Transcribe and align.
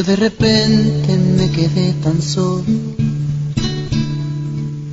Yo 0.00 0.06
de 0.06 0.16
repente 0.16 1.14
me 1.14 1.50
quedé 1.50 1.92
tan 2.02 2.22
solo. 2.22 2.64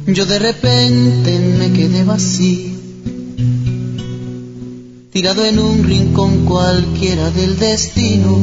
Yo 0.06 0.26
de 0.26 0.38
repente 0.38 1.40
me 1.58 1.72
quedé 1.72 2.04
vacío. 2.04 2.72
Tirado 5.12 5.46
en 5.46 5.60
un 5.60 5.86
rincón 5.86 6.44
cualquiera 6.44 7.32
del 7.32 7.58
destino, 7.58 8.38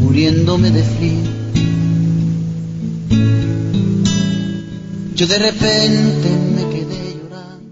muriéndome 0.00 0.72
de 0.72 0.82
frío. 0.82 1.30
Yo 5.14 5.26
de 5.28 5.38
repente 5.38 6.30
me 6.56 6.68
quedé 6.68 7.14
llorando. 7.14 7.70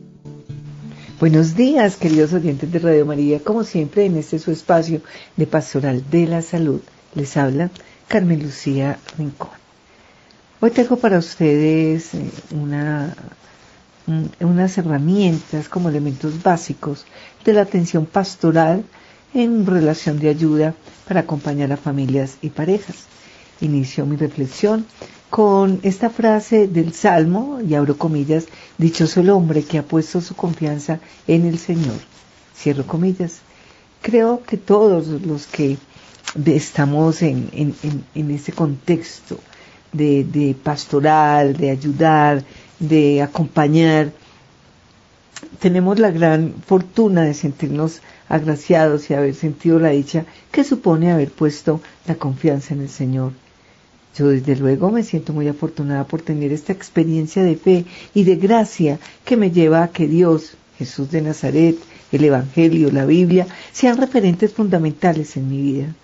Buenos 1.18 1.56
días, 1.56 1.96
queridos 1.96 2.32
oyentes 2.32 2.70
de 2.70 2.78
Radio 2.78 3.04
María. 3.04 3.40
Como 3.40 3.64
siempre, 3.64 4.04
en 4.04 4.18
este 4.18 4.38
su 4.38 4.52
espacio 4.52 5.00
de 5.36 5.48
Pastoral 5.48 6.04
de 6.12 6.28
la 6.28 6.42
Salud, 6.42 6.80
les 7.14 7.36
habla 7.36 7.70
Carmen 8.08 8.42
Lucía 8.42 8.98
Rincón. 9.18 9.50
Hoy 10.60 10.70
tengo 10.70 10.96
para 10.96 11.18
ustedes 11.18 12.14
eh, 12.14 12.30
una, 12.50 13.14
unas 14.40 14.78
herramientas 14.78 15.68
como 15.68 15.88
elementos 15.88 16.42
básicos 16.42 17.06
de 17.44 17.52
la 17.52 17.62
atención 17.62 18.06
pastoral 18.06 18.84
en 19.32 19.66
relación 19.66 20.18
de 20.18 20.28
ayuda 20.28 20.74
para 21.06 21.20
acompañar 21.20 21.72
a 21.72 21.76
familias 21.76 22.36
y 22.42 22.50
parejas. 22.50 22.96
Inicio 23.60 24.06
mi 24.06 24.16
reflexión 24.16 24.86
con 25.30 25.78
esta 25.84 26.10
frase 26.10 26.66
del 26.66 26.92
Salmo, 26.92 27.60
y 27.66 27.74
abro 27.74 27.96
comillas, 27.96 28.46
dichoso 28.78 29.20
el 29.20 29.30
hombre 29.30 29.62
que 29.62 29.78
ha 29.78 29.84
puesto 29.84 30.20
su 30.20 30.34
confianza 30.34 30.98
en 31.28 31.46
el 31.46 31.58
Señor. 31.58 32.00
Cierro 32.56 32.84
comillas. 32.86 33.38
Creo 34.02 34.42
que 34.42 34.56
todos 34.56 35.06
los 35.06 35.46
que 35.46 35.78
estamos 36.46 37.22
en, 37.22 37.48
en, 37.52 37.74
en, 38.14 38.30
ese 38.30 38.52
contexto 38.52 39.38
de, 39.92 40.24
de 40.24 40.54
pastoral, 40.54 41.56
de 41.56 41.70
ayudar, 41.70 42.44
de 42.78 43.22
acompañar, 43.22 44.12
tenemos 45.58 45.98
la 45.98 46.10
gran 46.10 46.54
fortuna 46.66 47.22
de 47.22 47.34
sentirnos 47.34 48.00
agraciados 48.28 49.10
y 49.10 49.14
haber 49.14 49.34
sentido 49.34 49.78
la 49.78 49.90
dicha 49.90 50.24
que 50.50 50.64
supone 50.64 51.10
haber 51.10 51.30
puesto 51.30 51.80
la 52.06 52.14
confianza 52.14 52.74
en 52.74 52.82
el 52.82 52.88
Señor. 52.88 53.32
Yo 54.16 54.28
desde 54.28 54.56
luego 54.56 54.90
me 54.90 55.02
siento 55.02 55.32
muy 55.32 55.48
afortunada 55.48 56.04
por 56.04 56.22
tener 56.22 56.52
esta 56.52 56.72
experiencia 56.72 57.42
de 57.42 57.56
fe 57.56 57.84
y 58.14 58.24
de 58.24 58.36
gracia 58.36 58.98
que 59.24 59.36
me 59.36 59.50
lleva 59.50 59.82
a 59.82 59.88
que 59.88 60.08
Dios, 60.08 60.56
Jesús 60.78 61.10
de 61.10 61.22
Nazaret, 61.22 61.76
el 62.12 62.24
Evangelio, 62.24 62.90
la 62.90 63.06
Biblia, 63.06 63.46
sean 63.72 63.98
referentes 63.98 64.52
fundamentales 64.52 65.36
en 65.36 65.48
mi 65.48 65.62
vida. 65.62 65.94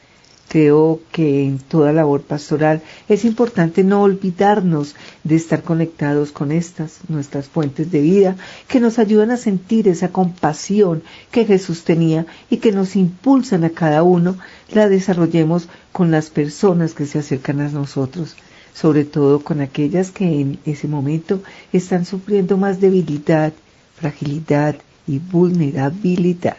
Creo 0.56 1.02
que 1.12 1.44
en 1.44 1.58
toda 1.58 1.92
labor 1.92 2.22
pastoral 2.22 2.80
es 3.10 3.26
importante 3.26 3.84
no 3.84 4.00
olvidarnos 4.00 4.94
de 5.22 5.36
estar 5.36 5.62
conectados 5.62 6.32
con 6.32 6.50
estas, 6.50 7.00
nuestras 7.08 7.46
fuentes 7.46 7.92
de 7.92 8.00
vida, 8.00 8.36
que 8.66 8.80
nos 8.80 8.98
ayudan 8.98 9.30
a 9.32 9.36
sentir 9.36 9.86
esa 9.86 10.12
compasión 10.12 11.02
que 11.30 11.44
Jesús 11.44 11.84
tenía 11.84 12.24
y 12.48 12.56
que 12.56 12.72
nos 12.72 12.96
impulsan 12.96 13.64
a 13.64 13.68
cada 13.68 14.02
uno, 14.02 14.38
la 14.72 14.88
desarrollemos 14.88 15.68
con 15.92 16.10
las 16.10 16.30
personas 16.30 16.94
que 16.94 17.04
se 17.04 17.18
acercan 17.18 17.60
a 17.60 17.68
nosotros, 17.68 18.34
sobre 18.72 19.04
todo 19.04 19.40
con 19.40 19.60
aquellas 19.60 20.10
que 20.10 20.40
en 20.40 20.58
ese 20.64 20.88
momento 20.88 21.42
están 21.74 22.06
sufriendo 22.06 22.56
más 22.56 22.80
debilidad, 22.80 23.52
fragilidad 23.94 24.76
y 25.06 25.18
vulnerabilidad. 25.18 26.56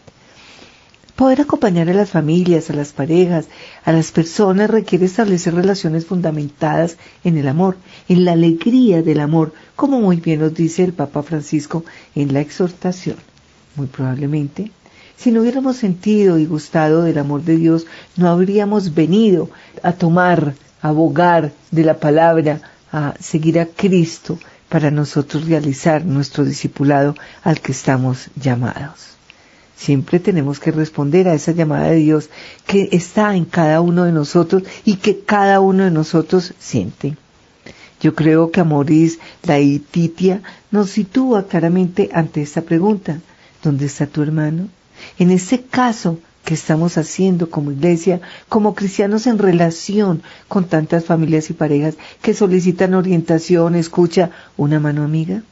Poder 1.17 1.41
acompañar 1.41 1.89
a 1.89 1.95
las 1.95 2.11
familias, 2.11 2.69
a 2.69 2.73
las 2.73 2.93
parejas, 2.93 3.47
a 3.83 3.91
las 3.91 4.11
personas 4.11 4.69
requiere 4.69 5.05
establecer 5.05 5.55
relaciones 5.55 6.05
fundamentadas 6.05 6.97
en 7.23 7.39
el 7.39 7.47
amor, 7.47 7.75
en 8.07 8.23
la 8.23 8.33
alegría 8.33 9.01
del 9.01 9.21
amor, 9.21 9.51
como 9.75 9.99
muy 9.99 10.17
bien 10.17 10.41
nos 10.41 10.53
dice 10.53 10.83
el 10.83 10.93
Papa 10.93 11.23
Francisco 11.23 11.83
en 12.13 12.33
la 12.33 12.41
exhortación. 12.41 13.17
Muy 13.75 13.87
probablemente, 13.87 14.71
si 15.15 15.31
no 15.31 15.41
hubiéramos 15.41 15.77
sentido 15.77 16.37
y 16.37 16.45
gustado 16.45 17.01
del 17.01 17.17
amor 17.17 17.41
de 17.41 17.57
Dios, 17.57 17.87
no 18.15 18.29
habríamos 18.29 18.93
venido 18.93 19.49
a 19.81 19.93
tomar, 19.93 20.53
a 20.83 20.89
abogar 20.89 21.51
de 21.71 21.83
la 21.83 21.99
palabra, 21.99 22.61
a 22.91 23.15
seguir 23.19 23.59
a 23.59 23.65
Cristo 23.65 24.37
para 24.69 24.91
nosotros 24.91 25.47
realizar 25.47 26.05
nuestro 26.05 26.45
discipulado 26.45 27.15
al 27.43 27.59
que 27.59 27.71
estamos 27.71 28.29
llamados. 28.35 29.16
Siempre 29.77 30.19
tenemos 30.19 30.59
que 30.59 30.71
responder 30.71 31.27
a 31.27 31.35
esa 31.35 31.51
llamada 31.51 31.89
de 31.91 31.97
Dios 31.97 32.29
que 32.65 32.89
está 32.91 33.35
en 33.35 33.45
cada 33.45 33.79
uno 33.79 34.05
de 34.05 34.11
nosotros 34.11 34.63
y 34.83 34.95
que 34.95 35.19
cada 35.19 35.59
uno 35.59 35.83
de 35.83 35.91
nosotros 35.91 36.55
siente. 36.57 37.15
Yo 38.01 38.15
creo 38.15 38.51
que 38.51 38.59
Amoris 38.59 39.19
Laetitia 39.43 40.41
nos 40.71 40.89
sitúa 40.89 41.47
claramente 41.47 42.09
ante 42.11 42.41
esta 42.41 42.61
pregunta. 42.61 43.19
¿Dónde 43.63 43.85
está 43.85 44.07
tu 44.07 44.23
hermano? 44.23 44.67
En 45.19 45.29
ese 45.29 45.61
caso 45.61 46.19
que 46.43 46.55
estamos 46.55 46.97
haciendo 46.97 47.49
como 47.49 47.71
iglesia, 47.71 48.21
como 48.49 48.73
cristianos 48.73 49.27
en 49.27 49.37
relación 49.37 50.23
con 50.47 50.65
tantas 50.65 51.05
familias 51.05 51.49
y 51.49 51.53
parejas 51.53 51.97
que 52.21 52.33
solicitan 52.33 52.95
orientación, 52.95 53.75
escucha, 53.75 54.31
una 54.57 54.79
mano 54.79 55.03
amiga. 55.03 55.43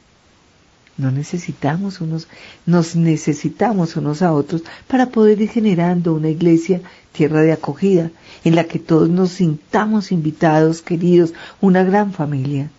No 0.98 1.12
necesitamos 1.12 2.00
unos, 2.00 2.28
nos 2.66 2.96
necesitamos 2.96 3.98
unos 3.98 4.22
a 4.22 4.32
otros 4.32 4.64
para 4.88 5.08
poder 5.08 5.42
ir 5.42 5.50
generando 5.50 6.14
una 6.14 6.30
iglesia, 6.30 6.82
tierra 7.12 7.42
de 7.42 7.52
acogida, 7.52 8.12
en 8.46 8.56
la 8.56 8.64
que 8.64 8.80
todos 8.80 9.10
nos 9.10 9.32
sintamos 9.32 10.14
invitados, 10.14 10.82
queridos, 10.82 11.34
una 11.60 11.84
gran 11.84 12.14
familia. 12.14 12.70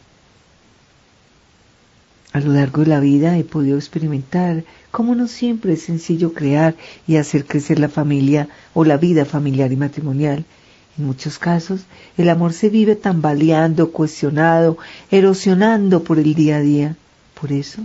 A 2.32 2.40
lo 2.40 2.52
largo 2.52 2.82
de 2.82 2.88
la 2.88 3.00
vida 3.00 3.36
he 3.38 3.44
podido 3.44 3.76
experimentar 3.76 4.64
cómo 4.90 5.14
no 5.14 5.26
siempre 5.26 5.74
es 5.74 5.82
sencillo 5.82 6.32
crear 6.32 6.74
y 7.06 7.16
hacer 7.16 7.44
crecer 7.44 7.78
la 7.78 7.88
familia 7.88 8.48
o 8.72 8.84
la 8.84 8.96
vida 8.96 9.24
familiar 9.24 9.72
y 9.72 9.76
matrimonial. 9.76 10.44
En 10.98 11.04
muchos 11.04 11.38
casos, 11.38 11.82
el 12.16 12.30
amor 12.30 12.54
se 12.54 12.70
vive 12.70 12.96
tambaleando, 12.96 13.92
cuestionado, 13.92 14.78
erosionando 15.10 16.02
por 16.02 16.18
el 16.18 16.34
día 16.34 16.56
a 16.56 16.60
día. 16.60 16.96
Por 17.38 17.52
eso, 17.52 17.82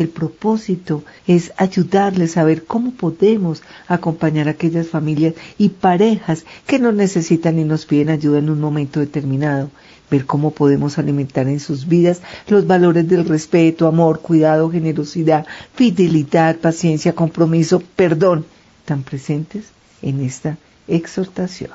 el 0.00 0.08
propósito 0.08 1.04
es 1.26 1.52
ayudarles 1.56 2.36
a 2.36 2.44
ver 2.44 2.64
cómo 2.64 2.92
podemos 2.92 3.62
acompañar 3.86 4.48
a 4.48 4.52
aquellas 4.52 4.88
familias 4.88 5.34
y 5.58 5.68
parejas 5.68 6.44
que 6.66 6.78
nos 6.78 6.94
necesitan 6.94 7.58
y 7.58 7.64
nos 7.64 7.84
piden 7.84 8.08
ayuda 8.08 8.38
en 8.38 8.48
un 8.48 8.60
momento 8.60 9.00
determinado. 9.00 9.70
Ver 10.10 10.24
cómo 10.24 10.52
podemos 10.52 10.98
alimentar 10.98 11.48
en 11.48 11.60
sus 11.60 11.86
vidas 11.86 12.22
los 12.48 12.66
valores 12.66 13.06
del 13.08 13.26
respeto, 13.28 13.86
amor, 13.86 14.20
cuidado, 14.20 14.70
generosidad, 14.70 15.46
fidelidad, 15.74 16.56
paciencia, 16.56 17.14
compromiso, 17.14 17.82
perdón, 17.94 18.46
tan 18.86 19.02
presentes 19.02 19.66
en 20.02 20.20
esta 20.22 20.56
exhortación. 20.88 21.72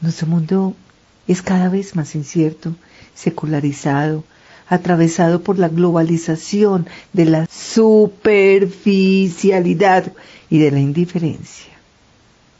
Nuestro 0.00 0.26
mundo 0.26 0.74
es 1.26 1.40
cada 1.40 1.70
vez 1.70 1.96
más 1.96 2.14
incierto, 2.14 2.74
secularizado, 3.14 4.24
atravesado 4.68 5.42
por 5.42 5.58
la 5.58 5.68
globalización 5.68 6.86
de 7.12 7.24
la 7.26 7.46
superficialidad 7.50 10.12
y 10.50 10.58
de 10.58 10.70
la 10.70 10.80
indiferencia. 10.80 11.74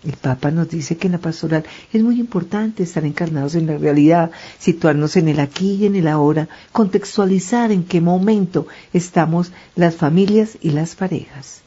El 0.05 0.13
Papa 0.13 0.51
nos 0.51 0.69
dice 0.69 0.99
que 0.99 1.07
en 1.07 1.13
la 1.13 1.19
pastoral 1.19 1.65
es 1.93 2.03
muy 2.03 2.19
importante 2.21 2.83
estar 2.83 3.07
encarnados 3.07 3.55
en 3.55 3.67
la 3.67 3.79
realidad, 3.79 4.31
situarnos 4.59 5.17
en 5.17 5.29
el 5.29 5.41
aquí 5.41 5.77
y 5.77 5.87
en 5.87 5.97
el 5.97 6.09
ahora, 6.09 6.47
contextualizar 6.73 7.73
en 7.73 7.85
qué 7.85 8.03
momento 8.03 8.67
estamos 8.93 9.51
las 9.77 9.95
familias 9.95 10.59
y 10.61 10.73
las 10.73 10.95
parejas. 10.95 11.63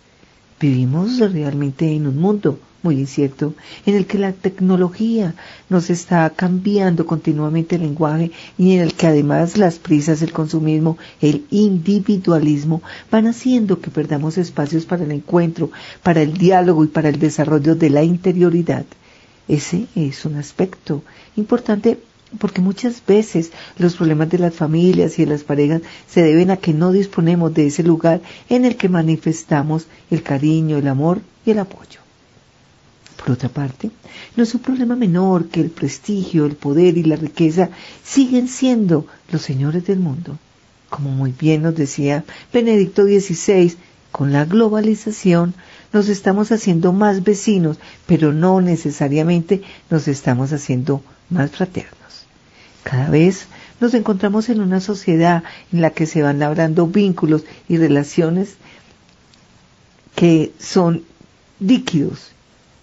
Vivimos 0.60 1.18
realmente 1.20 1.92
en 1.92 2.06
un 2.06 2.18
mundo 2.18 2.60
muy 2.84 3.00
incierto, 3.00 3.54
en 3.86 3.96
el 3.96 4.06
que 4.06 4.18
la 4.18 4.34
tecnología 4.34 5.36
nos 5.70 5.90
está 5.90 6.30
cambiando 6.30 7.06
continuamente 7.06 7.76
el 7.76 7.82
lenguaje 7.82 8.32
y 8.58 8.74
en 8.74 8.82
el 8.82 8.94
que 8.94 9.08
además 9.08 9.58
las 9.58 9.80
prisas, 9.80 10.22
el 10.22 10.32
consumismo, 10.32 10.98
el 11.22 11.46
individualismo 11.50 12.82
van 13.12 13.28
haciendo 13.28 13.80
que 13.82 13.92
perdamos 13.92 14.38
espacios 14.38 14.86
para 14.86 15.04
el 15.04 15.12
encuentro, 15.12 15.72
para 16.04 16.22
el 16.22 16.34
diálogo 16.38 16.84
y 16.84 16.88
para 16.88 17.10
el 17.10 17.20
desarrollo 17.20 17.76
de 17.76 17.90
la 17.90 18.04
interioridad. 18.04 18.86
Ese 19.48 19.88
es 19.96 20.26
un 20.26 20.36
aspecto 20.36 21.04
importante 21.36 22.00
porque 22.40 22.62
muchas 22.62 23.02
veces 23.06 23.52
los 23.78 23.96
problemas 23.96 24.30
de 24.30 24.40
las 24.40 24.54
familias 24.54 25.18
y 25.18 25.26
de 25.26 25.32
las 25.32 25.44
parejas 25.44 25.82
se 26.08 26.22
deben 26.22 26.52
a 26.52 26.58
que 26.58 26.74
no 26.74 26.92
disponemos 26.92 27.54
de 27.54 27.68
ese 27.68 27.84
lugar 27.84 28.22
en 28.50 28.66
el 28.66 28.76
que 28.76 28.90
manifestamos 28.90 29.88
el 30.12 30.24
cariño, 30.24 30.78
el 30.78 30.88
amor 30.88 31.22
y 31.46 31.52
el 31.52 31.60
apoyo. 31.60 32.07
Por 33.18 33.32
otra 33.32 33.50
parte, 33.50 33.90
no 34.36 34.44
es 34.44 34.54
un 34.54 34.62
problema 34.62 34.96
menor 34.96 35.48
que 35.48 35.60
el 35.60 35.70
prestigio, 35.70 36.46
el 36.46 36.56
poder 36.56 36.98
y 36.98 37.04
la 37.04 37.16
riqueza 37.16 37.70
siguen 38.04 38.48
siendo 38.48 39.08
los 39.32 39.42
señores 39.42 39.86
del 39.86 40.00
mundo. 40.00 40.38
Como 40.90 41.10
muy 41.10 41.34
bien 41.38 41.64
nos 41.64 41.76
decía 41.76 42.24
Benedicto 42.54 43.04
XVI, 43.04 43.76
con 44.12 44.32
la 44.32 44.46
globalización, 44.46 45.54
nos 45.92 46.10
estamos 46.10 46.52
haciendo 46.52 46.94
más 46.94 47.24
vecinos, 47.24 47.78
pero 48.06 48.34
no 48.34 48.62
necesariamente 48.62 49.62
nos 49.90 50.08
estamos 50.08 50.54
haciendo 50.54 51.02
más 51.30 51.52
fraternos. 51.52 51.98
Cada 52.84 53.10
vez 53.10 53.48
nos 53.80 53.94
encontramos 53.94 54.50
en 54.50 54.62
una 54.62 54.80
sociedad 54.80 55.44
en 55.72 55.82
la 55.82 55.90
que 55.90 56.06
se 56.06 56.22
van 56.22 56.40
labrando 56.40 56.88
vínculos 56.88 57.44
y 57.68 57.78
relaciones 57.78 58.56
que 60.16 60.54
son 60.60 61.04
líquidos, 61.60 62.32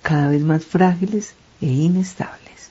cada 0.05 0.29
vez 0.29 0.43
más 0.43 0.63
frágiles 0.67 1.33
e 1.63 1.67
inestables. 1.67 2.69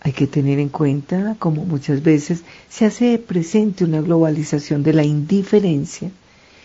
Hay 0.00 0.12
que 0.12 0.26
tener 0.26 0.58
en 0.58 0.70
cuenta, 0.70 1.36
como 1.38 1.66
muchas 1.66 2.02
veces 2.02 2.42
se 2.70 2.86
hace 2.86 3.18
presente 3.18 3.84
una 3.84 4.00
globalización 4.00 4.82
de 4.82 4.94
la 4.94 5.04
indiferencia, 5.04 6.10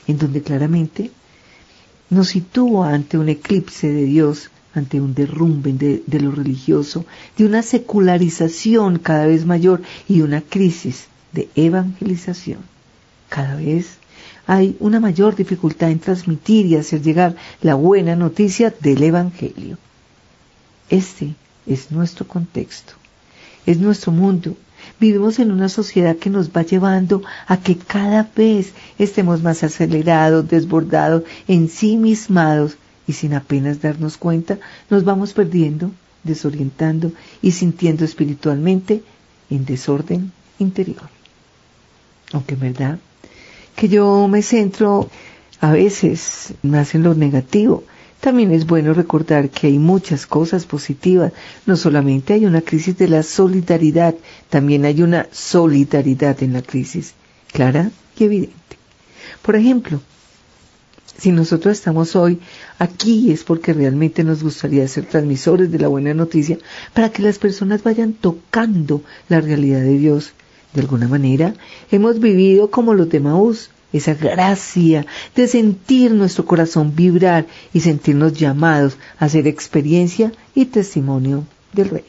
en 0.07 0.17
donde 0.17 0.41
claramente 0.41 1.11
nos 2.09 2.29
sitúa 2.29 2.93
ante 2.93 3.17
un 3.17 3.27
eclipse 3.27 3.91
de 3.91 4.05
Dios, 4.05 4.49
ante 4.73 5.01
un 5.01 5.13
derrumbe 5.13 5.73
de, 5.73 6.01
de, 6.07 6.19
lo 6.21 6.31
religioso, 6.31 7.05
de 7.37 7.45
una 7.45 7.63
secularización 7.63 8.99
cada 8.99 9.27
vez 9.27 9.45
mayor 9.45 9.81
y 10.07 10.21
una 10.21 10.39
crisis 10.39 11.07
de 11.33 11.49
evangelización. 11.55 12.59
Cada 13.27 13.57
vez 13.57 13.97
hay 14.47 14.77
una 14.79 14.99
mayor 14.99 15.35
dificultad 15.35 15.89
en 15.89 15.99
transmitir 15.99 16.65
y 16.65 16.75
hacer 16.75 17.01
llegar 17.01 17.35
la 17.61 17.75
buena 17.75 18.15
noticia 18.15 18.73
del 18.79 19.03
Evangelio. 19.03 19.77
Este 20.89 21.33
es 21.65 21.91
nuestro 21.91 22.27
contexto, 22.27 22.93
es 23.65 23.79
nuestro 23.79 24.11
mundo. 24.11 24.55
Vivimos 24.99 25.39
en 25.39 25.51
una 25.51 25.67
sociedad 25.67 26.15
que 26.15 26.29
nos 26.29 26.51
va 26.51 26.61
llevando 26.61 27.23
a 27.47 27.57
que 27.57 27.75
cada 27.75 28.29
vez 28.35 28.73
estemos 28.99 29.41
más 29.41 29.63
acelerados, 29.63 30.47
desbordados, 30.47 31.23
ensimismados 31.47 32.77
y 33.07 33.13
sin 33.13 33.33
apenas 33.33 33.81
darnos 33.81 34.17
cuenta 34.17 34.59
nos 34.89 35.03
vamos 35.03 35.33
perdiendo, 35.33 35.91
desorientando 36.23 37.11
y 37.41 37.51
sintiendo 37.51 38.05
espiritualmente 38.05 39.03
en 39.49 39.65
desorden 39.65 40.31
interior. 40.59 41.09
Aunque 42.31 42.53
en 42.53 42.59
verdad 42.59 42.99
que 43.75 43.89
yo 43.89 44.27
me 44.27 44.41
centro 44.41 45.09
a 45.61 45.71
veces 45.71 46.53
más 46.63 46.95
en 46.95 47.03
lo 47.03 47.13
negativo. 47.15 47.83
También 48.19 48.51
es 48.51 48.65
bueno 48.65 48.93
recordar 48.93 49.49
que 49.49 49.67
hay 49.67 49.77
muchas 49.77 50.25
cosas 50.25 50.65
positivas. 50.65 51.33
No 51.65 51.75
solamente 51.75 52.33
hay 52.33 52.45
una 52.45 52.61
crisis 52.61 52.97
de 52.97 53.07
la 53.07 53.23
solidaridad, 53.23 54.15
también 54.49 54.85
hay 54.85 55.01
una 55.01 55.27
solidaridad 55.31 56.41
en 56.41 56.53
la 56.53 56.61
crisis, 56.61 57.13
clara 57.51 57.91
y 58.17 58.23
evidente. 58.23 58.55
Por 59.41 59.55
ejemplo, 59.55 60.01
si 61.17 61.31
nosotros 61.31 61.77
estamos 61.77 62.15
hoy 62.15 62.39
aquí 62.79 63.31
es 63.31 63.43
porque 63.43 63.73
realmente 63.73 64.23
nos 64.23 64.43
gustaría 64.43 64.87
ser 64.87 65.05
transmisores 65.05 65.71
de 65.71 65.79
la 65.79 65.87
buena 65.87 66.13
noticia 66.13 66.57
para 66.93 67.09
que 67.09 67.21
las 67.21 67.37
personas 67.37 67.83
vayan 67.83 68.13
tocando 68.13 69.01
la 69.29 69.39
realidad 69.39 69.81
de 69.81 69.97
Dios 69.97 70.33
de 70.75 70.81
alguna 70.81 71.07
manera, 71.07 71.53
hemos 71.89 72.19
vivido 72.19 72.69
como 72.69 72.93
los 72.93 73.09
de 73.09 73.21
Maús, 73.21 73.69
esa 73.93 74.13
gracia 74.13 75.05
de 75.35 75.47
sentir 75.47 76.11
nuestro 76.11 76.45
corazón 76.45 76.95
vibrar 76.95 77.45
y 77.73 77.79
sentirnos 77.79 78.33
llamados 78.33 78.97
a 79.17 79.25
hacer 79.25 79.47
experiencia 79.47 80.33
y 80.53 80.65
testimonio 80.65 81.45
del 81.71 81.89
reino. 81.89 82.07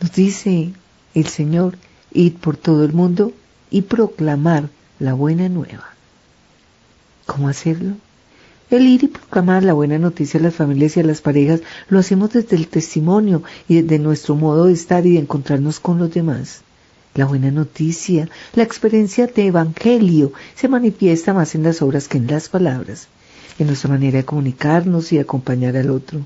Nos 0.00 0.12
dice 0.12 0.72
el 1.14 1.26
Señor, 1.28 1.78
id 2.12 2.34
por 2.34 2.56
todo 2.56 2.84
el 2.84 2.92
mundo 2.92 3.32
y 3.70 3.82
proclamar 3.82 4.68
la 4.98 5.14
buena 5.14 5.48
nueva. 5.48 5.90
¿Cómo 7.26 7.48
hacerlo? 7.48 7.94
El 8.68 8.86
ir 8.86 9.04
y 9.04 9.08
proclamar 9.08 9.62
la 9.62 9.74
buena 9.74 9.98
noticia 9.98 10.40
a 10.40 10.42
las 10.42 10.54
familias 10.54 10.96
y 10.96 11.00
a 11.00 11.04
las 11.04 11.20
parejas 11.20 11.60
lo 11.88 12.00
hacemos 12.00 12.32
desde 12.32 12.56
el 12.56 12.66
testimonio 12.66 13.42
y 13.68 13.82
desde 13.82 14.00
nuestro 14.00 14.34
modo 14.34 14.64
de 14.66 14.72
estar 14.72 15.06
y 15.06 15.12
de 15.12 15.20
encontrarnos 15.20 15.78
con 15.78 15.98
los 15.98 16.12
demás. 16.12 16.62
La 17.14 17.24
buena 17.24 17.50
noticia, 17.50 18.28
la 18.54 18.62
experiencia 18.62 19.26
de 19.26 19.46
evangelio 19.46 20.32
se 20.54 20.68
manifiesta 20.68 21.34
más 21.34 21.54
en 21.54 21.64
las 21.64 21.82
obras 21.82 22.06
que 22.06 22.18
en 22.18 22.28
las 22.28 22.48
palabras, 22.48 23.08
en 23.58 23.66
nuestra 23.66 23.90
manera 23.90 24.18
de 24.18 24.24
comunicarnos 24.24 25.12
y 25.12 25.18
acompañar 25.18 25.76
al 25.76 25.90
otro. 25.90 26.20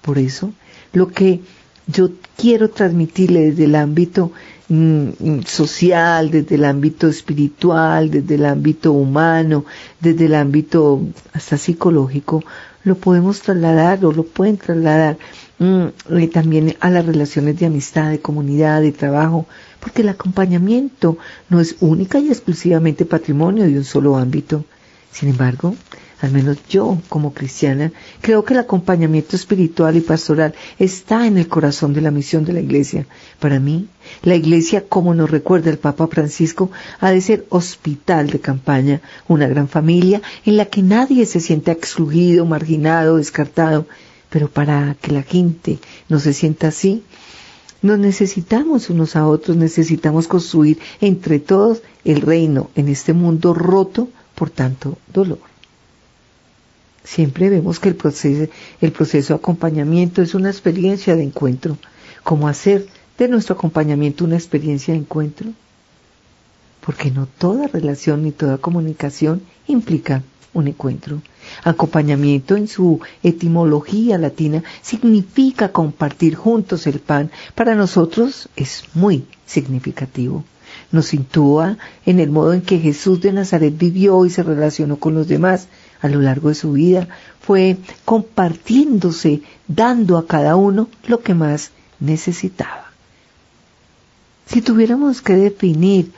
Por 0.00 0.18
eso, 0.18 0.52
lo 0.92 1.08
que 1.08 1.40
yo 1.86 2.10
quiero 2.36 2.70
transmitirle 2.70 3.50
desde 3.50 3.64
el 3.64 3.74
ámbito 3.74 4.32
mm, 4.68 5.08
mm, 5.18 5.42
social, 5.44 6.30
desde 6.30 6.56
el 6.56 6.64
ámbito 6.64 7.08
espiritual, 7.08 8.10
desde 8.10 8.36
el 8.36 8.46
ámbito 8.46 8.92
humano, 8.92 9.64
desde 10.00 10.26
el 10.26 10.34
ámbito 10.34 11.02
hasta 11.32 11.58
psicológico, 11.58 12.42
lo 12.84 12.96
podemos 12.96 13.40
trasladar 13.40 14.04
o 14.04 14.12
lo 14.12 14.24
pueden 14.24 14.56
trasladar 14.56 15.18
mm, 15.58 15.86
también 16.32 16.76
a 16.80 16.90
las 16.90 17.06
relaciones 17.06 17.58
de 17.58 17.66
amistad, 17.66 18.10
de 18.10 18.20
comunidad, 18.20 18.82
de 18.82 18.92
trabajo, 18.92 19.46
porque 19.80 20.02
el 20.02 20.08
acompañamiento 20.08 21.18
no 21.48 21.60
es 21.60 21.76
única 21.80 22.18
y 22.18 22.28
exclusivamente 22.28 23.04
patrimonio 23.04 23.64
de 23.64 23.78
un 23.78 23.84
solo 23.84 24.16
ámbito. 24.16 24.64
Sin 25.12 25.28
embargo, 25.30 25.74
al 26.20 26.32
menos 26.32 26.58
yo 26.68 26.98
como 27.08 27.34
cristiana, 27.34 27.92
creo 28.20 28.44
que 28.44 28.54
el 28.54 28.60
acompañamiento 28.60 29.36
espiritual 29.36 29.96
y 29.96 30.00
pastoral 30.00 30.54
está 30.78 31.26
en 31.26 31.36
el 31.36 31.48
corazón 31.48 31.92
de 31.92 32.00
la 32.00 32.10
misión 32.10 32.44
de 32.44 32.54
la 32.54 32.60
Iglesia. 32.60 33.06
Para 33.38 33.60
mí, 33.60 33.88
la 34.22 34.34
Iglesia, 34.34 34.84
como 34.88 35.14
nos 35.14 35.30
recuerda 35.30 35.70
el 35.70 35.78
Papa 35.78 36.06
Francisco, 36.06 36.70
ha 37.00 37.10
de 37.10 37.20
ser 37.20 37.46
hospital 37.50 38.30
de 38.30 38.40
campaña, 38.40 39.00
una 39.28 39.46
gran 39.46 39.68
familia 39.68 40.22
en 40.44 40.56
la 40.56 40.66
que 40.66 40.82
nadie 40.82 41.26
se 41.26 41.40
sienta 41.40 41.72
excluido, 41.72 42.46
marginado, 42.46 43.18
descartado. 43.18 43.86
Pero 44.30 44.48
para 44.48 44.96
que 45.00 45.12
la 45.12 45.22
gente 45.22 45.78
no 46.08 46.18
se 46.18 46.32
sienta 46.32 46.68
así, 46.68 47.02
nos 47.82 47.98
necesitamos 47.98 48.90
unos 48.90 49.16
a 49.16 49.26
otros, 49.26 49.56
necesitamos 49.56 50.28
construir 50.28 50.78
entre 51.00 51.38
todos 51.38 51.82
el 52.04 52.20
reino 52.20 52.70
en 52.74 52.88
este 52.88 53.12
mundo 53.12 53.54
roto 53.54 54.08
por 54.34 54.50
tanto 54.50 54.98
dolor. 55.12 55.38
Siempre 57.04 57.48
vemos 57.48 57.78
que 57.78 57.88
el 57.88 57.94
proceso, 57.94 58.50
el 58.80 58.92
proceso 58.92 59.34
de 59.34 59.38
acompañamiento 59.38 60.22
es 60.22 60.34
una 60.34 60.50
experiencia 60.50 61.14
de 61.14 61.22
encuentro. 61.22 61.78
¿Cómo 62.24 62.48
hacer 62.48 62.88
de 63.16 63.28
nuestro 63.28 63.54
acompañamiento 63.54 64.24
una 64.24 64.34
experiencia 64.34 64.92
de 64.92 65.00
encuentro? 65.00 65.52
Porque 66.84 67.12
no 67.12 67.26
toda 67.26 67.68
relación 67.68 68.24
ni 68.24 68.32
toda 68.32 68.58
comunicación 68.58 69.42
implica 69.68 70.24
un 70.56 70.68
encuentro. 70.68 71.20
Acompañamiento 71.64 72.56
en 72.56 72.66
su 72.66 73.00
etimología 73.22 74.18
latina 74.18 74.64
significa 74.82 75.70
compartir 75.70 76.34
juntos 76.34 76.86
el 76.86 76.98
pan. 76.98 77.30
Para 77.54 77.74
nosotros 77.74 78.48
es 78.56 78.84
muy 78.94 79.26
significativo. 79.44 80.44
Nos 80.90 81.06
sitúa 81.06 81.78
en 82.04 82.20
el 82.20 82.30
modo 82.30 82.54
en 82.54 82.62
que 82.62 82.78
Jesús 82.78 83.20
de 83.20 83.32
Nazaret 83.32 83.76
vivió 83.76 84.24
y 84.24 84.30
se 84.30 84.42
relacionó 84.42 84.96
con 84.96 85.14
los 85.14 85.28
demás 85.28 85.68
a 86.00 86.08
lo 86.08 86.20
largo 86.20 86.48
de 86.48 86.54
su 86.54 86.72
vida. 86.72 87.08
Fue 87.40 87.76
compartiéndose, 88.04 89.42
dando 89.68 90.16
a 90.16 90.26
cada 90.26 90.56
uno 90.56 90.88
lo 91.06 91.20
que 91.20 91.34
más 91.34 91.70
necesitaba. 92.00 92.86
Si 94.46 94.62
tuviéramos 94.62 95.22
que 95.22 95.34
definir 95.34 96.12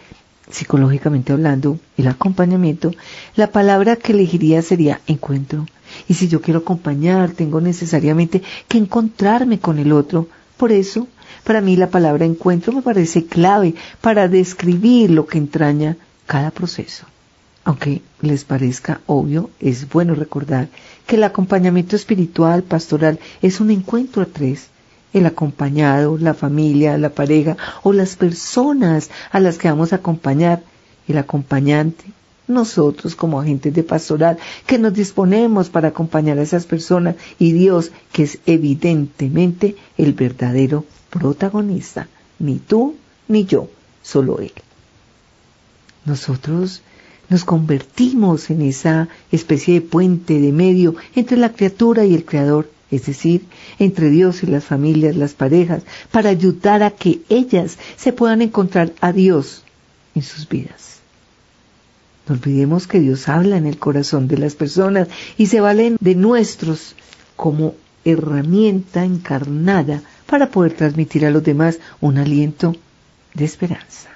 psicológicamente 0.51 1.33
hablando, 1.33 1.79
el 1.97 2.09
acompañamiento, 2.09 2.93
la 3.37 3.51
palabra 3.51 3.97
que 3.97 4.13
elegiría 4.13 4.63
sería 4.63 5.01
encuentro. 5.07 5.67
Y 6.09 6.15
si 6.15 6.29
yo 6.29 6.41
quiero 6.41 6.61
acompañar, 6.61 7.31
tengo 7.31 7.61
necesariamente 7.61 8.43
que 8.67 8.79
encontrarme 8.79 9.59
con 9.59 9.79
el 9.79 9.93
otro. 9.93 10.29
Por 10.57 10.73
eso, 10.73 11.09
para 11.45 11.61
mí 11.61 11.77
la 11.77 11.91
palabra 11.91 12.25
encuentro 12.25 12.73
me 12.73 12.83
parece 12.83 13.27
clave 13.27 13.75
para 14.01 14.29
describir 14.29 15.11
lo 15.11 15.27
que 15.27 15.39
entraña 15.39 15.97
cada 16.27 16.51
proceso. 16.51 17.07
Aunque 17.65 18.03
les 18.23 18.45
parezca 18.45 19.01
obvio, 19.07 19.51
es 19.61 19.89
bueno 19.89 20.15
recordar 20.15 20.69
que 21.07 21.17
el 21.17 21.25
acompañamiento 21.25 21.97
espiritual, 21.97 22.63
pastoral, 22.63 23.19
es 23.43 23.61
un 23.61 23.71
encuentro 23.71 24.23
a 24.23 24.27
tres, 24.27 24.69
el 25.13 25.27
acompañado, 25.27 26.19
la 26.19 26.35
familia, 26.35 26.99
la 26.99 27.11
pareja 27.11 27.57
o 27.83 27.93
las 27.93 28.17
personas 28.17 29.11
a 29.31 29.41
las 29.41 29.59
que 29.59 29.69
vamos 29.69 29.93
a 29.93 29.97
acompañar, 29.97 30.63
el 31.07 31.19
acompañante, 31.19 32.05
nosotros 32.47 33.15
como 33.15 33.41
agentes 33.41 33.75
de 33.75 33.83
pastoral 33.83 34.39
que 34.67 34.79
nos 34.79 34.95
disponemos 34.95 35.69
para 35.69 35.89
acompañar 35.89 36.39
a 36.39 36.43
esas 36.43 36.67
personas 36.67 37.17
y 37.39 37.53
Dios 37.53 37.93
que 38.13 38.25
es 38.25 38.39
evidentemente 38.47 39.77
el 39.97 40.15
verdadero 40.15 40.85
protagonista, 41.11 42.09
ni 42.39 42.59
tú 42.59 42.97
ni 43.29 43.45
yo, 43.45 43.69
solo 44.03 44.41
Él. 44.41 44.53
Nosotros 46.05 46.83
nos 47.29 47.45
convertimos 47.45 48.49
en 48.49 48.63
esa 48.63 49.09
especie 49.31 49.75
de 49.75 49.81
puente 49.83 50.41
de 50.41 50.53
medio 50.53 50.95
entre 51.15 51.37
la 51.37 51.53
criatura 51.53 52.07
y 52.07 52.15
el 52.15 52.25
Creador 52.25 52.71
es 52.91 53.07
decir, 53.07 53.45
entre 53.79 54.11
Dios 54.11 54.43
y 54.43 54.47
las 54.47 54.65
familias, 54.65 55.17
las 55.17 55.35
parejas, 55.35 55.83
para 56.11 56.31
ayudar 56.31 56.83
a 56.83 56.91
que 56.91 57.21
ellas 57.29 57.79
se 57.97 58.13
puedan 58.13 58.43
encontrar 58.43 58.93
a 59.01 59.13
Dios 59.13 59.65
en 60.15 60.23
sus 60.23 60.49
vidas. 60.49 60.99
No 62.27 62.35
olvidemos 62.35 62.87
que 62.87 63.01
Dios 63.01 63.29
habla 63.29 63.57
en 63.57 63.67
el 63.67 63.79
corazón 63.79 64.29
de 64.29 64.39
las 64.39 64.55
personas 64.55 65.09
y 65.37 65.47
se 65.47 65.61
valen 65.61 65.97
de 66.01 66.15
nuestros 66.15 66.95
como 67.37 67.75
herramienta 68.05 69.05
encarnada 69.05 70.03
para 70.27 70.51
poder 70.51 70.73
transmitir 70.73 71.25
a 71.25 71.31
los 71.31 71.43
demás 71.43 71.79
un 72.01 72.19
aliento 72.19 72.75
de 73.35 73.45
esperanza. 73.45 74.11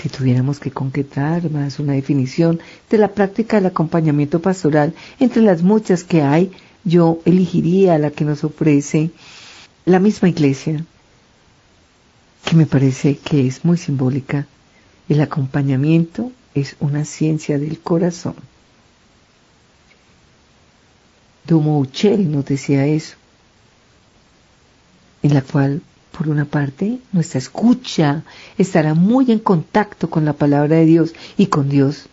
Si 0.00 0.08
tuviéramos 0.08 0.60
que 0.60 0.70
concretar 0.70 1.50
más 1.50 1.80
una 1.80 1.94
definición 1.94 2.60
de 2.88 2.98
la 2.98 3.08
práctica 3.08 3.56
del 3.56 3.66
acompañamiento 3.66 4.40
pastoral 4.40 4.94
entre 5.18 5.42
las 5.42 5.62
muchas 5.62 6.04
que 6.04 6.22
hay, 6.22 6.52
yo 6.84 7.20
elegiría 7.24 7.98
la 7.98 8.10
que 8.10 8.24
nos 8.24 8.44
ofrece 8.44 9.10
la 9.84 9.98
misma 9.98 10.28
iglesia, 10.28 10.84
que 12.44 12.54
me 12.54 12.66
parece 12.66 13.16
que 13.18 13.46
es 13.46 13.64
muy 13.64 13.76
simbólica. 13.76 14.46
El 15.08 15.20
acompañamiento 15.20 16.30
es 16.54 16.76
una 16.78 17.04
ciencia 17.04 17.58
del 17.58 17.80
corazón. 17.80 18.36
Uchel 21.50 22.30
nos 22.30 22.44
decía 22.44 22.86
eso, 22.86 23.16
en 25.22 25.34
la 25.34 25.42
cual, 25.42 25.82
por 26.18 26.28
una 26.28 26.46
parte, 26.46 26.98
nuestra 27.12 27.38
escucha 27.38 28.24
estará 28.58 28.94
muy 28.94 29.30
en 29.30 29.38
contacto 29.38 30.10
con 30.10 30.24
la 30.24 30.32
palabra 30.32 30.74
de 30.74 30.84
Dios 30.84 31.14
y 31.36 31.46
con 31.46 31.68
Dios 31.68 32.06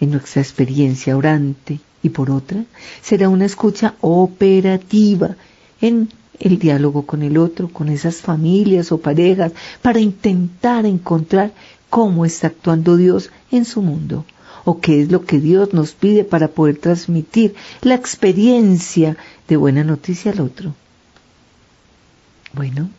en 0.00 0.10
nuestra 0.10 0.42
experiencia 0.42 1.16
orante, 1.16 1.78
y 2.02 2.08
por 2.08 2.32
otra, 2.32 2.64
será 3.02 3.28
una 3.28 3.44
escucha 3.44 3.94
operativa 4.00 5.36
en 5.80 6.08
el 6.40 6.58
diálogo 6.58 7.06
con 7.06 7.22
el 7.22 7.38
otro, 7.38 7.68
con 7.68 7.88
esas 7.88 8.16
familias 8.16 8.90
o 8.90 8.98
parejas, 8.98 9.52
para 9.80 10.00
intentar 10.00 10.84
encontrar 10.84 11.52
cómo 11.88 12.24
está 12.24 12.48
actuando 12.48 12.96
Dios 12.96 13.30
en 13.52 13.64
su 13.64 13.80
mundo 13.80 14.24
o 14.64 14.80
qué 14.80 15.02
es 15.02 15.12
lo 15.12 15.24
que 15.24 15.38
Dios 15.38 15.72
nos 15.72 15.92
pide 15.92 16.24
para 16.24 16.48
poder 16.48 16.78
transmitir 16.78 17.54
la 17.80 17.94
experiencia 17.94 19.16
de 19.46 19.56
buena 19.56 19.84
noticia 19.84 20.32
al 20.32 20.40
otro. 20.40 20.74
Bueno, 22.54 22.90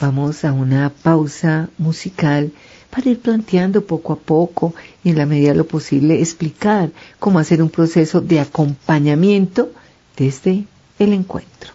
vamos 0.00 0.44
a 0.44 0.52
una 0.52 0.90
pausa 0.90 1.68
musical 1.78 2.52
para 2.90 3.10
ir 3.10 3.20
planteando 3.20 3.84
poco 3.84 4.12
a 4.12 4.16
poco 4.16 4.74
y 5.04 5.10
en 5.10 5.18
la 5.18 5.26
medida 5.26 5.50
de 5.50 5.58
lo 5.58 5.66
posible 5.66 6.20
explicar 6.20 6.90
cómo 7.18 7.38
hacer 7.38 7.62
un 7.62 7.70
proceso 7.70 8.20
de 8.20 8.40
acompañamiento 8.40 9.70
desde 10.16 10.64
el 10.98 11.12
encuentro. 11.12 11.72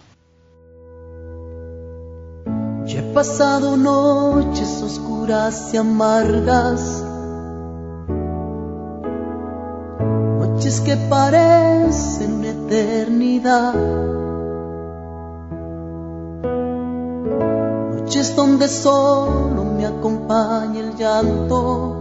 Yo 2.86 2.98
he 2.98 3.14
pasado 3.14 3.76
noches 3.76 4.82
oscuras 4.82 5.72
y 5.72 5.78
amargas, 5.78 7.02
noches 10.40 10.80
que 10.80 10.96
parecen 11.08 12.44
eternidad, 12.44 14.13
noches 18.04 18.36
donde 18.36 18.68
solo 18.68 19.64
me 19.64 19.86
acompaña 19.86 20.80
el 20.80 20.94
llanto 20.94 21.96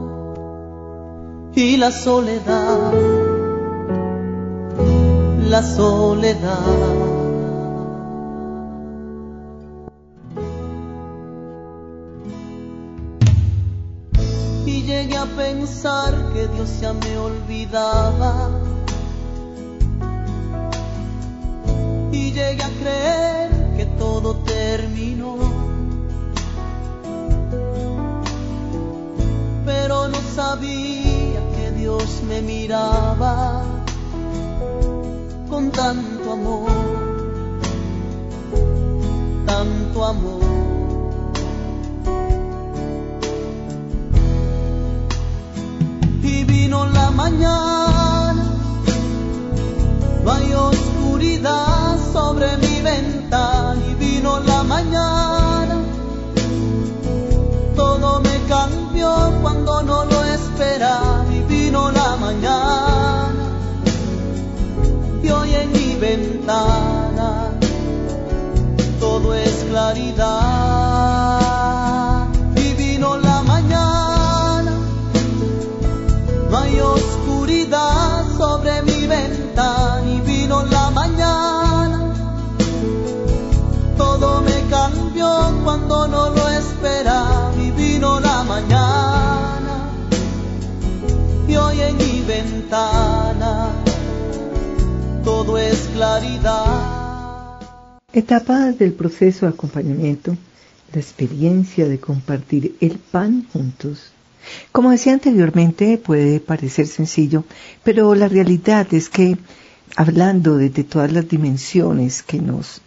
y 1.56 1.78
la 1.78 1.92
soledad, 1.92 2.92
la 5.48 5.64
soledad. 5.64 7.14
a 15.16 15.26
pensar 15.38 16.34
que 16.34 16.48
Dios 16.48 16.82
ya 16.82 16.92
me 16.92 17.18
olvidaba. 17.18 18.50
Y 22.12 22.32
llegué 22.32 22.64
a 22.64 22.70
creer 22.82 23.50
que 23.78 23.86
todo 23.98 24.36
terminó. 24.44 25.73
Pero 29.66 30.08
no 30.10 30.18
sabía 30.36 31.40
que 31.56 31.72
Dios 31.72 32.22
me 32.28 32.42
miraba 32.42 33.64
con 35.50 35.72
tanto 35.72 36.34
amor, 36.34 36.72
tanto 39.46 40.06
amor. 40.06 40.43
No 59.86 60.06
lo 60.06 60.24
esperaba 60.24 61.26
y 61.32 61.42
vino 61.44 61.92
la 61.92 62.16
mañana. 62.16 63.46
Y 65.22 65.30
hoy 65.30 65.54
en 65.54 65.72
mi 65.72 65.96
ventana 65.96 67.52
todo 69.00 69.34
es 69.36 69.66
claridad. 69.70 70.43
Todo 95.24 95.58
es 95.58 95.78
claridad. 95.94 97.60
Etapas 98.12 98.78
del 98.80 98.94
proceso 98.94 99.46
de 99.46 99.54
acompañamiento, 99.54 100.36
la 100.94 101.00
experiencia 101.00 101.88
de 101.88 102.00
compartir 102.00 102.76
el 102.82 103.00
pan 103.00 103.46
juntos 103.52 104.14
como 104.72 104.92
decía 104.92 105.14
anteriormente, 105.14 105.98
puede 105.98 106.40
parecer 106.40 106.88
sencillo, 106.88 107.46
pero 107.84 108.14
la 108.16 108.28
realidad 108.28 108.94
es 108.94 109.10
que 109.10 109.38
hablando 109.96 110.58
desde 110.58 110.84
todas 110.84 111.12
las 111.12 111.28
dimensiones 111.28 112.24
que 112.24 112.40
nos 112.40 112.82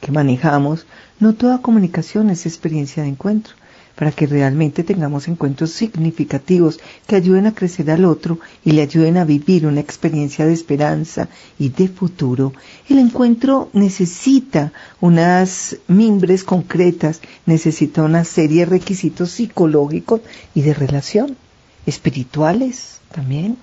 que 0.00 0.10
manejamos, 0.10 0.86
no 1.20 1.34
toda 1.34 1.62
comunicación 1.62 2.30
es 2.30 2.46
experiencia 2.46 3.02
de 3.04 3.10
encuentro 3.10 3.54
para 3.94 4.12
que 4.12 4.26
realmente 4.26 4.84
tengamos 4.84 5.28
encuentros 5.28 5.70
significativos 5.70 6.80
que 7.06 7.16
ayuden 7.16 7.46
a 7.46 7.54
crecer 7.54 7.90
al 7.90 8.04
otro 8.04 8.38
y 8.64 8.72
le 8.72 8.82
ayuden 8.82 9.16
a 9.16 9.24
vivir 9.24 9.66
una 9.66 9.80
experiencia 9.80 10.46
de 10.46 10.52
esperanza 10.52 11.28
y 11.58 11.68
de 11.68 11.88
futuro, 11.88 12.52
el 12.88 12.98
encuentro 12.98 13.68
necesita 13.72 14.72
unas 15.00 15.76
mimbres 15.88 16.44
concretas, 16.44 17.20
necesita 17.46 18.02
una 18.02 18.24
serie 18.24 18.60
de 18.60 18.72
requisitos 18.72 19.30
psicológicos 19.30 20.20
y 20.54 20.62
de 20.62 20.74
relación, 20.74 21.36
espirituales 21.86 23.00
también 23.12 23.56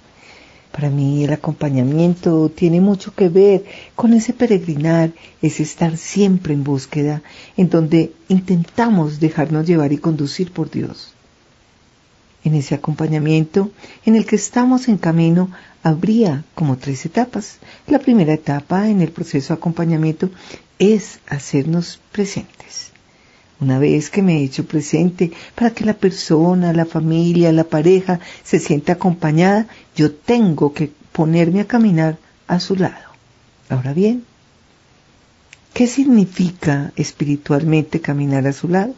para 0.72 0.90
mí 0.90 1.24
el 1.24 1.34
acompañamiento 1.34 2.50
tiene 2.50 2.80
mucho 2.80 3.14
que 3.14 3.30
ver 3.30 3.66
con 3.96 4.14
ese 4.14 4.34
peregrinar, 4.34 5.12
ese 5.42 5.64
estar 5.64 5.98
siempre 5.98 6.54
en 6.54 6.64
búsqueda, 6.64 7.22
en 7.58 7.70
donde 7.70 8.14
intentamos 8.28 9.20
dejarnos 9.20 9.66
llevar 9.66 9.92
y 9.92 9.98
conducir 9.98 10.52
por 10.52 10.70
Dios. 10.70 11.14
En 12.44 12.56
ese 12.56 12.76
acompañamiento 12.76 13.72
en 14.06 14.16
el 14.16 14.26
que 14.26 14.36
estamos 14.36 14.88
en 14.88 14.98
camino 14.98 15.50
habría 15.84 16.46
como 16.56 16.78
tres 16.78 17.06
etapas. 17.06 17.58
La 17.88 18.00
primera 18.00 18.34
etapa 18.34 18.90
en 18.90 19.02
el 19.02 19.12
proceso 19.12 19.54
de 19.54 19.58
acompañamiento 19.58 20.30
es 20.78 21.20
hacernos 21.28 22.00
presentes. 22.12 22.92
Una 23.62 23.78
vez 23.78 24.10
que 24.10 24.22
me 24.22 24.38
he 24.38 24.44
hecho 24.44 24.66
presente 24.66 25.32
para 25.54 25.72
que 25.72 25.84
la 25.84 25.94
persona, 25.94 26.72
la 26.72 26.86
familia, 26.86 27.52
la 27.52 27.66
pareja 27.66 28.20
se 28.44 28.60
sienta 28.60 28.94
acompañada, 28.94 29.68
yo 29.96 30.14
tengo 30.14 30.74
que 30.74 30.92
ponerme 31.12 31.60
a 31.60 31.68
caminar 31.68 32.18
a 32.48 32.62
su 32.62 32.78
lado. 32.78 33.10
Ahora 33.68 33.94
bien, 33.94 34.24
¿qué 35.74 35.88
significa 35.88 36.94
espiritualmente 36.96 38.00
caminar 38.00 38.48
a 38.48 38.54
su 38.54 38.70
lado? 38.70 38.96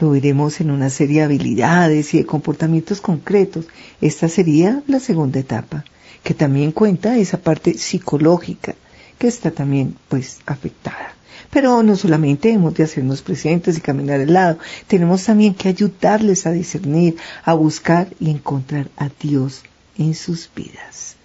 Lo 0.00 0.10
veremos 0.10 0.60
en 0.60 0.70
una 0.70 0.88
serie 0.88 1.18
de 1.18 1.24
habilidades 1.24 2.14
y 2.14 2.18
de 2.18 2.26
comportamientos 2.26 3.02
concretos. 3.02 3.66
Esta 4.00 4.28
sería 4.28 4.82
la 4.86 5.00
segunda 5.00 5.38
etapa, 5.38 5.84
que 6.22 6.32
también 6.32 6.72
cuenta 6.72 7.18
esa 7.18 7.38
parte 7.38 7.74
psicológica 7.74 8.74
que 9.18 9.28
está 9.28 9.50
también 9.50 9.96
pues 10.08 10.38
afectada. 10.46 11.14
Pero 11.50 11.82
no 11.82 11.96
solamente 11.96 12.50
hemos 12.50 12.74
de 12.74 12.84
hacernos 12.84 13.22
presentes 13.22 13.78
y 13.78 13.80
caminar 13.80 14.20
al 14.20 14.32
lado, 14.32 14.58
tenemos 14.86 15.24
también 15.24 15.54
que 15.54 15.68
ayudarles 15.68 16.46
a 16.46 16.52
discernir, 16.52 17.16
a 17.44 17.54
buscar 17.54 18.08
y 18.20 18.30
encontrar 18.30 18.88
a 18.96 19.08
Dios 19.20 19.62
en 19.98 20.14
sus 20.14 20.50
vidas. 20.54 21.16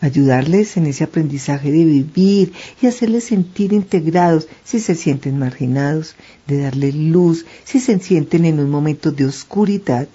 Ayudarles 0.00 0.76
en 0.76 0.86
ese 0.86 1.04
aprendizaje 1.04 1.70
de 1.70 1.84
vivir 1.84 2.52
y 2.80 2.86
hacerles 2.88 3.24
sentir 3.24 3.72
integrados 3.72 4.48
si 4.64 4.80
se 4.80 4.96
sienten 4.96 5.38
marginados, 5.38 6.16
de 6.48 6.58
darles 6.58 6.94
luz 6.94 7.46
si 7.64 7.78
se 7.78 7.98
sienten 8.00 8.44
en 8.44 8.58
un 8.58 8.68
momento 8.68 9.12
de 9.12 9.26
oscuridad, 9.26 10.08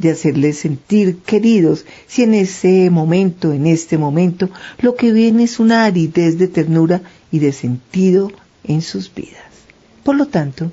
de 0.00 0.10
hacerles 0.10 0.58
sentir 0.58 1.18
queridos 1.18 1.84
si 2.06 2.22
en 2.22 2.34
ese 2.34 2.88
momento, 2.90 3.52
en 3.52 3.66
este 3.66 3.98
momento, 3.98 4.48
lo 4.80 4.94
que 4.94 5.12
viene 5.12 5.44
es 5.44 5.60
una 5.60 5.84
aridez 5.84 6.38
de 6.38 6.48
ternura 6.48 7.02
y 7.30 7.38
de 7.38 7.52
sentido 7.52 8.32
en 8.64 8.80
sus 8.80 9.14
vidas. 9.14 9.44
Por 10.02 10.16
lo 10.16 10.26
tanto, 10.26 10.72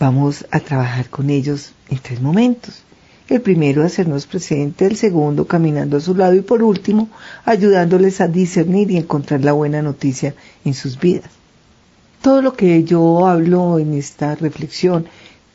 vamos 0.00 0.44
a 0.50 0.58
trabajar 0.60 1.08
con 1.08 1.30
ellos 1.30 1.72
en 1.88 1.98
tres 1.98 2.20
momentos. 2.20 2.82
El 3.28 3.40
primero, 3.40 3.84
hacernos 3.84 4.26
presente, 4.26 4.86
el 4.86 4.96
segundo, 4.96 5.46
caminando 5.46 5.96
a 5.96 6.00
su 6.00 6.14
lado 6.14 6.34
y 6.34 6.42
por 6.42 6.62
último, 6.62 7.08
ayudándoles 7.44 8.20
a 8.20 8.28
discernir 8.28 8.90
y 8.90 8.96
encontrar 8.96 9.44
la 9.44 9.52
buena 9.52 9.82
noticia 9.82 10.34
en 10.64 10.74
sus 10.74 10.98
vidas. 10.98 11.30
Todo 12.22 12.42
lo 12.42 12.54
que 12.54 12.82
yo 12.82 13.26
hablo 13.26 13.78
en 13.78 13.94
esta 13.94 14.34
reflexión 14.34 15.06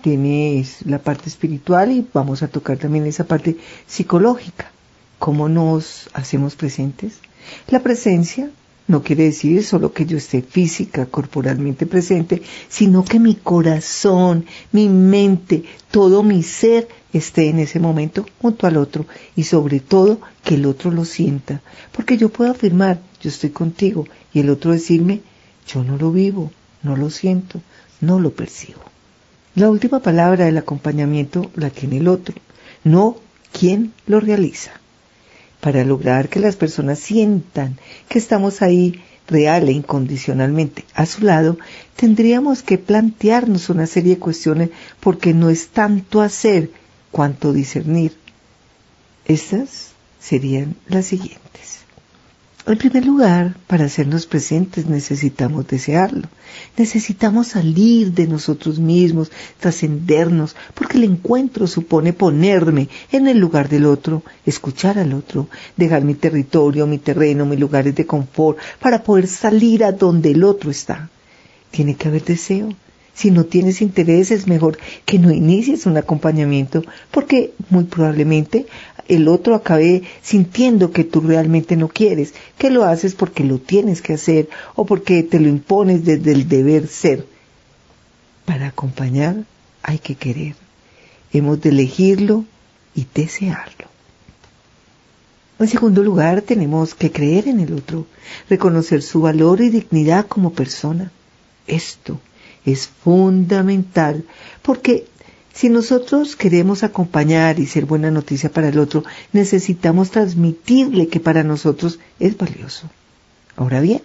tiene 0.02 0.66
la 0.86 1.00
parte 1.00 1.30
espiritual 1.30 1.92
y 1.92 2.08
vamos 2.14 2.44
a 2.44 2.48
tocar 2.48 2.78
también 2.78 3.06
esa 3.06 3.26
parte 3.26 3.58
psicológica. 3.88 4.72
¿Cómo 5.20 5.50
nos 5.50 6.10
hacemos 6.14 6.56
presentes? 6.56 7.20
La 7.68 7.82
presencia 7.82 8.50
no 8.88 9.04
quiere 9.04 9.24
decir 9.24 9.64
solo 9.64 9.94
que 9.94 10.06
yo 10.06 10.18
esté 10.18 10.42
física, 10.42 11.06
corporalmente 11.06 11.86
presente, 11.86 12.42
sino 12.68 13.06
que 13.06 13.20
mi 13.20 13.36
corazón, 13.36 14.46
mi 14.72 14.90
mente, 14.90 15.64
todo 15.92 16.24
mi 16.24 16.44
ser 16.44 16.90
esté 17.14 17.50
en 17.50 17.60
ese 17.60 17.80
momento 17.80 18.26
junto 18.42 18.68
al 18.68 18.78
otro 18.78 19.06
y 19.36 19.44
sobre 19.44 19.80
todo 19.80 20.20
que 20.44 20.56
el 20.56 20.66
otro 20.66 20.92
lo 20.92 21.06
sienta. 21.06 21.62
Porque 21.92 22.18
yo 22.18 22.30
puedo 22.30 22.52
afirmar, 22.52 23.00
yo 23.22 23.30
estoy 23.30 23.52
contigo 23.52 24.08
y 24.34 24.40
el 24.40 24.50
otro 24.50 24.72
decirme, 24.72 25.22
yo 25.68 25.84
no 25.84 25.98
lo 25.98 26.12
vivo, 26.12 26.52
no 26.84 26.98
lo 26.98 27.10
siento, 27.10 27.62
no 28.02 28.20
lo 28.20 28.32
percibo. 28.32 28.91
La 29.56 29.70
última 29.70 30.00
palabra 30.00 30.46
del 30.46 30.58
acompañamiento 30.58 31.52
la 31.56 31.70
tiene 31.70 31.98
el 31.98 32.08
otro, 32.08 32.36
no 32.84 33.18
quien 33.52 33.94
lo 34.08 34.20
realiza 34.20 34.72
para 35.62 35.86
lograr 35.86 36.28
que 36.28 36.40
las 36.40 36.56
personas 36.58 37.00
sientan 37.00 37.78
que 38.10 38.18
estamos 38.18 38.62
ahí 38.62 39.02
real 39.28 39.70
e 39.70 39.72
incondicionalmente 39.72 40.84
a 40.94 41.06
su 41.06 41.24
lado, 41.24 41.58
tendríamos 41.96 42.64
que 42.64 42.78
plantearnos 42.78 43.70
una 43.70 43.86
serie 43.86 44.16
de 44.16 44.20
cuestiones 44.20 44.72
porque 45.00 45.34
no 45.34 45.50
es 45.50 45.70
tanto 45.70 46.22
hacer 46.22 46.72
cuanto 47.12 47.54
discernir. 47.54 48.18
Estas 49.26 49.92
serían 50.20 50.76
las 50.88 51.06
siguientes. 51.06 51.82
En 52.68 52.78
primer 52.78 53.06
lugar, 53.06 53.56
para 53.66 53.86
hacernos 53.86 54.28
presentes 54.28 54.86
necesitamos 54.86 55.68
desearlo. 55.68 56.28
Necesitamos 56.78 57.48
salir 57.48 58.14
de 58.14 58.28
nosotros 58.28 58.78
mismos, 58.78 59.32
trascendernos, 59.60 60.56
porque 60.76 60.98
el 60.98 61.06
encuentro 61.06 61.66
supone 61.66 62.14
ponerme 62.14 62.88
en 63.12 63.28
el 63.28 63.40
lugar 63.40 63.68
del 63.68 63.86
otro, 63.86 64.24
escuchar 64.46 65.00
al 65.00 65.14
otro, 65.14 65.48
dejar 65.76 66.04
mi 66.04 66.14
territorio, 66.14 66.86
mi 66.86 67.00
terreno, 67.00 67.48
mis 67.48 67.60
lugares 67.60 67.96
de 67.96 68.06
confort, 68.06 68.60
para 68.80 69.02
poder 69.04 69.26
salir 69.26 69.84
a 69.84 69.92
donde 69.92 70.32
el 70.32 70.44
otro 70.44 70.70
está. 70.70 71.10
Tiene 71.72 71.96
que 71.96 72.10
haber 72.10 72.24
deseo, 72.24 72.76
si 73.14 73.30
no 73.30 73.44
tienes 73.46 73.82
interés 73.82 74.32
es 74.32 74.48
mejor 74.48 74.78
que 75.06 75.20
no 75.20 75.32
inicies 75.32 75.86
un 75.86 75.98
acompañamiento 75.98 76.84
porque 77.12 77.54
muy 77.70 77.84
probablemente 77.84 78.66
el 79.12 79.28
otro 79.28 79.56
acabe 79.56 80.04
sintiendo 80.22 80.92
que 80.92 81.04
tú 81.04 81.20
realmente 81.20 81.76
no 81.76 81.90
quieres, 81.90 82.34
que 82.58 82.70
lo 82.70 82.86
haces 82.86 83.14
porque 83.14 83.44
lo 83.44 83.60
tienes 83.60 84.02
que 84.02 84.14
hacer 84.14 84.48
o 84.74 84.86
porque 84.86 85.22
te 85.22 85.38
lo 85.42 85.50
impones 85.50 86.06
desde 86.06 86.32
el 86.32 86.48
deber 86.48 86.88
ser. 86.88 87.26
Para 88.46 88.68
acompañar 88.68 89.44
hay 89.84 90.00
que 90.00 90.16
querer. 90.16 90.56
Hemos 91.34 91.60
de 91.60 91.70
elegirlo 91.70 92.46
y 92.96 93.06
desearlo. 93.14 93.88
En 95.60 95.68
segundo 95.68 96.04
lugar, 96.04 96.42
tenemos 96.42 96.96
que 96.96 97.12
creer 97.12 97.50
en 97.50 97.60
el 97.60 97.74
otro, 97.74 98.08
reconocer 98.50 99.02
su 99.02 99.20
valor 99.20 99.60
y 99.60 99.70
dignidad 99.70 100.26
como 100.26 100.54
persona. 100.54 101.12
Esto 101.68 102.18
es 102.66 102.88
fundamental 102.88 104.24
porque 104.62 105.06
si 105.54 105.70
nosotros 105.70 106.36
queremos 106.36 106.84
acompañar 106.84 107.60
y 107.60 107.66
ser 107.66 107.86
buena 107.86 108.10
noticia 108.10 108.50
para 108.52 108.70
el 108.70 108.80
otro, 108.80 109.04
necesitamos 109.34 110.12
transmitirle 110.12 111.08
que 111.08 111.20
para 111.20 111.44
nosotros 111.44 112.00
es 112.20 112.38
valioso. 112.38 112.90
Ahora 113.58 113.82
bien, 113.82 114.02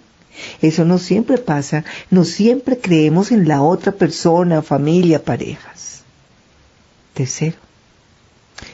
eso 0.61 0.85
no 0.85 0.99
siempre 0.99 1.39
pasa, 1.39 1.85
no 2.11 2.25
siempre 2.25 2.79
creemos 2.79 3.31
en 3.31 3.47
la 3.47 3.63
otra 3.63 3.93
persona, 3.93 4.61
familia, 4.61 5.23
parejas. 5.23 6.03
Tercero, 7.15 7.57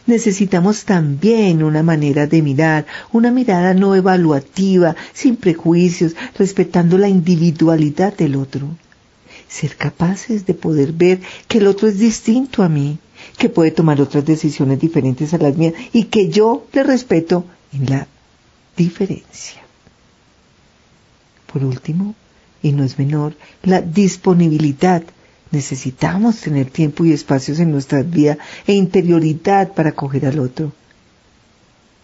necesitamos 0.06 0.85
también 0.85 1.62
una 1.62 1.82
manera 1.82 2.26
de 2.26 2.42
mirar, 2.42 2.87
una 3.12 3.30
mirada 3.30 3.74
no 3.74 3.94
evaluativa, 3.94 4.96
sin 5.12 5.37
prejuicios, 5.37 6.16
respetando 6.38 6.98
la 6.98 7.08
individualidad 7.08 8.16
del 8.16 8.37
otro 8.37 8.68
ser 9.52 9.76
capaces 9.76 10.46
de 10.46 10.54
poder 10.54 10.92
ver 10.92 11.20
que 11.46 11.58
el 11.58 11.66
otro 11.66 11.86
es 11.86 11.98
distinto 11.98 12.62
a 12.62 12.68
mí, 12.68 12.98
que 13.36 13.50
puede 13.50 13.70
tomar 13.70 14.00
otras 14.00 14.24
decisiones 14.24 14.80
diferentes 14.80 15.34
a 15.34 15.38
las 15.38 15.56
mías 15.56 15.74
y 15.92 16.04
que 16.04 16.28
yo 16.28 16.66
le 16.72 16.82
respeto 16.82 17.44
en 17.72 17.90
la 17.90 18.06
diferencia. 18.76 19.60
Por 21.52 21.64
último, 21.64 22.14
y 22.62 22.72
no 22.72 22.82
es 22.82 22.98
menor, 22.98 23.34
la 23.62 23.82
disponibilidad. 23.82 25.02
Necesitamos 25.50 26.40
tener 26.40 26.70
tiempo 26.70 27.04
y 27.04 27.12
espacios 27.12 27.58
en 27.58 27.70
nuestra 27.70 28.02
vida 28.02 28.38
e 28.66 28.72
interioridad 28.72 29.74
para 29.74 29.90
acoger 29.90 30.24
al 30.24 30.38
otro 30.38 30.72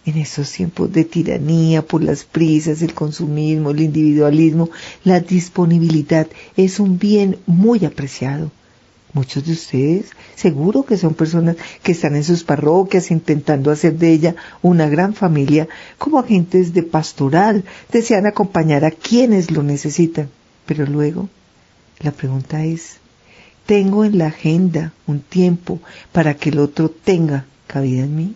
en 0.05 0.17
esos 0.17 0.51
tiempos 0.51 0.91
de 0.91 1.03
tiranía 1.03 1.81
por 1.81 2.03
las 2.03 2.23
prisas, 2.23 2.81
el 2.81 2.93
consumismo, 2.93 3.71
el 3.71 3.81
individualismo, 3.81 4.69
la 5.03 5.19
disponibilidad 5.19 6.27
es 6.57 6.79
un 6.79 6.97
bien 6.97 7.37
muy 7.45 7.85
apreciado. 7.85 8.51
Muchos 9.11 9.45
de 9.45 9.53
ustedes 9.53 10.11
seguro 10.35 10.83
que 10.83 10.97
son 10.97 11.15
personas 11.15 11.57
que 11.81 11.93
están 11.93 12.15
en 12.15 12.23
sus 12.23 12.43
parroquias 12.43 13.09
intentando 13.09 13.71
hacer 13.71 13.97
de 13.97 14.11
ella 14.11 14.35
una 14.61 14.87
gran 14.87 15.15
familia 15.15 15.67
como 15.97 16.19
agentes 16.19 16.73
de 16.73 16.83
pastoral, 16.83 17.63
desean 17.91 18.27
acompañar 18.27 18.85
a 18.85 18.91
quienes 18.91 19.49
lo 19.51 19.63
necesitan. 19.63 20.29
Pero 20.65 20.85
luego, 20.85 21.27
la 21.99 22.11
pregunta 22.11 22.63
es, 22.63 22.97
¿tengo 23.65 24.05
en 24.05 24.19
la 24.19 24.27
agenda 24.27 24.93
un 25.07 25.21
tiempo 25.21 25.79
para 26.11 26.35
que 26.35 26.49
el 26.49 26.59
otro 26.59 26.89
tenga 26.89 27.45
cabida 27.67 28.03
en 28.03 28.15
mí? 28.15 28.35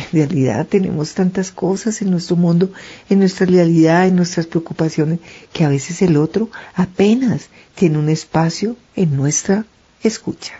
En 0.00 0.06
realidad 0.12 0.66
tenemos 0.66 1.12
tantas 1.12 1.50
cosas 1.50 2.00
en 2.00 2.10
nuestro 2.10 2.36
mundo, 2.36 2.72
en 3.10 3.18
nuestra 3.18 3.44
realidad, 3.44 4.06
en 4.06 4.16
nuestras 4.16 4.46
preocupaciones, 4.46 5.18
que 5.52 5.64
a 5.64 5.68
veces 5.68 6.00
el 6.00 6.16
otro 6.16 6.48
apenas 6.74 7.48
tiene 7.74 7.98
un 7.98 8.08
espacio 8.08 8.76
en 8.96 9.14
nuestra 9.14 9.66
escucha. 10.02 10.54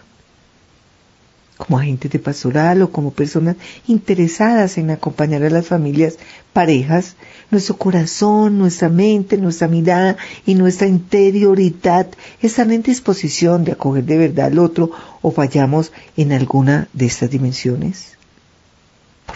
Como 1.57 1.79
agentes 1.79 2.11
de 2.11 2.19
pastoral 2.19 2.83
o 2.83 2.91
como 2.91 3.13
personas 3.13 3.57
interesadas 3.87 4.77
en 4.79 4.91
acompañar 4.91 5.43
a 5.43 5.51
las 5.51 5.67
familias, 5.67 6.17
parejas, 6.53 7.17
nuestro 7.51 7.77
corazón, 7.77 8.59
nuestra 8.59 8.89
mente, 8.89 9.37
nuestra 9.39 9.69
mirada 9.69 10.17
y 10.45 10.55
nuestra 10.55 10.87
interioridad 10.87 12.09
están 12.43 12.73
en 12.73 12.83
disposición 12.83 13.65
de 13.65 13.73
acoger 13.73 14.05
de 14.05 14.19
verdad 14.19 14.47
al 14.47 14.59
otro 14.59 14.91
o 15.23 15.31
fallamos 15.31 15.93
en 16.17 16.33
alguna 16.33 16.89
de 16.93 17.07
estas 17.07 17.31
dimensiones 17.31 18.20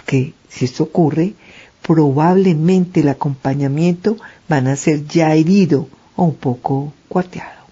porque 0.04 0.34
si 0.50 0.66
esto 0.66 0.82
ocurre, 0.84 1.32
probablemente 1.80 3.00
el 3.00 3.08
acompañamiento 3.08 4.18
van 4.48 4.66
a 4.66 4.76
ser 4.76 5.06
ya 5.06 5.34
herido 5.34 5.88
o 6.14 6.24
un 6.24 6.34
poco 6.34 6.92
cuarteado. 7.08 7.64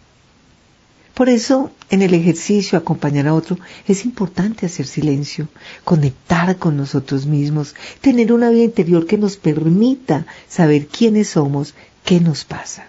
Por 1.12 1.28
eso, 1.28 1.70
en 1.90 2.00
el 2.00 2.14
ejercicio 2.14 2.78
acompañar 2.78 3.28
a 3.28 3.34
otro 3.34 3.58
es 3.86 4.06
importante 4.06 4.64
hacer 4.64 4.86
silencio, 4.86 5.48
conectar 5.84 6.56
con 6.56 6.78
nosotros 6.78 7.26
mismos, 7.26 7.74
tener 8.00 8.32
una 8.32 8.48
vida 8.48 8.64
interior 8.64 9.06
que 9.06 9.18
nos 9.18 9.36
permita 9.36 10.24
saber 10.48 10.86
quiénes 10.86 11.28
somos, 11.28 11.74
qué 12.02 12.18
nos 12.18 12.44
pasa. 12.44 12.86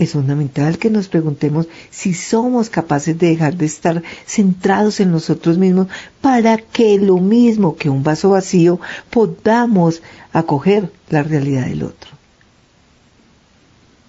Es 0.00 0.12
fundamental 0.12 0.78
que 0.78 0.88
nos 0.88 1.08
preguntemos 1.08 1.68
si 1.90 2.14
somos 2.14 2.70
capaces 2.70 3.18
de 3.18 3.28
dejar 3.28 3.54
de 3.56 3.66
estar 3.66 4.02
centrados 4.26 4.98
en 4.98 5.10
nosotros 5.10 5.58
mismos 5.58 5.88
para 6.22 6.56
que 6.56 6.98
lo 6.98 7.18
mismo 7.18 7.76
que 7.76 7.90
un 7.90 8.02
vaso 8.02 8.30
vacío 8.30 8.80
podamos 9.10 10.02
acoger 10.32 10.90
la 11.10 11.22
realidad 11.22 11.66
del 11.66 11.82
otro. 11.82 12.12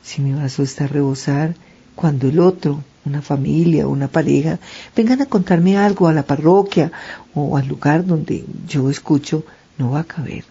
Si 0.02 0.22
mi 0.22 0.32
vaso 0.32 0.64
está 0.64 0.86
a 0.86 0.88
rebosar, 0.88 1.56
cuando 1.94 2.30
el 2.30 2.40
otro, 2.40 2.82
una 3.04 3.22
familia 3.22 3.86
una 3.86 4.08
pareja, 4.08 4.60
vengan 4.96 5.22
a 5.22 5.26
contarme 5.26 5.78
algo 5.78 6.08
a 6.08 6.14
la 6.14 6.24
parroquia 6.24 6.90
o 7.36 7.58
al 7.58 7.68
lugar 7.68 8.06
donde 8.06 8.46
yo 8.66 8.90
escucho, 8.90 9.44
no 9.78 9.92
va 9.92 10.00
a 10.00 10.06
caber. 10.06 10.46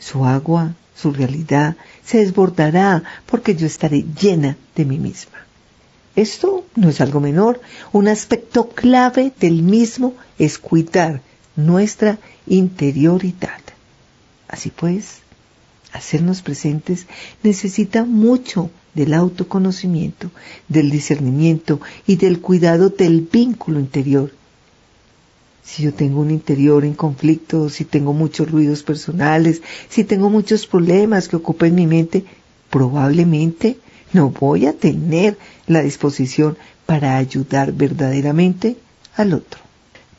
Su 0.00 0.24
agua, 0.24 0.74
su 0.96 1.12
realidad 1.12 1.76
se 2.04 2.18
desbordará 2.18 3.04
porque 3.26 3.54
yo 3.54 3.66
estaré 3.66 4.04
llena 4.20 4.56
de 4.74 4.84
mí 4.84 4.98
misma. 4.98 5.38
Esto 6.16 6.66
no 6.74 6.88
es 6.88 7.00
algo 7.00 7.20
menor. 7.20 7.60
Un 7.92 8.08
aspecto 8.08 8.68
clave 8.68 9.32
del 9.38 9.62
mismo 9.62 10.14
es 10.38 10.58
cuidar 10.58 11.22
nuestra 11.54 12.18
interioridad. 12.46 13.60
Así 14.48 14.70
pues, 14.70 15.18
hacernos 15.92 16.42
presentes 16.42 17.06
necesita 17.42 18.04
mucho 18.04 18.70
del 18.94 19.14
autoconocimiento, 19.14 20.30
del 20.68 20.90
discernimiento 20.90 21.80
y 22.06 22.16
del 22.16 22.40
cuidado 22.40 22.88
del 22.88 23.20
vínculo 23.20 23.78
interior 23.78 24.32
si 25.62 25.82
yo 25.82 25.94
tengo 25.94 26.20
un 26.20 26.30
interior 26.30 26.84
en 26.84 26.94
conflicto, 26.94 27.68
si 27.68 27.84
tengo 27.84 28.12
muchos 28.12 28.50
ruidos 28.50 28.82
personales, 28.82 29.62
si 29.88 30.04
tengo 30.04 30.30
muchos 30.30 30.66
problemas 30.66 31.28
que 31.28 31.36
ocupen 31.36 31.74
mi 31.74 31.86
mente, 31.86 32.24
probablemente 32.70 33.78
no 34.12 34.30
voy 34.30 34.66
a 34.66 34.72
tener 34.72 35.38
la 35.66 35.82
disposición 35.82 36.56
para 36.86 37.16
ayudar 37.16 37.72
verdaderamente 37.72 38.76
al 39.16 39.34
otro. 39.34 39.60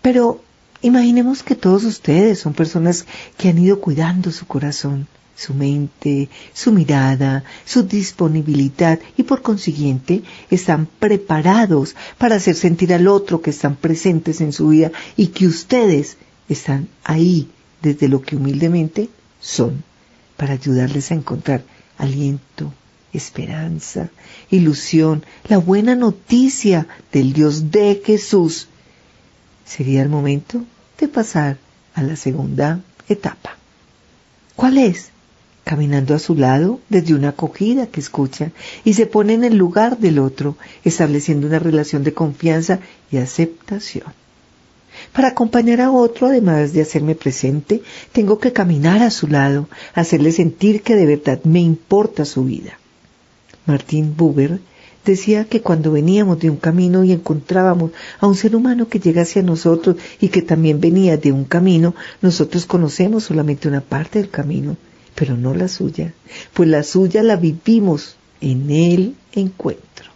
Pero 0.01 0.41
imaginemos 0.81 1.43
que 1.43 1.55
todos 1.55 1.83
ustedes 1.83 2.39
son 2.39 2.53
personas 2.53 3.05
que 3.37 3.49
han 3.49 3.57
ido 3.57 3.79
cuidando 3.79 4.31
su 4.31 4.47
corazón, 4.47 5.07
su 5.41 5.55
mente, 5.55 6.29
su 6.53 6.71
mirada, 6.71 7.43
su 7.65 7.83
disponibilidad 7.83 8.99
y 9.17 9.23
por 9.23 9.41
consiguiente 9.41 10.21
están 10.51 10.85
preparados 10.85 11.95
para 12.19 12.35
hacer 12.35 12.55
sentir 12.55 12.93
al 12.93 13.07
otro 13.07 13.41
que 13.41 13.49
están 13.49 13.75
presentes 13.75 14.39
en 14.39 14.53
su 14.53 14.67
vida 14.67 14.91
y 15.17 15.27
que 15.27 15.47
ustedes 15.47 16.17
están 16.47 16.89
ahí 17.03 17.49
desde 17.81 18.07
lo 18.07 18.21
que 18.21 18.35
humildemente 18.35 19.09
son 19.39 19.83
para 20.37 20.53
ayudarles 20.53 21.09
a 21.11 21.15
encontrar 21.15 21.63
aliento, 21.97 22.71
esperanza, 23.11 24.09
ilusión, 24.51 25.25
la 25.47 25.57
buena 25.57 25.95
noticia 25.95 26.87
del 27.11 27.33
Dios 27.33 27.71
de 27.71 27.99
Jesús. 28.05 28.67
Sería 29.65 30.03
el 30.03 30.09
momento 30.09 30.63
de 30.99 31.07
pasar 31.07 31.57
a 31.95 32.03
la 32.03 32.15
segunda 32.15 32.81
etapa. 33.09 33.57
¿Cuál 34.55 34.77
es? 34.77 35.09
Caminando 35.63 36.15
a 36.15 36.19
su 36.19 36.35
lado 36.35 36.79
desde 36.89 37.13
una 37.13 37.29
acogida 37.29 37.87
que 37.87 37.99
escucha 37.99 38.51
y 38.83 38.93
se 38.93 39.05
pone 39.05 39.33
en 39.33 39.43
el 39.43 39.55
lugar 39.55 39.99
del 39.99 40.19
otro, 40.19 40.57
estableciendo 40.83 41.47
una 41.47 41.59
relación 41.59 42.03
de 42.03 42.13
confianza 42.13 42.79
y 43.11 43.17
aceptación. 43.17 44.13
Para 45.13 45.29
acompañar 45.29 45.81
a 45.81 45.91
otro, 45.91 46.27
además 46.27 46.73
de 46.73 46.81
hacerme 46.81 47.15
presente, 47.15 47.81
tengo 48.11 48.39
que 48.39 48.53
caminar 48.53 49.01
a 49.01 49.11
su 49.11 49.27
lado, 49.27 49.67
hacerle 49.93 50.31
sentir 50.31 50.81
que 50.81 50.95
de 50.95 51.05
verdad 51.05 51.39
me 51.43 51.59
importa 51.59 52.25
su 52.25 52.43
vida. 52.43 52.77
Martín 53.65 54.15
Buber 54.15 54.59
decía 55.05 55.45
que 55.45 55.61
cuando 55.61 55.91
veníamos 55.91 56.39
de 56.39 56.49
un 56.49 56.57
camino 56.57 57.03
y 57.03 57.11
encontrábamos 57.11 57.91
a 58.19 58.27
un 58.27 58.35
ser 58.35 58.55
humano 58.55 58.87
que 58.87 58.99
llega 58.99 59.23
hacia 59.23 59.41
nosotros 59.41 59.95
y 60.19 60.29
que 60.29 60.41
también 60.41 60.79
venía 60.79 61.17
de 61.17 61.31
un 61.31 61.45
camino, 61.45 61.95
nosotros 62.21 62.65
conocemos 62.65 63.23
solamente 63.23 63.67
una 63.67 63.81
parte 63.81 64.19
del 64.19 64.29
camino 64.29 64.77
pero 65.15 65.37
no 65.37 65.53
la 65.53 65.67
suya, 65.67 66.13
pues 66.53 66.69
la 66.69 66.83
suya 66.83 67.23
la 67.23 67.35
vivimos 67.35 68.15
en 68.39 68.71
el 68.71 69.15
encuentro. 69.33 70.09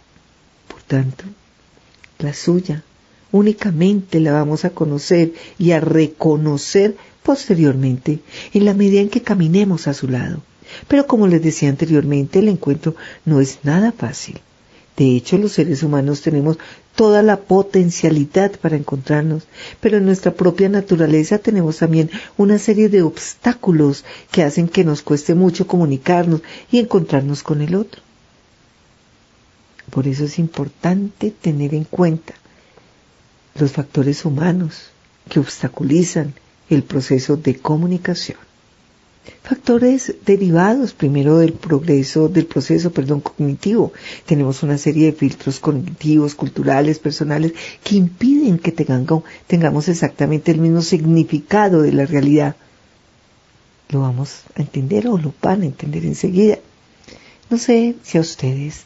Por 0.68 0.82
tanto, 0.82 1.24
la 2.18 2.34
suya 2.34 2.82
únicamente 3.32 4.20
la 4.20 4.32
vamos 4.32 4.64
a 4.64 4.70
conocer 4.70 5.32
y 5.58 5.72
a 5.72 5.80
reconocer 5.80 6.96
posteriormente 7.22 8.20
en 8.54 8.64
la 8.64 8.74
medida 8.74 9.00
en 9.00 9.08
que 9.08 9.22
caminemos 9.22 9.88
a 9.88 9.94
su 9.94 10.08
lado. 10.08 10.42
Pero 10.88 11.06
como 11.06 11.26
les 11.26 11.42
decía 11.42 11.68
anteriormente, 11.68 12.38
el 12.38 12.48
encuentro 12.48 12.94
no 13.24 13.40
es 13.40 13.60
nada 13.62 13.92
fácil. 13.92 14.40
De 14.96 15.14
hecho, 15.14 15.36
los 15.36 15.52
seres 15.52 15.82
humanos 15.82 16.22
tenemos 16.22 16.58
toda 16.96 17.22
la 17.22 17.36
potencialidad 17.36 18.52
para 18.58 18.76
encontrarnos, 18.76 19.44
pero 19.80 19.98
en 19.98 20.06
nuestra 20.06 20.32
propia 20.32 20.68
naturaleza 20.68 21.38
tenemos 21.38 21.76
también 21.78 22.10
una 22.36 22.58
serie 22.58 22.88
de 22.88 23.02
obstáculos 23.02 24.04
que 24.32 24.42
hacen 24.42 24.66
que 24.66 24.82
nos 24.82 25.02
cueste 25.02 25.34
mucho 25.34 25.66
comunicarnos 25.66 26.40
y 26.72 26.78
encontrarnos 26.78 27.42
con 27.42 27.60
el 27.62 27.74
otro. 27.74 28.02
Por 29.90 30.08
eso 30.08 30.24
es 30.24 30.38
importante 30.38 31.30
tener 31.30 31.74
en 31.74 31.84
cuenta 31.84 32.34
los 33.54 33.72
factores 33.72 34.24
humanos 34.24 34.88
que 35.28 35.38
obstaculizan 35.38 36.34
el 36.68 36.82
proceso 36.82 37.36
de 37.36 37.56
comunicación. 37.56 38.38
Factores 39.42 40.14
derivados 40.24 40.92
primero 40.92 41.38
del 41.38 41.52
progreso, 41.52 42.28
del 42.28 42.46
proceso, 42.46 42.90
perdón, 42.90 43.20
cognitivo. 43.20 43.92
Tenemos 44.24 44.62
una 44.62 44.76
serie 44.76 45.06
de 45.06 45.12
filtros 45.12 45.60
cognitivos, 45.60 46.34
culturales, 46.34 46.98
personales, 46.98 47.52
que 47.84 47.96
impiden 47.96 48.58
que 48.58 48.72
tengamos 48.72 49.88
exactamente 49.88 50.50
el 50.50 50.58
mismo 50.58 50.82
significado 50.82 51.82
de 51.82 51.92
la 51.92 52.06
realidad. 52.06 52.56
Lo 53.90 54.00
vamos 54.00 54.42
a 54.56 54.62
entender 54.62 55.06
o 55.06 55.16
lo 55.16 55.32
van 55.40 55.62
a 55.62 55.66
entender 55.66 56.04
enseguida. 56.04 56.58
No 57.48 57.56
sé 57.56 57.94
si 58.02 58.18
a 58.18 58.22
ustedes, 58.22 58.84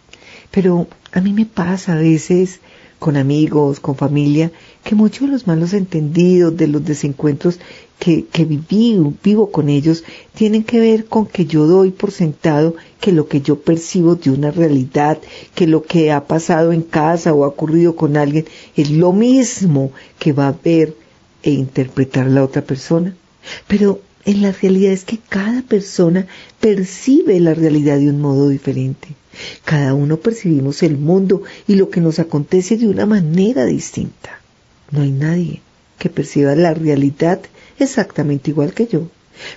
pero 0.50 0.88
a 1.12 1.20
mí 1.22 1.33
me 1.33 1.46
pasa 1.46 1.94
a 1.94 1.96
veces 1.96 2.61
con 3.01 3.17
amigos, 3.17 3.81
con 3.81 3.97
familia, 3.97 4.53
que 4.85 4.95
muchos 4.95 5.23
de 5.27 5.33
los 5.33 5.47
malos 5.47 5.73
entendidos, 5.73 6.55
de 6.57 6.69
los 6.69 6.85
desencuentros 6.85 7.59
que, 7.99 8.27
que 8.27 8.45
viví, 8.45 9.01
vivo 9.25 9.51
con 9.51 9.71
ellos, 9.71 10.05
tienen 10.35 10.63
que 10.63 10.79
ver 10.79 11.07
con 11.07 11.27
que 11.27 11.47
yo 11.47 11.67
doy 11.67 11.91
por 11.91 12.13
sentado 12.13 12.77
que 13.01 13.11
lo 13.11 13.27
que 13.27 13.41
yo 13.41 13.59
percibo 13.59 14.17
de 14.17 14.31
una 14.31 14.51
realidad, 14.51 15.19
que 15.55 15.67
lo 15.67 15.83
que 15.83 16.13
ha 16.13 16.27
pasado 16.27 16.73
en 16.73 16.83
casa 16.83 17.33
o 17.33 17.45
ha 17.45 17.49
ocurrido 17.49 17.97
con 17.97 18.19
alguien 18.19 18.45
es 18.77 18.91
lo 18.91 19.13
mismo 19.13 19.93
que 20.19 20.33
va 20.33 20.49
a 20.49 20.59
ver 20.63 20.95
e 21.43 21.53
interpretar 21.53 22.27
la 22.27 22.45
otra 22.45 22.61
persona. 22.63 23.17
Pero 23.67 24.01
en 24.25 24.43
la 24.43 24.53
realidad 24.53 24.93
es 24.93 25.05
que 25.05 25.19
cada 25.19 25.63
persona 25.63 26.27
percibe 26.61 27.41
la 27.41 27.55
realidad 27.55 27.99
de 27.99 28.11
un 28.11 28.21
modo 28.21 28.49
diferente. 28.49 29.09
Cada 29.65 29.95
uno 29.95 30.19
percibimos 30.19 30.83
el 30.83 30.99
mundo 30.99 31.43
y 31.67 31.77
lo 31.77 31.91
que 31.91 32.01
nos 32.01 32.19
acontece 32.19 32.77
de 32.77 32.89
una 32.89 33.07
manera 33.07 33.65
distinta. 33.65 34.41
No 34.91 35.03
hay 35.03 35.11
nadie 35.11 35.63
que 35.99 36.11
perciba 36.11 36.55
la 36.55 36.75
realidad 36.75 37.41
exactamente 37.79 38.51
igual 38.51 38.73
que 38.73 38.87
yo. 38.87 39.09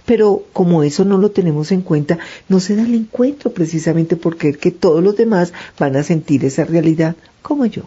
Pero 0.06 0.45
como 0.54 0.84
eso 0.84 1.04
no 1.04 1.17
lo 1.17 1.32
tenemos 1.32 1.71
en 1.71 1.82
cuenta, 1.82 2.19
no 2.47 2.60
se 2.60 2.76
da 2.76 2.84
el 2.84 2.93
encuentro 2.93 3.52
precisamente 3.52 4.15
porque 4.15 4.54
que 4.54 4.71
todos 4.71 5.04
los 5.04 5.17
demás 5.17 5.52
van 5.78 5.95
a 5.97 6.04
sentir 6.04 6.45
esa 6.45 6.63
realidad 6.63 7.15
como 7.41 7.65
yo. 7.65 7.84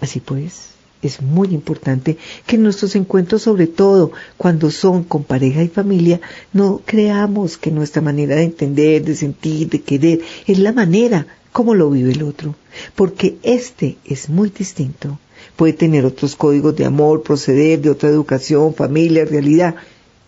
Así 0.00 0.20
pues, 0.20 0.71
es 1.02 1.20
muy 1.20 1.48
importante 1.48 2.16
que 2.46 2.56
nuestros 2.56 2.94
encuentros, 2.96 3.42
sobre 3.42 3.66
todo 3.66 4.12
cuando 4.36 4.70
son 4.70 5.04
con 5.04 5.24
pareja 5.24 5.62
y 5.62 5.68
familia, 5.68 6.20
no 6.52 6.80
creamos 6.84 7.58
que 7.58 7.70
nuestra 7.70 8.00
manera 8.00 8.36
de 8.36 8.44
entender, 8.44 9.04
de 9.04 9.16
sentir, 9.16 9.68
de 9.68 9.82
querer, 9.82 10.20
es 10.46 10.58
la 10.58 10.72
manera 10.72 11.26
como 11.52 11.74
lo 11.74 11.90
vive 11.90 12.12
el 12.12 12.22
otro, 12.22 12.54
porque 12.94 13.36
este 13.42 13.98
es 14.04 14.30
muy 14.30 14.48
distinto 14.48 15.18
puede 15.56 15.72
tener 15.72 16.04
otros 16.04 16.36
códigos 16.36 16.76
de 16.76 16.84
amor, 16.84 17.22
proceder 17.22 17.80
de 17.80 17.90
otra 17.90 18.08
educación, 18.08 18.74
familia, 18.74 19.24
realidad. 19.24 19.74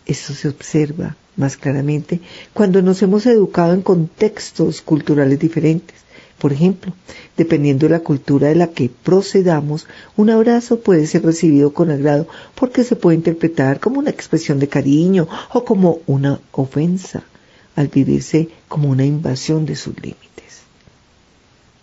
Eso 0.07 0.35
se 0.35 0.49
observa 0.49 1.17
más 1.37 1.57
claramente 1.57 2.21
cuando 2.53 2.83
nos 2.83 3.03
hemos 3.03 3.27
educado 3.27 3.75
en 3.75 3.83
contextos 3.83 4.83
culturales 4.83 5.39
diferentes. 5.39 6.04
Por 6.45 6.53
ejemplo, 6.53 6.93
dependiendo 7.39 7.87
de 7.87 7.93
la 7.95 8.01
cultura 8.01 8.49
de 8.49 8.55
la 8.55 8.67
que 8.67 8.91
procedamos, 8.91 9.87
un 10.15 10.29
abrazo 10.29 10.81
puede 10.81 11.07
ser 11.07 11.23
recibido 11.23 11.73
con 11.73 11.91
agrado 11.91 12.29
porque 12.55 12.85
se 12.85 12.97
puede 12.97 13.17
interpretar 13.17 13.81
como 13.81 13.99
una 13.99 14.11
expresión 14.11 14.59
de 14.59 14.69
cariño 14.69 15.27
o 15.55 15.65
como 15.65 16.01
una 16.07 16.41
ofensa, 16.53 17.23
al 17.77 17.89
vivirse 17.89 18.51
como 18.69 18.91
una 18.91 19.07
invasión 19.07 19.65
de 19.65 19.75
sus 19.75 19.95
límites. 19.97 20.65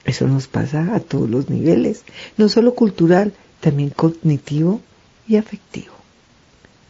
Eso 0.06 0.28
nos 0.28 0.46
pasa 0.46 0.94
a 0.94 1.00
todos 1.00 1.28
los 1.28 1.50
niveles, 1.50 2.04
no 2.38 2.48
solo 2.48 2.76
cultural, 2.76 3.34
también 3.62 3.90
cognitivo 3.90 4.80
y 5.28 5.38
afectivo. 5.38 5.96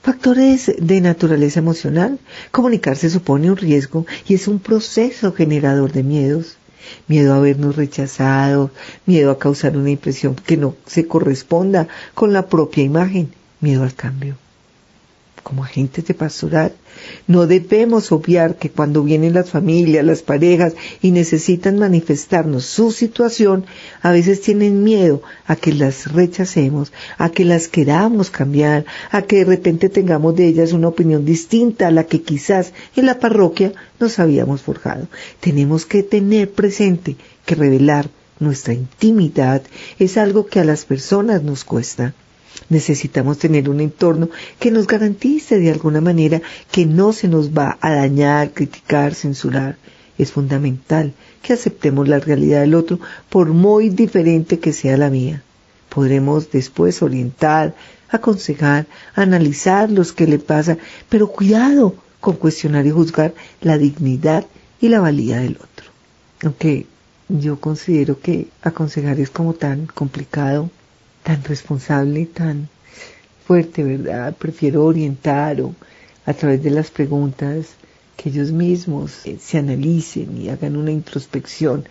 Factores 0.03 0.73
de 0.77 0.99
naturaleza 0.99 1.60
emocional. 1.60 2.19
Comunicarse 2.51 3.10
supone 3.10 3.49
un 3.49 3.55
riesgo 3.55 4.05
y 4.27 4.34
es 4.34 4.49
un 4.49 4.60
proceso 4.60 5.31
generador 5.31 5.93
de 5.93 6.03
miedos. 6.03 6.57
Miedo 7.07 7.33
a 7.33 7.39
vernos 7.39 7.75
rechazados, 7.75 8.71
miedo 9.05 9.31
a 9.31 9.39
causar 9.39 9.77
una 9.77 9.91
impresión 9.91 10.35
que 10.35 10.57
no 10.57 10.75
se 10.85 11.07
corresponda 11.07 11.87
con 12.13 12.33
la 12.33 12.47
propia 12.47 12.83
imagen, 12.83 13.31
miedo 13.59 13.83
al 13.83 13.93
cambio 13.93 14.37
como 15.43 15.63
agentes 15.63 16.06
de 16.06 16.13
pastoral, 16.13 16.73
no 17.27 17.47
debemos 17.47 18.12
obviar 18.12 18.58
que 18.58 18.69
cuando 18.69 19.04
vienen 19.04 19.34
las 19.34 19.49
familias, 19.49 20.06
las 20.06 20.21
parejas 20.21 20.73
y 21.01 21.12
necesitan 21.12 21.80
manifestarnos 21.80 22.65
su 22.65 22.91
situación, 22.91 23.65
a 24.01 24.12
veces 24.12 24.41
tienen 24.41 24.84
miedo 24.84 25.21
a 25.45 25.56
que 25.56 25.73
las 25.73 26.12
rechacemos, 26.12 26.91
a 27.17 27.30
que 27.30 27.45
las 27.45 27.67
queramos 27.67 28.30
cambiar, 28.30 28.86
a 29.10 29.23
que 29.23 29.38
de 29.38 29.45
repente 29.45 29.89
tengamos 29.89 30.36
de 30.36 30.47
ellas 30.47 30.73
una 30.73 30.88
opinión 30.89 31.25
distinta 31.25 31.88
a 31.88 31.91
la 31.91 32.06
que 32.06 32.21
quizás 32.21 32.73
en 32.95 33.06
la 33.06 33.19
parroquia 33.19 33.73
nos 33.99 34.19
habíamos 34.19 34.62
forjado. 34.62 35.08
Tenemos 35.39 35.86
que 35.86 36.04
tener 36.04 36.51
presente 36.51 37.15
que 37.45 37.56
revelar 37.56 38.10
nuestra 38.41 38.73
intimidad 38.73 39.62
es 39.99 40.17
algo 40.17 40.47
que 40.47 40.60
a 40.60 40.65
las 40.65 40.86
personas 40.86 41.43
nos 41.43 41.63
cuesta 41.63 42.13
Necesitamos 42.69 43.37
tener 43.37 43.69
un 43.69 43.81
entorno 43.81 44.29
que 44.59 44.71
nos 44.71 44.87
garantice 44.87 45.59
de 45.59 45.71
alguna 45.71 46.01
manera 46.01 46.41
que 46.71 46.85
no 46.85 47.13
se 47.13 47.27
nos 47.27 47.51
va 47.51 47.77
a 47.81 47.93
dañar, 47.93 48.51
criticar, 48.51 49.13
censurar. 49.13 49.77
Es 50.17 50.31
fundamental 50.31 51.13
que 51.41 51.53
aceptemos 51.53 52.07
la 52.07 52.19
realidad 52.19 52.61
del 52.61 52.75
otro 52.75 52.99
por 53.29 53.49
muy 53.49 53.89
diferente 53.89 54.59
que 54.59 54.73
sea 54.73 54.97
la 54.97 55.09
mía. 55.09 55.43
Podremos 55.89 56.51
después 56.51 57.01
orientar, 57.01 57.75
aconsejar, 58.09 58.87
analizar 59.15 59.91
los 59.91 60.13
que 60.13 60.27
le 60.27 60.39
pasa, 60.39 60.77
pero 61.09 61.27
cuidado 61.27 61.95
con 62.19 62.35
cuestionar 62.35 62.85
y 62.85 62.91
juzgar 62.91 63.33
la 63.61 63.77
dignidad 63.77 64.45
y 64.79 64.89
la 64.89 64.99
valía 64.99 65.39
del 65.39 65.55
otro. 65.57 65.91
Aunque 66.43 66.85
yo 67.27 67.59
considero 67.59 68.19
que 68.19 68.47
aconsejar 68.61 69.19
es 69.19 69.29
como 69.29 69.53
tan 69.53 69.87
complicado, 69.87 70.69
tan 71.23 71.43
responsable, 71.43 72.25
tan 72.25 72.69
fuerte, 73.45 73.84
¿verdad? 73.84 74.36
Prefiero 74.38 74.86
orientar 74.86 75.62
o 75.62 75.75
a 76.25 76.34
través 76.34 76.63
de 76.63 76.69
las 76.69 76.89
preguntas 76.89 77.75
que 78.15 78.29
ellos 78.29 78.51
mismos 78.51 79.25
eh, 79.25 79.38
se 79.41 79.57
analicen 79.57 80.41
y 80.41 80.49
hagan 80.49 80.77
una 80.77 80.91
introspección, 80.91 81.86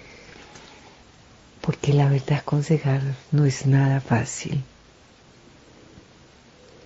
porque 1.60 1.92
la 1.92 2.08
verdad 2.08 2.38
aconsejar 2.38 3.02
no 3.32 3.44
es 3.44 3.66
nada 3.66 4.00
fácil. 4.00 4.62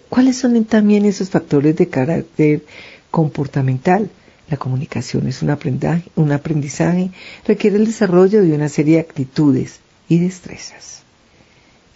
¿Cuáles 0.08 0.36
son 0.36 0.64
también 0.64 1.04
esos 1.04 1.30
factores 1.30 1.76
de 1.76 1.88
carácter 1.88 2.64
comportamental? 3.10 4.10
La 4.48 4.56
comunicación 4.56 5.26
es 5.26 5.42
un 5.42 5.50
aprendizaje, 5.50 6.10
un 6.16 6.32
aprendizaje, 6.32 7.10
requiere 7.46 7.76
el 7.76 7.86
desarrollo 7.86 8.42
de 8.42 8.52
una 8.52 8.68
serie 8.68 8.96
de 8.96 9.00
actitudes 9.00 9.80
y 10.08 10.18
destrezas. 10.18 11.03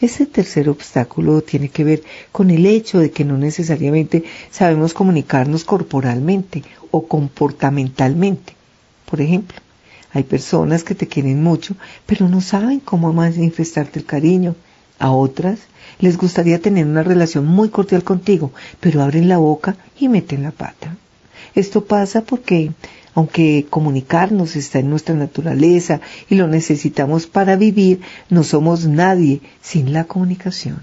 Ese 0.01 0.27
tercer 0.27 0.69
obstáculo 0.69 1.43
tiene 1.43 1.71
que 1.71 1.83
ver 1.83 2.03
con 2.31 2.51
el 2.51 2.67
hecho 2.67 3.01
de 3.01 3.11
que 3.11 3.25
no 3.25 3.37
necesariamente 3.37 4.23
sabemos 4.51 4.95
comunicarnos 4.95 5.65
corporalmente 5.65 6.63
o 6.93 7.09
comportamentalmente. 7.09 8.55
Por 9.11 9.21
ejemplo, 9.21 9.59
hay 10.13 10.23
personas 10.23 10.85
que 10.85 10.95
te 10.95 11.09
quieren 11.09 11.43
mucho, 11.43 11.75
pero 12.07 12.29
no 12.29 12.41
saben 12.41 12.81
cómo 12.81 13.13
manifestarte 13.13 13.99
el 13.99 14.05
cariño. 14.05 14.55
A 15.01 15.11
otras 15.11 15.61
les 15.99 16.17
gustaría 16.17 16.61
tener 16.61 16.87
una 16.87 17.03
relación 17.03 17.47
muy 17.47 17.69
cordial 17.69 18.05
contigo, 18.05 18.53
pero 18.81 19.03
abren 19.03 19.29
la 19.29 19.39
boca 19.39 19.77
y 19.99 20.09
meten 20.09 20.45
la 20.45 20.53
pata. 20.53 20.97
Esto 21.55 21.85
pasa 21.85 22.23
porque 22.23 22.71
aunque 23.19 23.67
comunicarnos 23.69 24.55
está 24.55 24.79
en 24.79 24.91
nuestra 24.91 25.13
naturaleza 25.17 26.01
y 26.31 26.37
lo 26.37 26.47
necesitamos 26.47 27.27
para 27.27 27.57
vivir, 27.57 28.01
no 28.31 28.45
somos 28.45 28.87
nadie 28.87 29.41
sin 29.61 29.93
la 29.93 30.05
comunicación. 30.05 30.83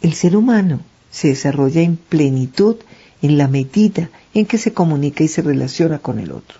El 0.00 0.12
ser 0.14 0.36
humano 0.36 0.80
se 1.12 1.28
desarrolla 1.28 1.80
en 1.80 1.96
plenitud 1.96 2.78
en 3.22 3.38
la 3.38 3.46
medida 3.46 4.10
en 4.34 4.44
que 4.44 4.58
se 4.58 4.72
comunica 4.72 5.22
y 5.22 5.28
se 5.28 5.40
relaciona 5.40 6.00
con 6.00 6.18
el 6.18 6.32
otro. 6.32 6.58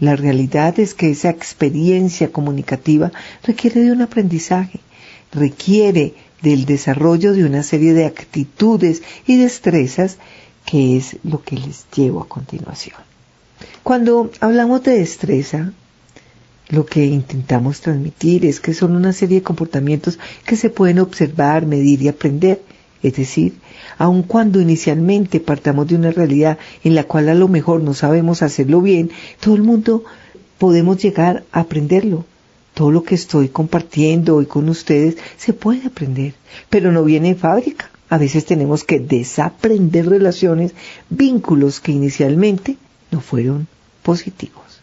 La 0.00 0.16
realidad 0.16 0.80
es 0.80 0.94
que 0.94 1.10
esa 1.10 1.30
experiencia 1.30 2.32
comunicativa 2.32 3.12
requiere 3.44 3.80
de 3.82 3.92
un 3.92 4.02
aprendizaje, 4.02 4.80
requiere 5.30 6.14
del 6.42 6.64
desarrollo 6.64 7.32
de 7.32 7.44
una 7.44 7.62
serie 7.62 7.94
de 7.94 8.06
actitudes 8.06 9.04
y 9.24 9.36
destrezas 9.36 10.18
que 10.64 10.96
es 10.96 11.16
lo 11.22 11.44
que 11.44 11.58
les 11.58 11.86
llevo 11.94 12.22
a 12.22 12.28
continuación. 12.28 13.06
Cuando 13.82 14.30
hablamos 14.40 14.82
de 14.82 14.98
destreza, 14.98 15.72
lo 16.68 16.84
que 16.84 17.06
intentamos 17.06 17.80
transmitir 17.80 18.44
es 18.44 18.60
que 18.60 18.74
son 18.74 18.96
una 18.96 19.12
serie 19.12 19.38
de 19.38 19.44
comportamientos 19.44 20.18
que 20.44 20.56
se 20.56 20.70
pueden 20.70 20.98
observar, 20.98 21.64
medir 21.64 22.02
y 22.02 22.08
aprender. 22.08 22.60
Es 23.02 23.14
decir, 23.14 23.54
aun 23.98 24.22
cuando 24.24 24.60
inicialmente 24.60 25.38
partamos 25.38 25.86
de 25.86 25.94
una 25.94 26.10
realidad 26.10 26.58
en 26.82 26.94
la 26.94 27.04
cual 27.04 27.28
a 27.28 27.34
lo 27.34 27.46
mejor 27.46 27.82
no 27.82 27.94
sabemos 27.94 28.42
hacerlo 28.42 28.80
bien, 28.82 29.10
todo 29.38 29.54
el 29.54 29.62
mundo 29.62 30.04
podemos 30.58 31.00
llegar 31.00 31.44
a 31.52 31.60
aprenderlo. 31.60 32.24
Todo 32.74 32.90
lo 32.90 33.04
que 33.04 33.14
estoy 33.14 33.48
compartiendo 33.48 34.36
hoy 34.36 34.46
con 34.46 34.68
ustedes 34.68 35.16
se 35.36 35.52
puede 35.52 35.86
aprender, 35.86 36.34
pero 36.68 36.92
no 36.92 37.04
viene 37.04 37.28
de 37.28 37.34
fábrica. 37.36 37.90
A 38.08 38.18
veces 38.18 38.44
tenemos 38.44 38.84
que 38.84 39.00
desaprender 39.00 40.08
relaciones, 40.08 40.74
vínculos 41.08 41.80
que 41.80 41.92
inicialmente 41.92 42.76
no 43.16 43.22
fueron 43.22 43.66
positivos. 44.02 44.82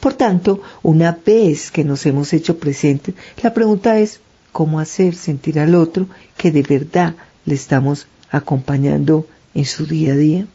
Por 0.00 0.12
tanto, 0.12 0.60
una 0.82 1.18
vez 1.24 1.70
que 1.70 1.82
nos 1.82 2.04
hemos 2.04 2.34
hecho 2.34 2.58
presentes, 2.58 3.14
la 3.42 3.54
pregunta 3.54 3.98
es 3.98 4.20
cómo 4.52 4.80
hacer 4.80 5.14
sentir 5.14 5.58
al 5.58 5.74
otro 5.74 6.06
que 6.36 6.50
de 6.50 6.62
verdad 6.62 7.14
le 7.46 7.54
estamos 7.54 8.06
acompañando 8.30 9.26
en 9.54 9.64
su 9.64 9.86
día 9.86 10.12
a 10.12 10.16
día. 10.16 10.46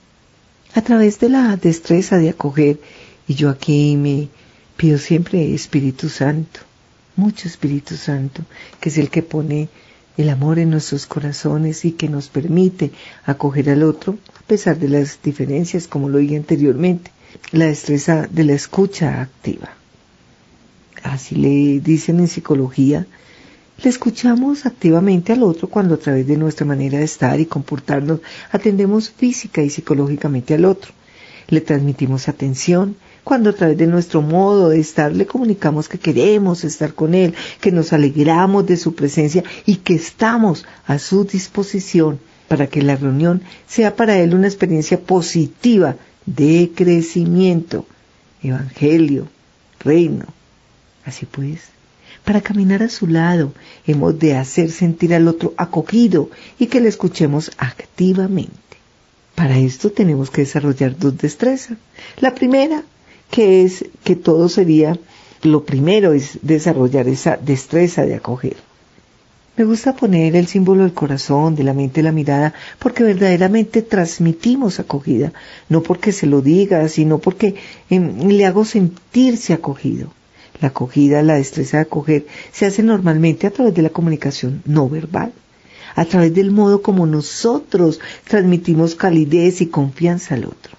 A 0.76 0.82
través 0.84 1.20
de 1.20 1.30
la 1.30 1.58
destreza 1.58 2.18
de 2.20 2.30
acoger, 2.30 2.80
y 3.28 3.34
yo 3.34 3.50
aquí 3.50 3.98
me 3.98 4.28
pido 4.78 5.00
siempre 5.00 5.56
Espíritu 5.56 6.10
Santo, 6.10 6.60
mucho 7.16 7.48
Espíritu 7.48 7.96
Santo, 7.96 8.44
que 8.80 8.90
es 8.90 9.00
el 9.00 9.10
que 9.10 9.24
pone 9.24 9.70
el 10.16 10.30
amor 10.30 10.60
en 10.60 10.70
nuestros 10.70 11.08
corazones 11.08 11.86
y 11.86 11.94
que 11.94 12.08
nos 12.08 12.28
permite 12.28 12.92
acoger 13.26 13.72
al 13.72 13.82
otro, 13.82 14.20
a 14.40 14.44
pesar 14.46 14.78
de 14.78 14.90
las 14.90 15.20
diferencias, 15.24 15.88
como 15.88 16.08
lo 16.08 16.20
dije 16.20 16.38
anteriormente 16.38 17.15
la 17.52 17.66
destreza 17.66 18.28
de 18.30 18.44
la 18.44 18.54
escucha 18.54 19.22
activa. 19.22 19.70
Así 21.04 21.36
le 21.36 21.80
dicen 21.80 22.20
en 22.20 22.28
psicología, 22.28 23.06
le 23.84 23.90
escuchamos 23.90 24.66
activamente 24.66 25.34
al 25.34 25.44
otro 25.44 25.68
cuando 25.68 25.96
a 25.96 25.98
través 25.98 26.26
de 26.28 26.38
nuestra 26.38 26.66
manera 26.66 26.98
de 27.00 27.04
estar 27.04 27.40
y 27.40 27.46
comportarnos 27.46 28.22
atendemos 28.52 29.10
física 29.10 29.62
y 29.62 29.70
psicológicamente 29.70 30.54
al 30.54 30.66
otro. 30.66 30.94
Le 31.50 31.62
transmitimos 31.62 32.28
atención 32.28 32.96
cuando 33.24 33.50
a 33.50 33.54
través 33.54 33.78
de 33.78 33.88
nuestro 33.88 34.22
modo 34.22 34.70
de 34.70 34.80
estar 34.80 35.12
le 35.12 35.26
comunicamos 35.26 35.90
que 35.90 36.00
queremos 36.00 36.64
estar 36.64 36.94
con 36.94 37.14
él, 37.14 37.34
que 37.60 37.72
nos 37.72 37.92
alegramos 37.92 38.66
de 38.66 38.78
su 38.78 38.96
presencia 38.96 39.44
y 39.66 39.78
que 39.78 39.96
estamos 39.96 40.66
a 40.88 40.98
su 40.98 41.26
disposición 41.26 42.20
para 42.48 42.68
que 42.68 42.82
la 42.82 42.96
reunión 42.96 43.42
sea 43.68 43.96
para 43.96 44.18
él 44.18 44.34
una 44.34 44.48
experiencia 44.48 45.00
positiva 45.00 45.98
de 46.26 46.72
crecimiento, 46.74 47.86
evangelio, 48.42 49.28
reino. 49.80 50.26
Así 51.06 51.26
pues, 51.26 51.62
para 52.24 52.42
caminar 52.42 52.82
a 52.82 52.90
su 52.90 53.08
lado 53.08 53.54
hemos 53.86 54.18
de 54.18 54.36
hacer 54.36 54.72
sentir 54.72 55.14
al 55.14 55.28
otro 55.28 55.54
acogido 55.58 56.30
y 56.58 56.68
que 56.68 56.82
le 56.82 56.90
escuchemos 56.90 57.52
activamente. 57.58 58.54
Para 59.36 59.58
esto 59.60 59.92
tenemos 59.92 60.32
que 60.32 60.42
desarrollar 60.42 60.98
dos 60.98 61.18
destrezas. 61.18 61.78
La 62.20 62.34
primera, 62.34 62.84
que 63.30 63.64
es 63.64 63.86
que 64.04 64.16
todo 64.16 64.50
sería, 64.50 64.98
lo 65.44 65.66
primero 65.66 66.14
es 66.14 66.40
desarrollar 66.42 67.08
esa 67.08 67.38
destreza 67.38 68.06
de 68.06 68.16
acoger. 68.16 68.56
Me 69.58 69.64
gusta 69.64 69.96
poner 69.96 70.36
el 70.36 70.48
símbolo 70.48 70.84
del 70.84 70.94
corazón, 70.94 71.56
de 71.56 71.64
la 71.64 71.74
mente, 71.74 72.04
la 72.04 72.12
mirada, 72.12 72.54
porque 72.78 73.04
verdaderamente 73.04 73.82
transmitimos 73.82 74.82
acogida, 74.82 75.32
no 75.70 75.82
porque 75.82 76.12
se 76.12 76.28
lo 76.28 76.42
diga, 76.42 76.90
sino 76.90 77.20
porque 77.20 77.56
em, 77.90 78.28
le 78.28 78.46
hago 78.46 78.66
sentirse 78.66 79.54
acogido. 79.54 80.12
La 80.60 80.70
acogida, 80.70 81.22
la 81.22 81.36
destreza 81.36 81.78
de 81.78 81.84
acoger, 81.84 82.26
se 82.52 82.66
hace 82.66 82.84
normalmente 82.84 83.48
a 83.48 83.52
través 83.52 83.74
de 83.74 83.82
la 83.82 83.92
comunicación 83.92 84.62
no 84.66 84.90
verbal, 84.90 85.32
a 85.96 86.04
través 86.04 86.34
del 86.34 86.52
modo 86.52 86.82
como 86.82 87.06
nosotros 87.06 88.02
transmitimos 88.28 88.96
calidez 88.96 89.62
y 89.62 89.68
confianza 89.68 90.36
al 90.36 90.46
otro. 90.46 90.78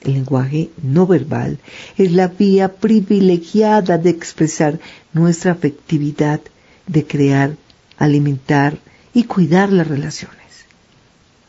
El 0.00 0.14
lenguaje 0.14 0.70
no 0.82 1.06
verbal 1.06 1.58
es 1.98 2.12
la 2.12 2.28
vía 2.28 2.72
privilegiada 2.72 3.98
de 3.98 4.08
expresar 4.08 4.78
nuestra 5.12 5.52
afectividad, 5.52 6.40
de 6.86 7.04
crear 7.04 7.56
alimentar 7.98 8.78
y 9.12 9.24
cuidar 9.24 9.72
las 9.72 9.88
relaciones. 9.88 10.38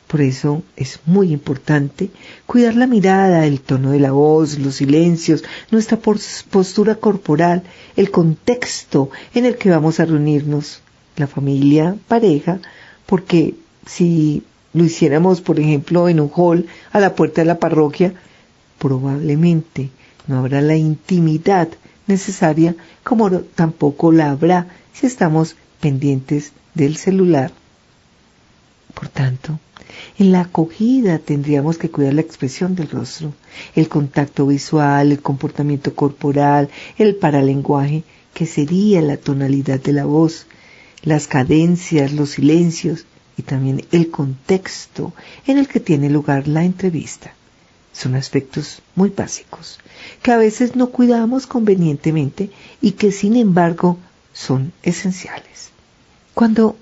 Por 0.08 0.22
eso 0.22 0.64
es 0.76 1.00
muy 1.06 1.32
importante 1.32 2.10
cuidar 2.48 2.76
la 2.76 2.88
mirada, 2.88 3.46
el 3.46 3.62
tono 3.62 3.92
de 3.92 4.00
la 4.00 4.12
voz, 4.12 4.58
los 4.58 4.76
silencios, 4.76 5.44
nuestra 5.70 6.00
postura 6.00 6.96
corporal, 6.96 7.62
el 7.96 8.10
contexto 8.10 9.12
en 9.36 9.46
el 9.46 9.58
que 9.58 9.70
vamos 9.70 10.00
a 10.00 10.06
reunirnos, 10.06 10.82
la 11.16 11.28
familia, 11.28 11.96
pareja, 12.08 12.60
porque 13.06 13.54
si 13.86 14.42
lo 14.74 14.84
hiciéramos, 14.84 15.42
por 15.42 15.60
ejemplo, 15.60 16.10
en 16.10 16.20
un 16.20 16.32
hall 16.36 16.66
a 16.92 17.00
la 17.00 17.14
puerta 17.14 17.42
de 17.42 17.46
la 17.46 17.60
parroquia, 17.60 18.14
probablemente 18.80 19.92
no 20.26 20.40
habrá 20.40 20.62
la 20.62 20.76
intimidad 20.76 21.68
necesaria 22.08 22.76
como 23.04 23.30
tampoco 23.32 24.12
la 24.12 24.32
habrá 24.32 24.68
si 24.94 25.06
estamos 25.06 25.56
pendientes 25.80 26.54
del 26.74 26.98
celular. 26.98 27.52
Por 28.94 29.08
tanto, 29.10 29.60
en 30.18 30.32
la 30.32 30.42
acogida 30.42 31.20
tendríamos 31.20 31.78
que 31.78 31.90
cuidar 31.90 32.14
la 32.14 32.22
expresión 32.22 32.76
del 32.76 32.90
rostro, 32.90 33.34
el 33.76 33.88
contacto 33.88 34.48
visual, 34.48 35.12
el 35.12 35.22
comportamiento 35.22 35.96
corporal, 35.96 36.70
el 36.98 37.16
paralenguaje, 37.16 38.04
que 38.34 38.46
sería 38.46 39.02
la 39.02 39.18
tonalidad 39.18 39.80
de 39.80 39.94
la 39.94 40.06
voz, 40.06 40.46
las 41.04 41.28
cadencias, 41.28 42.14
los 42.14 42.32
silencios 42.32 43.06
y 43.38 43.44
también 43.44 43.86
el 43.92 44.10
contexto 44.10 45.14
en 45.48 45.58
el 45.58 45.68
que 45.68 45.80
tiene 45.80 46.10
lugar 46.10 46.48
la 46.48 46.64
entrevista. 46.64 47.34
Son 47.94 48.16
aspectos 48.16 48.82
muy 48.96 49.10
básicos 49.10 49.80
que 50.22 50.32
a 50.32 50.38
veces 50.38 50.76
no 50.76 50.90
cuidamos 50.90 51.48
convenientemente 51.48 52.50
y 52.82 52.92
que 52.92 53.12
sin 53.12 53.36
embargo 53.36 53.98
son 54.40 54.72
esenciales. 54.84 55.72
Cuando 56.34 56.78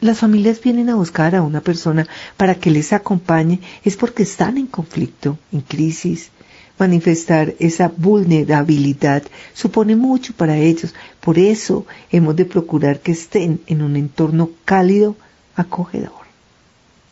las 0.00 0.18
familias 0.18 0.60
vienen 0.60 0.90
a 0.90 0.94
buscar 0.94 1.34
a 1.34 1.42
una 1.42 1.62
persona 1.62 2.06
para 2.36 2.54
que 2.54 2.70
les 2.70 2.92
acompañe 2.92 3.60
es 3.82 3.96
porque 3.96 4.24
están 4.24 4.58
en 4.58 4.66
conflicto, 4.66 5.38
en 5.50 5.62
crisis. 5.62 6.30
Manifestar 6.78 7.54
esa 7.58 7.88
vulnerabilidad 7.88 9.22
supone 9.54 9.96
mucho 9.96 10.34
para 10.34 10.58
ellos. 10.58 10.94
Por 11.20 11.38
eso 11.38 11.86
hemos 12.12 12.36
de 12.36 12.44
procurar 12.44 13.00
que 13.00 13.12
estén 13.12 13.60
en 13.66 13.82
un 13.82 13.96
entorno 13.96 14.50
cálido, 14.64 15.16
acogedor. 15.56 16.28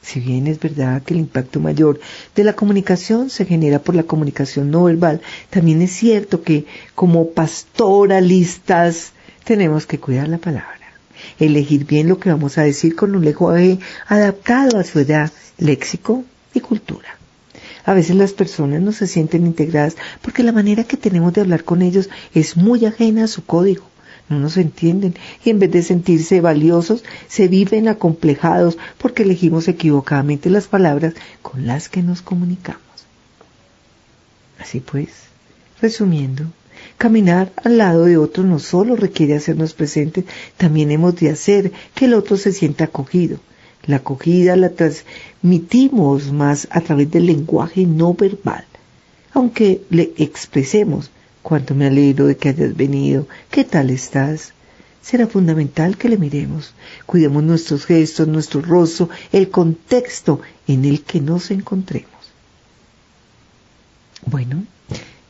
Si 0.02 0.20
bien 0.20 0.46
es 0.46 0.60
verdad 0.60 1.02
que 1.02 1.14
el 1.14 1.20
impacto 1.20 1.58
mayor 1.58 1.98
de 2.36 2.44
la 2.44 2.52
comunicación 2.52 3.28
se 3.28 3.44
genera 3.44 3.80
por 3.80 3.96
la 3.96 4.04
comunicación 4.04 4.70
no 4.70 4.84
verbal, 4.84 5.20
también 5.50 5.82
es 5.82 5.90
cierto 5.90 6.42
que 6.42 6.66
como 6.94 7.30
pastoralistas 7.30 9.12
tenemos 9.46 9.86
que 9.86 9.98
cuidar 9.98 10.28
la 10.28 10.38
palabra, 10.38 10.92
elegir 11.38 11.86
bien 11.86 12.08
lo 12.08 12.18
que 12.18 12.28
vamos 12.28 12.58
a 12.58 12.64
decir 12.64 12.94
con 12.94 13.16
un 13.16 13.24
lenguaje 13.24 13.78
adaptado 14.06 14.78
a 14.78 14.84
su 14.84 14.98
edad, 14.98 15.32
léxico 15.56 16.24
y 16.52 16.60
cultura. 16.60 17.16
A 17.84 17.94
veces 17.94 18.16
las 18.16 18.32
personas 18.32 18.82
no 18.82 18.92
se 18.92 19.06
sienten 19.06 19.46
integradas 19.46 19.96
porque 20.20 20.42
la 20.42 20.52
manera 20.52 20.84
que 20.84 20.96
tenemos 20.96 21.32
de 21.32 21.40
hablar 21.40 21.64
con 21.64 21.80
ellos 21.80 22.10
es 22.34 22.56
muy 22.56 22.84
ajena 22.84 23.24
a 23.24 23.28
su 23.28 23.46
código 23.46 23.84
no 24.28 24.40
nos 24.40 24.56
entienden 24.56 25.14
y 25.44 25.50
en 25.50 25.58
vez 25.58 25.70
de 25.70 25.82
sentirse 25.82 26.40
valiosos 26.40 27.04
se 27.28 27.48
viven 27.48 27.88
acomplejados 27.88 28.76
porque 28.98 29.22
elegimos 29.22 29.68
equivocadamente 29.68 30.50
las 30.50 30.66
palabras 30.66 31.14
con 31.42 31.66
las 31.66 31.88
que 31.88 32.02
nos 32.02 32.22
comunicamos. 32.22 32.82
Así 34.58 34.80
pues, 34.80 35.10
resumiendo, 35.80 36.46
caminar 36.96 37.52
al 37.62 37.78
lado 37.78 38.04
de 38.04 38.16
otro 38.16 38.44
no 38.44 38.58
solo 38.58 38.96
requiere 38.96 39.34
hacernos 39.34 39.74
presentes, 39.74 40.24
también 40.56 40.90
hemos 40.90 41.16
de 41.16 41.30
hacer 41.30 41.72
que 41.94 42.06
el 42.06 42.14
otro 42.14 42.36
se 42.36 42.52
sienta 42.52 42.84
acogido. 42.84 43.38
La 43.84 43.96
acogida 43.96 44.56
la 44.56 44.70
transmitimos 44.70 46.32
más 46.32 46.66
a 46.70 46.80
través 46.80 47.10
del 47.10 47.26
lenguaje 47.26 47.86
no 47.86 48.14
verbal, 48.14 48.64
aunque 49.32 49.82
le 49.90 50.12
expresemos 50.16 51.10
cuánto 51.42 51.74
me 51.74 51.86
alegro 51.86 52.26
de 52.26 52.36
que 52.36 52.48
hayas 52.48 52.76
venido, 52.76 53.28
¿qué 53.50 53.62
tal 53.62 53.90
estás? 53.90 54.52
Será 55.02 55.28
fundamental 55.28 55.96
que 55.96 56.08
le 56.08 56.18
miremos, 56.18 56.74
cuidemos 57.06 57.44
nuestros 57.44 57.86
gestos, 57.86 58.26
nuestro 58.26 58.60
rostro, 58.60 59.08
el 59.30 59.50
contexto 59.50 60.40
en 60.66 60.84
el 60.84 61.02
que 61.02 61.20
nos 61.20 61.52
encontremos. 61.52 62.10
Bueno, 64.24 64.64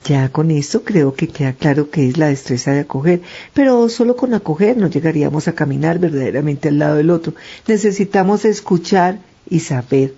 ya 0.07 0.29
con 0.31 0.51
esto 0.51 0.83
creo 0.83 1.15
que 1.15 1.29
queda 1.29 1.53
claro 1.53 1.91
que 1.91 2.09
es 2.09 2.17
la 2.17 2.29
destreza 2.29 2.73
de 2.73 2.81
acoger, 2.81 3.23
pero 3.53 3.89
solo 3.89 4.17
con 4.17 4.35
acoger 4.35 4.77
no 4.77 4.87
llegaríamos 4.87 5.49
a 5.49 5.55
caminar 5.55 5.99
verdaderamente 5.99 6.69
al 6.69 6.79
lado 6.79 6.97
del 6.97 7.11
otro. 7.11 7.35
Necesitamos 7.67 8.45
escuchar 8.45 9.19
y 9.51 9.61
saber 9.61 10.15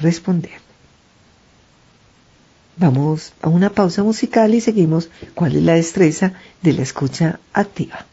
responder. 0.00 0.62
Vamos 2.76 3.32
a 3.42 3.48
una 3.48 3.70
pausa 3.70 4.02
musical 4.02 4.54
y 4.54 4.60
seguimos 4.60 5.08
cuál 5.34 5.56
es 5.56 5.62
la 5.62 5.74
destreza 5.74 6.32
de 6.62 6.72
la 6.72 6.82
escucha 6.82 7.40
activa. 7.52 8.06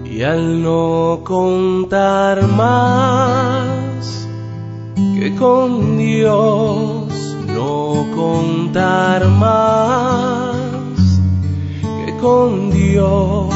Y 0.05 0.25
al 0.25 0.63
no 0.63 1.23
contar 1.25 2.47
más 2.47 4.29
que 5.19 5.35
con 5.35 5.99
Dios, 5.99 7.37
no 7.49 8.07
contar 8.15 9.27
más 9.27 10.55
que 11.83 12.17
con 12.19 12.71
Dios, 12.71 13.53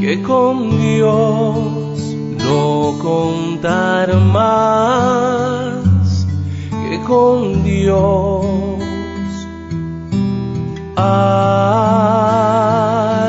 que 0.00 0.20
con 0.22 0.78
Dios, 0.78 2.00
no 2.44 2.98
contar 3.02 4.16
más 4.16 6.26
que 6.90 7.00
con 7.02 7.64
Dios. 7.64 8.46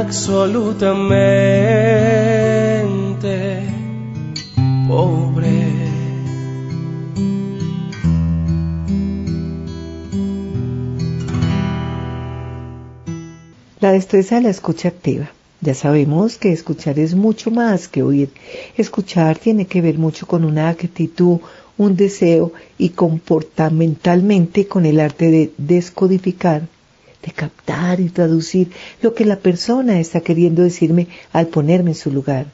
Absolutamente 0.07 1.17
pobre. 4.87 5.67
La 13.81 13.91
destreza 13.91 14.35
de 14.35 14.43
la 14.43 14.49
escucha 14.49 14.87
activa. 14.87 15.29
Ya 15.59 15.73
sabemos 15.73 16.37
que 16.37 16.53
escuchar 16.53 16.99
es 16.99 17.13
mucho 17.13 17.51
más 17.51 17.89
que 17.89 18.01
oír. 18.01 18.29
Escuchar 18.77 19.37
tiene 19.37 19.67
que 19.67 19.81
ver 19.81 19.97
mucho 19.97 20.25
con 20.25 20.45
una 20.45 20.69
actitud, 20.69 21.39
un 21.77 21.97
deseo 21.97 22.53
y 22.77 22.91
comportamentalmente 22.91 24.67
con 24.67 24.85
el 24.85 25.01
arte 25.01 25.29
de 25.29 25.51
descodificar, 25.57 26.69
de 27.23 27.31
captar 27.31 27.99
y 27.99 28.09
traducir 28.09 28.69
lo 29.01 29.13
que 29.13 29.25
la 29.25 29.37
persona 29.37 29.99
está 29.99 30.21
queriendo 30.21 30.63
decirme 30.63 31.07
al 31.33 31.47
ponerme 31.47 31.91
en 31.91 31.95
su 31.95 32.11
lugar. 32.11 32.47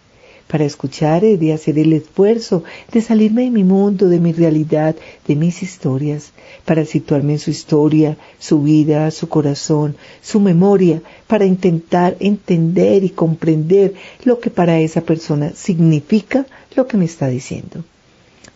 Para 0.47 0.65
escuchar 0.65 1.23
he 1.23 1.37
de 1.37 1.53
hacer 1.53 1.79
el 1.79 1.93
esfuerzo 1.93 2.63
de 2.91 3.01
salirme 3.01 3.43
de 3.43 3.49
mi 3.49 3.63
mundo, 3.63 4.07
de 4.09 4.19
mi 4.19 4.33
realidad, 4.33 4.95
de 5.27 5.35
mis 5.35 5.63
historias, 5.63 6.31
para 6.65 6.85
situarme 6.85 7.33
en 7.33 7.39
su 7.39 7.49
historia, 7.49 8.17
su 8.39 8.61
vida, 8.61 9.09
su 9.11 9.29
corazón, 9.29 9.95
su 10.21 10.39
memoria, 10.39 11.01
para 11.27 11.45
intentar 11.45 12.17
entender 12.19 13.03
y 13.03 13.09
comprender 13.09 13.93
lo 14.25 14.39
que 14.39 14.49
para 14.49 14.79
esa 14.79 15.01
persona 15.01 15.53
significa 15.55 16.45
lo 16.75 16.87
que 16.87 16.97
me 16.97 17.05
está 17.05 17.27
diciendo. 17.27 17.83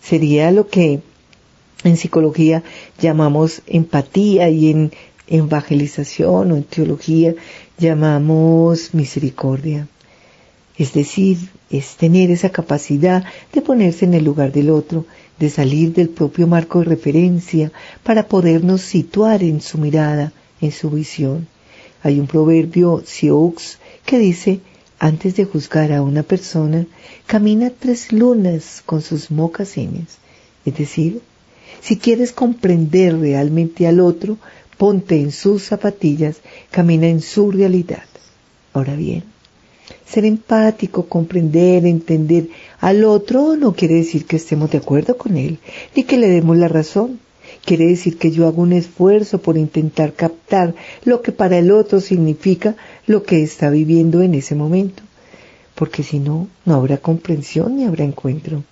Sería 0.01 0.51
lo 0.51 0.67
que 0.67 0.99
en 1.83 1.97
psicología 1.97 2.63
llamamos 2.99 3.61
empatía 3.65 4.49
y 4.49 4.69
en 4.69 4.91
evangelización 5.27 6.51
o 6.51 6.55
en 6.55 6.63
teología 6.63 7.35
llamamos 7.77 8.93
misericordia. 8.93 9.87
Es 10.77 10.93
decir, 10.93 11.37
es 11.69 11.95
tener 11.97 12.31
esa 12.31 12.49
capacidad 12.49 13.23
de 13.51 13.61
ponerse 13.61 14.05
en 14.05 14.13
el 14.13 14.23
lugar 14.23 14.51
del 14.51 14.69
otro, 14.69 15.05
de 15.39 15.49
salir 15.49 15.93
del 15.93 16.09
propio 16.09 16.47
marco 16.47 16.79
de 16.79 16.85
referencia 16.85 17.71
para 18.03 18.27
podernos 18.27 18.81
situar 18.81 19.43
en 19.43 19.61
su 19.61 19.77
mirada, 19.77 20.33
en 20.61 20.71
su 20.71 20.89
visión. 20.89 21.47
Hay 22.03 22.19
un 22.19 22.27
proverbio 22.27 23.03
Sioux 23.05 23.77
que 24.05 24.19
dice, 24.19 24.61
antes 24.99 25.35
de 25.35 25.45
juzgar 25.45 25.91
a 25.91 26.01
una 26.01 26.23
persona, 26.23 26.85
camina 27.25 27.71
tres 27.71 28.11
lunas 28.11 28.81
con 28.85 29.01
sus 29.01 29.29
mocasines. 29.29 30.17
Es 30.65 30.77
decir, 30.77 31.21
si 31.81 31.97
quieres 31.97 32.31
comprender 32.31 33.19
realmente 33.19 33.87
al 33.87 33.99
otro, 33.99 34.37
ponte 34.77 35.19
en 35.19 35.31
sus 35.31 35.63
zapatillas, 35.63 36.37
camina 36.71 37.07
en 37.07 37.21
su 37.21 37.51
realidad. 37.51 38.03
Ahora 38.73 38.95
bien, 38.95 39.23
ser 40.05 40.25
empático, 40.25 41.07
comprender, 41.07 41.85
entender 41.85 42.49
al 42.79 43.03
otro 43.03 43.55
no 43.55 43.73
quiere 43.73 43.95
decir 43.95 44.25
que 44.25 44.37
estemos 44.37 44.71
de 44.71 44.77
acuerdo 44.77 45.17
con 45.17 45.37
él, 45.37 45.59
ni 45.95 46.03
que 46.03 46.17
le 46.17 46.27
demos 46.27 46.57
la 46.57 46.67
razón. 46.67 47.19
Quiere 47.65 47.87
decir 47.87 48.17
que 48.17 48.31
yo 48.31 48.47
hago 48.47 48.61
un 48.61 48.73
esfuerzo 48.73 49.41
por 49.41 49.57
intentar 49.57 50.13
captar 50.13 50.75
lo 51.03 51.21
que 51.21 51.31
para 51.31 51.57
el 51.57 51.71
otro 51.71 51.99
significa 51.99 52.75
lo 53.07 53.23
que 53.23 53.41
está 53.43 53.69
viviendo 53.69 54.21
en 54.21 54.35
ese 54.35 54.55
momento. 54.55 55.03
Porque 55.75 56.03
si 56.03 56.19
no, 56.19 56.47
no 56.65 56.75
habrá 56.75 56.97
comprensión 56.97 57.77
ni 57.77 57.85
habrá 57.85 58.03
encuentro. 58.03 58.63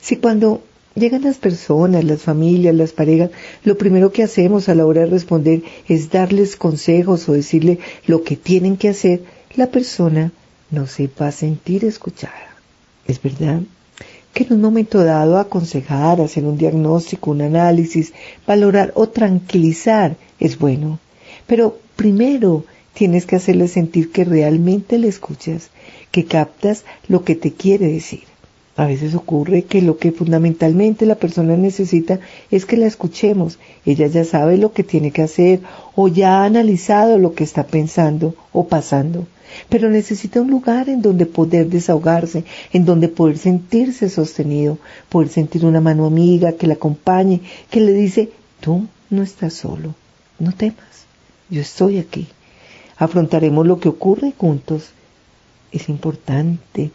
Si 0.00 0.16
cuando 0.16 0.62
llegan 0.98 1.22
las 1.22 1.38
personas, 1.38 2.04
las 2.04 2.22
familias, 2.22 2.74
las 2.74 2.92
parejas, 2.92 3.30
lo 3.64 3.78
primero 3.78 4.12
que 4.12 4.22
hacemos 4.22 4.68
a 4.68 4.74
la 4.74 4.86
hora 4.86 5.02
de 5.02 5.06
responder 5.06 5.62
es 5.88 6.10
darles 6.10 6.56
consejos 6.56 7.28
o 7.28 7.32
decirle 7.32 7.78
lo 8.06 8.22
que 8.22 8.36
tienen 8.36 8.76
que 8.76 8.90
hacer, 8.90 9.22
la 9.56 9.68
persona 9.68 10.32
no 10.70 10.86
sepa 10.86 11.32
sentir 11.32 11.84
escuchada. 11.84 12.56
Es 13.06 13.22
verdad 13.22 13.62
que 14.32 14.44
en 14.44 14.52
un 14.52 14.60
momento 14.60 15.02
dado 15.02 15.38
aconsejar, 15.38 16.20
hacer 16.20 16.44
un 16.44 16.58
diagnóstico, 16.58 17.30
un 17.30 17.42
análisis, 17.42 18.12
valorar 18.46 18.92
o 18.94 19.08
tranquilizar 19.08 20.16
es 20.38 20.58
bueno, 20.58 20.98
pero 21.46 21.78
primero 21.96 22.64
tienes 22.94 23.26
que 23.26 23.36
hacerle 23.36 23.68
sentir 23.68 24.12
que 24.12 24.24
realmente 24.24 24.98
le 24.98 25.08
escuchas, 25.08 25.70
que 26.10 26.24
captas 26.24 26.84
lo 27.08 27.24
que 27.24 27.34
te 27.34 27.52
quiere 27.52 27.86
decir. 27.86 28.24
A 28.78 28.86
veces 28.86 29.16
ocurre 29.16 29.64
que 29.64 29.82
lo 29.82 29.98
que 29.98 30.12
fundamentalmente 30.12 31.04
la 31.04 31.16
persona 31.16 31.56
necesita 31.56 32.20
es 32.52 32.64
que 32.64 32.76
la 32.76 32.86
escuchemos. 32.86 33.58
Ella 33.84 34.06
ya 34.06 34.24
sabe 34.24 34.56
lo 34.56 34.72
que 34.72 34.84
tiene 34.84 35.10
que 35.10 35.22
hacer 35.22 35.60
o 35.96 36.06
ya 36.06 36.38
ha 36.38 36.44
analizado 36.44 37.18
lo 37.18 37.34
que 37.34 37.42
está 37.42 37.66
pensando 37.66 38.36
o 38.52 38.68
pasando 38.68 39.26
pero 39.70 39.88
necesita 39.88 40.42
un 40.42 40.50
lugar 40.50 40.90
en 40.90 41.00
donde 41.00 41.24
poder 41.26 41.68
desahogarse, 41.68 42.44
en 42.72 42.84
donde 42.84 43.08
poder 43.08 43.38
sentirse 43.38 44.10
sostenido, 44.10 44.78
poder 45.08 45.30
sentir 45.30 45.64
una 45.64 45.80
mano 45.80 46.04
amiga 46.04 46.52
que 46.52 46.66
la 46.66 46.74
acompañe, 46.74 47.40
que 47.70 47.80
le 47.80 47.94
dice, 47.94 48.30
tú 48.60 48.86
no 49.08 49.22
estás 49.22 49.54
solo, 49.54 49.94
no 50.38 50.52
temas, 50.52 51.06
yo 51.48 51.62
estoy 51.62 51.98
aquí. 51.98 52.26
Afrontaremos 52.98 53.66
lo 53.66 53.80
que 53.80 53.88
ocurre 53.88 54.34
juntos. 54.36 54.90
Es 55.72 55.88
importante 55.88 56.90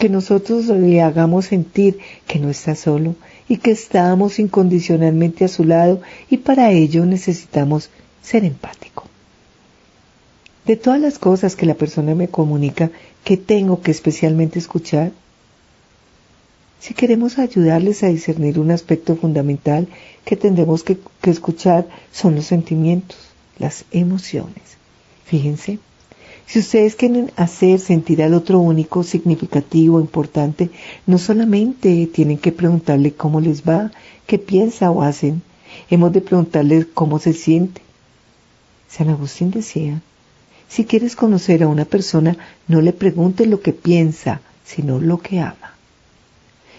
que 0.00 0.08
nosotros 0.08 0.66
le 0.66 1.00
hagamos 1.00 1.44
sentir 1.44 1.98
que 2.26 2.40
no 2.40 2.50
está 2.50 2.74
solo 2.74 3.14
y 3.48 3.58
que 3.58 3.70
estamos 3.70 4.40
incondicionalmente 4.40 5.44
a 5.44 5.48
su 5.48 5.62
lado 5.62 6.00
y 6.28 6.38
para 6.38 6.72
ello 6.72 7.06
necesitamos 7.06 7.90
ser 8.20 8.44
empáticos 8.44 9.10
de 10.70 10.76
todas 10.76 11.00
las 11.00 11.18
cosas 11.18 11.56
que 11.56 11.66
la 11.66 11.74
persona 11.74 12.14
me 12.14 12.28
comunica, 12.28 12.92
que 13.24 13.36
tengo 13.36 13.82
que 13.82 13.90
especialmente 13.90 14.60
escuchar? 14.60 15.10
Si 16.78 16.94
queremos 16.94 17.38
ayudarles 17.38 18.04
a 18.04 18.06
discernir 18.06 18.56
un 18.58 18.70
aspecto 18.70 19.16
fundamental 19.16 19.88
que 20.24 20.36
tendremos 20.36 20.84
que, 20.84 20.98
escuchar 21.24 21.88
son 22.12 22.36
los 22.36 22.46
sentimientos, 22.46 23.18
las 23.58 23.84
emociones. 23.90 24.62
Fíjense, 25.24 25.80
si 26.50 26.58
ustedes 26.58 26.96
quieren 26.96 27.30
hacer 27.36 27.78
sentir 27.78 28.24
al 28.24 28.34
otro 28.34 28.58
único, 28.58 29.04
significativo, 29.04 30.00
importante, 30.00 30.68
no 31.06 31.16
solamente 31.16 32.08
tienen 32.12 32.38
que 32.38 32.50
preguntarle 32.50 33.12
cómo 33.12 33.40
les 33.40 33.62
va, 33.62 33.92
qué 34.26 34.36
piensa 34.36 34.90
o 34.90 35.02
hacen, 35.02 35.42
hemos 35.90 36.12
de 36.12 36.20
preguntarles 36.20 36.88
cómo 36.92 37.20
se 37.20 37.34
siente. 37.34 37.82
San 38.88 39.10
Agustín 39.10 39.52
decía, 39.52 40.02
si 40.68 40.86
quieres 40.86 41.14
conocer 41.14 41.62
a 41.62 41.68
una 41.68 41.84
persona, 41.84 42.36
no 42.66 42.80
le 42.80 42.92
preguntes 42.92 43.46
lo 43.46 43.60
que 43.60 43.72
piensa, 43.72 44.40
sino 44.64 44.98
lo 44.98 45.18
que 45.18 45.38
ama. 45.38 45.76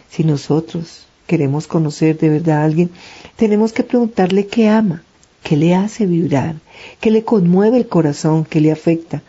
Si 0.10 0.26
nosotros 0.26 1.06
queremos 1.28 1.68
conocer 1.68 2.18
de 2.18 2.28
verdad 2.28 2.58
a 2.58 2.66
alguien, 2.66 2.90
tenemos 3.38 3.72
que 3.72 3.84
preguntarle 3.84 4.48
qué 4.48 4.68
ama, 4.68 5.02
qué 5.44 5.56
le 5.56 5.76
hace 5.76 6.06
vibrar, 6.06 6.56
qué 7.00 7.10
le 7.10 7.24
conmueve 7.24 7.78
el 7.78 7.88
corazón, 7.88 8.44
qué 8.44 8.60
le 8.60 8.74
afecta, 8.74 9.24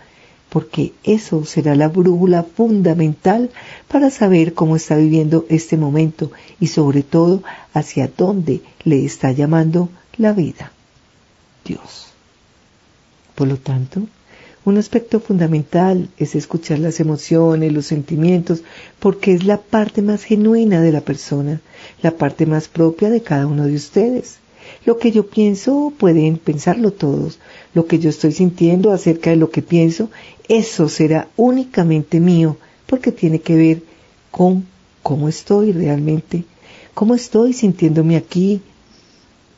porque 0.53 0.93
eso 1.03 1.47
será 1.47 1.75
la 1.75 1.89
brújula 1.89 2.43
fundamental 2.43 3.49
para 3.89 4.11
saber 4.11 4.53
cómo 4.53 4.77
está 4.77 4.97
viviendo 4.97 5.47
este 5.49 5.79
momento 5.79 6.31
y 6.61 6.67
sobre 6.67 7.03
todo 7.03 7.43
hacia 7.73 8.11
dónde 8.15 8.61
le 8.85 9.03
está 9.03 9.33
llamando 9.33 9.89
la 10.19 10.35
vida. 10.35 10.71
Dios. 11.65 12.09
Por 13.35 13.49
lo 13.49 13.57
tanto, 13.57 14.03
un 14.67 14.77
aspecto 14.77 15.21
fundamental 15.21 16.11
es 16.19 16.35
escuchar 16.35 16.81
las 16.81 17.01
emociones, 17.01 17.73
los 17.73 17.87
sentimientos, 17.87 18.63
porque 18.99 19.33
es 19.33 19.45
la 19.45 19.57
parte 19.57 20.03
más 20.03 20.23
genuina 20.23 20.83
de 20.83 20.93
la 20.93 21.01
persona, 21.01 21.63
la 22.03 22.11
parte 22.11 22.45
más 22.45 22.69
propia 22.69 23.09
de 23.09 23.23
cada 23.23 23.47
uno 23.47 23.65
de 23.65 23.75
ustedes. 23.75 24.37
Lo 24.85 24.99
que 24.99 25.13
yo 25.13 25.27
pienso 25.27 25.93
pueden 25.97 26.39
pensarlo 26.39 26.93
todos. 26.93 27.39
Lo 27.75 27.87
que 27.87 27.99
yo 27.99 28.11
estoy 28.11 28.33
sintiendo 28.33 28.93
acerca 28.93 29.31
de 29.31 29.37
lo 29.37 29.51
que 29.51 29.63
pienso, 29.63 30.11
eso 30.49 30.89
será 30.89 31.29
únicamente 31.37 32.21
mío, 32.21 32.57
porque 32.87 33.13
tiene 33.13 33.41
que 33.41 33.57
ver 33.57 33.83
con 34.31 34.67
cómo 35.03 35.29
estoy 35.29 35.73
realmente, 35.73 36.45
cómo 36.95 37.15
estoy 37.15 37.53
sintiéndome 37.53 38.17
aquí. 38.17 38.61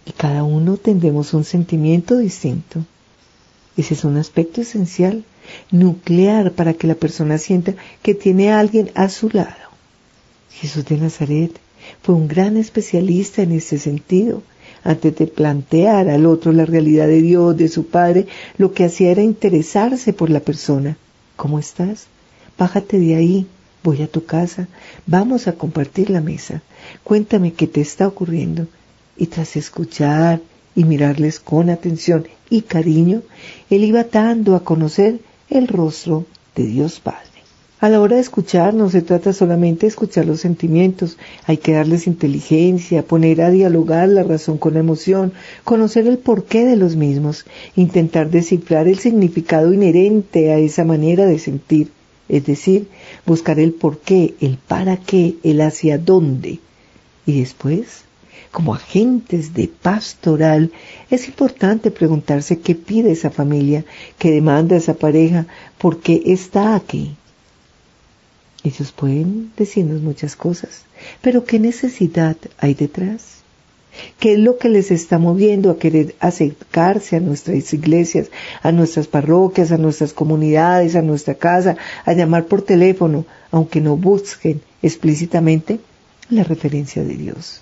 Y 0.06 0.12
cada 0.12 0.44
uno 0.44 0.76
tendremos 0.76 1.32
un 1.32 1.44
sentimiento 1.44 2.18
distinto. 2.18 2.84
Ese 3.76 3.94
es 3.94 4.04
un 4.04 4.18
aspecto 4.18 4.60
esencial, 4.60 5.24
nuclear, 5.70 6.52
para 6.52 6.74
que 6.74 6.86
la 6.86 6.94
persona 6.94 7.38
sienta 7.38 7.74
que 8.02 8.14
tiene 8.14 8.52
a 8.52 8.60
alguien 8.60 8.90
a 8.94 9.08
su 9.08 9.30
lado. 9.30 9.50
Jesús 10.52 10.84
de 10.84 10.98
Nazaret 10.98 11.58
fue 12.02 12.14
un 12.14 12.28
gran 12.28 12.56
especialista 12.56 13.42
en 13.42 13.52
este 13.52 13.78
sentido. 13.78 14.42
Antes 14.84 15.16
de 15.16 15.26
plantear 15.26 16.10
al 16.10 16.26
otro 16.26 16.52
la 16.52 16.66
realidad 16.66 17.06
de 17.06 17.22
Dios, 17.22 17.56
de 17.56 17.68
su 17.68 17.86
Padre, 17.86 18.26
lo 18.58 18.72
que 18.72 18.84
hacía 18.84 19.10
era 19.10 19.22
interesarse 19.22 20.12
por 20.12 20.28
la 20.28 20.40
persona. 20.40 20.98
¿Cómo 21.36 21.58
estás? 21.58 22.06
Bájate 22.58 22.98
de 22.98 23.16
ahí, 23.16 23.46
voy 23.82 24.02
a 24.02 24.06
tu 24.06 24.24
casa, 24.24 24.68
vamos 25.06 25.48
a 25.48 25.54
compartir 25.54 26.10
la 26.10 26.20
mesa. 26.20 26.62
Cuéntame 27.02 27.54
qué 27.54 27.66
te 27.66 27.80
está 27.80 28.06
ocurriendo. 28.06 28.66
Y 29.16 29.26
tras 29.26 29.56
escuchar 29.56 30.40
y 30.76 30.84
mirarles 30.84 31.40
con 31.40 31.70
atención 31.70 32.26
y 32.50 32.62
cariño, 32.62 33.22
él 33.70 33.84
iba 33.84 34.04
dando 34.04 34.54
a 34.54 34.64
conocer 34.64 35.18
el 35.48 35.66
rostro 35.66 36.26
de 36.54 36.66
Dios 36.66 37.00
Padre. 37.00 37.33
A 37.84 37.90
la 37.90 38.00
hora 38.00 38.16
de 38.16 38.22
escuchar 38.22 38.72
no 38.72 38.88
se 38.88 39.02
trata 39.02 39.34
solamente 39.34 39.82
de 39.82 39.88
escuchar 39.88 40.24
los 40.24 40.40
sentimientos, 40.40 41.18
hay 41.44 41.58
que 41.58 41.74
darles 41.74 42.06
inteligencia, 42.06 43.06
poner 43.06 43.42
a 43.42 43.50
dialogar 43.50 44.08
la 44.08 44.22
razón 44.22 44.56
con 44.56 44.72
la 44.72 44.80
emoción, 44.80 45.34
conocer 45.64 46.06
el 46.06 46.16
porqué 46.16 46.64
de 46.64 46.76
los 46.76 46.96
mismos, 46.96 47.44
intentar 47.76 48.30
descifrar 48.30 48.88
el 48.88 48.98
significado 49.00 49.74
inherente 49.74 50.50
a 50.50 50.56
esa 50.56 50.86
manera 50.86 51.26
de 51.26 51.38
sentir, 51.38 51.90
es 52.30 52.46
decir, 52.46 52.88
buscar 53.26 53.60
el 53.60 53.74
porqué, 53.74 54.34
el 54.40 54.56
para 54.56 54.96
qué, 54.96 55.34
el 55.42 55.60
hacia 55.60 55.98
dónde. 55.98 56.60
Y 57.26 57.38
después 57.38 58.04
como 58.50 58.74
agentes 58.74 59.52
de 59.52 59.68
pastoral, 59.68 60.72
es 61.10 61.28
importante 61.28 61.90
preguntarse 61.90 62.60
qué 62.60 62.74
pide 62.74 63.12
esa 63.12 63.28
familia, 63.28 63.84
qué 64.16 64.30
demanda 64.30 64.74
esa 64.74 64.94
pareja, 64.94 65.46
por 65.76 65.98
qué 65.98 66.22
está 66.24 66.76
aquí. 66.76 67.14
Ellos 68.64 68.92
pueden 68.92 69.52
decirnos 69.58 70.00
muchas 70.00 70.36
cosas, 70.36 70.84
pero 71.20 71.44
¿qué 71.44 71.58
necesidad 71.58 72.36
hay 72.58 72.72
detrás? 72.72 73.34
¿Qué 74.18 74.32
es 74.32 74.38
lo 74.38 74.56
que 74.58 74.70
les 74.70 74.90
está 74.90 75.18
moviendo 75.18 75.70
a 75.70 75.78
querer 75.78 76.16
acercarse 76.18 77.16
a 77.16 77.20
nuestras 77.20 77.72
iglesias, 77.74 78.30
a 78.62 78.72
nuestras 78.72 79.06
parroquias, 79.06 79.70
a 79.70 79.78
nuestras 79.78 80.12
comunidades, 80.12 80.96
a 80.96 81.02
nuestra 81.02 81.34
casa, 81.34 81.76
a 82.04 82.12
llamar 82.14 82.46
por 82.46 82.62
teléfono, 82.62 83.26
aunque 83.50 83.80
no 83.80 83.96
busquen 83.96 84.62
explícitamente 84.82 85.78
la 86.30 86.42
referencia 86.42 87.04
de 87.04 87.16
Dios? 87.16 87.60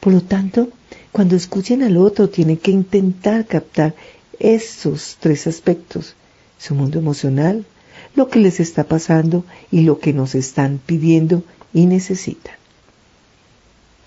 Por 0.00 0.12
lo 0.12 0.20
tanto, 0.22 0.68
cuando 1.12 1.36
escuchen 1.36 1.82
al 1.82 1.96
otro, 1.96 2.28
tienen 2.28 2.56
que 2.56 2.70
intentar 2.70 3.44
captar 3.44 3.94
esos 4.38 5.16
tres 5.18 5.46
aspectos, 5.46 6.14
su 6.58 6.74
mundo 6.74 6.98
emocional, 6.98 7.64
lo 8.14 8.28
que 8.28 8.38
les 8.38 8.60
está 8.60 8.84
pasando 8.84 9.44
y 9.70 9.82
lo 9.82 9.98
que 9.98 10.12
nos 10.12 10.34
están 10.34 10.80
pidiendo 10.84 11.42
y 11.72 11.86
necesitan. 11.86 12.54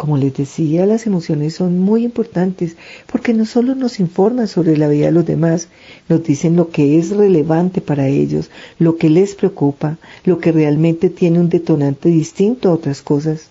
Como 0.01 0.17
les 0.17 0.33
decía, 0.33 0.87
las 0.87 1.05
emociones 1.05 1.53
son 1.53 1.79
muy 1.79 2.03
importantes 2.03 2.75
porque 3.11 3.35
no 3.35 3.45
solo 3.45 3.75
nos 3.75 3.99
informan 3.99 4.47
sobre 4.47 4.75
la 4.75 4.87
vida 4.87 5.05
de 5.05 5.11
los 5.11 5.27
demás, 5.27 5.67
nos 6.09 6.23
dicen 6.23 6.55
lo 6.55 6.71
que 6.71 6.97
es 6.97 7.11
relevante 7.11 7.81
para 7.81 8.07
ellos, 8.07 8.49
lo 8.79 8.97
que 8.97 9.11
les 9.11 9.35
preocupa, 9.35 9.99
lo 10.25 10.39
que 10.39 10.51
realmente 10.51 11.11
tiene 11.11 11.39
un 11.39 11.49
detonante 11.49 12.09
distinto 12.09 12.69
a 12.69 12.73
otras 12.73 13.03
cosas. 13.03 13.49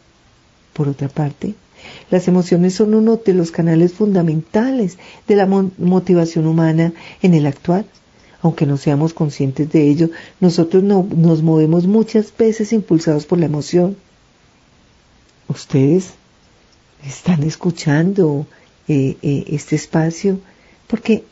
Por 0.73 0.89
otra 0.89 1.09
parte, 1.09 1.55
las 2.11 2.27
emociones 2.27 2.75
son 2.75 2.95
uno 2.95 3.21
de 3.25 3.35
los 3.35 3.53
canales 3.53 3.93
fundamentales 3.93 4.99
de 5.29 5.37
la 5.37 5.47
motivación 5.47 6.49
humana 6.49 6.93
en 7.23 7.35
el 7.35 7.47
actual. 7.47 7.85
Aunque 8.43 8.67
no 8.67 8.77
seamos 8.77 9.13
conscientes 9.13 9.71
de 9.71 9.89
ello, 9.89 10.11
nosotros 10.41 10.83
no, 10.83 11.07
nos 11.15 11.43
movemos 11.43 11.87
muchas 11.87 12.33
veces 12.37 12.73
impulsados 12.73 13.27
por 13.27 13.39
la 13.39 13.47
emoción. 13.47 13.97
Ustedes 15.49 16.15
están 17.07 17.43
escuchando 17.43 18.47
eh, 18.89 19.17
eh, 19.23 19.45
este 19.49 19.77
espacio 19.77 20.41
porque 20.87 21.25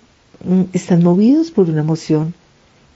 mm, 0.44 0.64
están 0.72 1.02
movidos 1.02 1.50
por 1.50 1.68
una 1.68 1.80
emoción, 1.80 2.34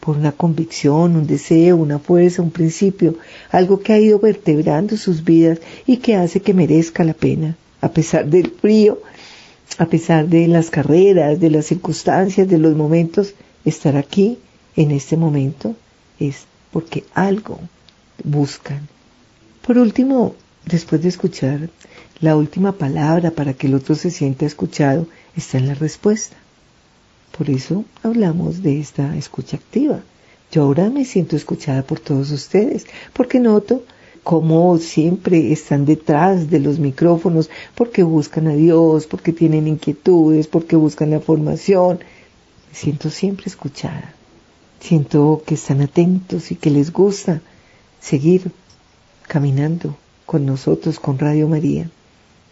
por 0.01 0.17
una 0.17 0.33
convicción, 0.33 1.17
un 1.17 1.27
deseo, 1.27 1.77
una 1.77 1.99
fuerza, 1.99 2.43
un 2.43 2.51
principio, 2.51 3.17
algo 3.51 3.81
que 3.81 3.93
ha 3.93 3.99
ido 3.99 4.19
vertebrando 4.19 4.97
sus 4.97 5.25
vidas 5.25 5.61
y 5.87 5.99
que 5.99 6.17
hace 6.17 6.41
que 6.41 6.55
merezca 6.55 7.05
la 7.05 7.15
pena, 7.15 7.57
a 7.81 7.89
pesar 7.91 8.27
del 8.27 8.51
frío, 8.51 9.01
a 9.79 9.87
pesar 9.87 10.29
de 10.29 10.49
las 10.49 10.71
carreras, 10.71 11.41
de 11.41 11.51
las 11.51 11.67
circunstancias, 11.67 12.49
de 12.49 12.59
los 12.59 12.77
momentos, 12.77 13.35
estar 13.65 13.97
aquí 13.97 14.39
en 14.77 14.91
este 14.91 15.17
momento 15.17 15.75
es 16.19 16.45
porque 16.73 17.05
algo 17.15 17.59
buscan. 18.25 18.89
Por 19.67 19.79
último, 19.79 20.35
después 20.67 21.03
de 21.03 21.09
escuchar 21.09 21.71
la 22.21 22.37
última 22.37 22.73
palabra 22.73 23.31
para 23.31 23.55
que 23.55 23.67
el 23.67 23.75
otro 23.75 23.95
se 23.95 24.11
sienta 24.11 24.47
escuchado 24.47 25.07
está 25.37 25.59
en 25.59 25.69
la 25.69 25.75
respuesta. 25.75 26.37
Por 27.37 27.51
eso 27.51 27.85
hablamos 28.03 28.63
de 28.63 28.81
esta 28.81 29.17
escucha 29.17 29.57
activa. 29.57 30.03
Yo 30.51 30.63
ahora 30.63 30.91
me 30.91 31.05
siento 31.05 31.35
escuchada 31.35 31.83
por 31.83 31.99
todos 31.99 32.31
ustedes, 32.31 32.87
porque 33.15 33.41
noto 33.41 33.83
cómo 34.23 34.79
siempre 34.79 35.53
están 35.53 35.85
detrás 35.85 36.51
de 36.51 36.61
los 36.61 36.79
micrófonos, 36.79 37.51
porque 37.75 38.03
buscan 38.03 38.47
a 38.49 38.55
Dios, 38.55 39.07
porque 39.07 39.33
tienen 39.33 39.67
inquietudes, 39.67 40.47
porque 40.47 40.77
buscan 40.77 41.11
la 41.11 41.21
formación. 41.21 42.01
Siento 42.73 43.11
siempre 43.11 43.47
escuchada. 43.47 44.15
Siento 44.81 45.43
que 45.47 45.55
están 45.55 45.81
atentos 45.81 46.51
y 46.51 46.57
que 46.57 46.71
les 46.71 46.93
gusta 46.93 47.41
seguir 48.01 48.51
caminando 49.29 49.97
con 50.27 50.45
nosotros, 50.47 50.99
con 50.99 51.19
Radio 51.19 51.49
María. 51.49 51.91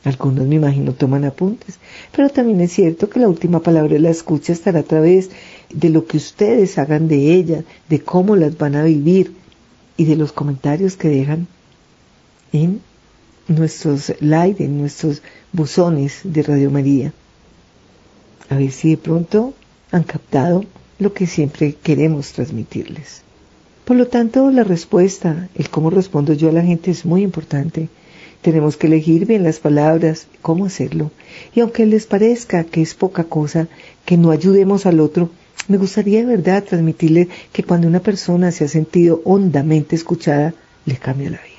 Algunos 0.05 0.47
me 0.47 0.55
imagino 0.55 0.95
toman 0.95 1.25
apuntes, 1.25 1.79
pero 2.13 2.31
también 2.31 2.61
es 2.63 2.73
cierto 2.73 3.11
que 3.11 3.21
la 3.21 3.29
última 3.29 3.61
palabra 3.61 3.93
de 3.95 3.99
la 3.99 4.11
escucha 4.11 4.53
estará 4.53 4.81
a 4.81 4.85
través 4.85 5.31
de 5.73 5.91
lo 5.91 6.07
que 6.07 6.17
ustedes 6.17 6.79
hagan 6.79 7.07
de 7.07 7.35
ella, 7.35 7.65
de 7.89 8.01
cómo 8.01 8.35
las 8.37 8.57
van 8.57 8.77
a 8.77 8.85
vivir 8.85 9.35
y 9.99 10.07
de 10.07 10.17
los 10.17 10.33
comentarios 10.33 10.97
que 10.97 11.09
dejan 11.09 11.49
en 12.53 12.81
nuestros 13.47 14.15
likes, 14.21 14.65
en 14.65 14.79
nuestros 14.79 15.23
buzones 15.53 16.21
de 16.25 16.43
Radio 16.43 16.71
María. 16.71 17.13
A 18.49 18.57
ver 18.57 18.73
si 18.73 18.91
de 18.91 18.97
pronto 18.97 19.53
han 19.93 20.03
captado 20.03 20.65
lo 20.99 21.13
que 21.13 21.27
siempre 21.27 21.75
queremos 21.83 22.33
transmitirles. 22.33 23.23
Por 23.85 23.97
lo 23.97 24.07
tanto, 24.07 24.51
la 24.51 24.65
respuesta, 24.65 25.49
el 25.55 25.69
cómo 25.71 25.91
respondo 25.91 26.33
yo 26.33 26.49
a 26.49 26.53
la 26.53 26.63
gente 26.63 26.91
es 26.91 27.05
muy 27.05 27.23
importante 27.23 27.89
tenemos 28.43 28.77
que 28.77 28.87
elegir 28.87 29.27
bien 29.27 29.43
las 29.43 29.59
palabras, 29.59 30.27
cómo 30.43 30.65
hacerlo. 30.67 31.11
Y 31.55 31.61
aunque 31.61 31.87
les 31.87 32.07
parezca 32.07 32.65
que 32.65 32.83
es 32.83 32.95
poca 32.95 33.25
cosa, 33.25 33.69
que 34.05 34.17
no 34.17 34.31
ayudemos 34.31 34.87
al 34.87 35.01
otro, 35.01 35.31
me 35.69 35.77
gustaría 35.77 36.21
de 36.21 36.37
verdad 36.37 36.65
transmitirle 36.65 37.29
que 37.53 37.63
cuando 37.63 37.87
una 37.87 38.01
persona 38.01 38.51
se 38.51 38.65
ha 38.65 38.69
sentido 38.69 39.21
hondamente 39.25 39.95
escuchada, 39.95 40.55
le 40.87 40.97
cambia 40.97 41.31
la 41.31 41.39
vida. 41.39 41.50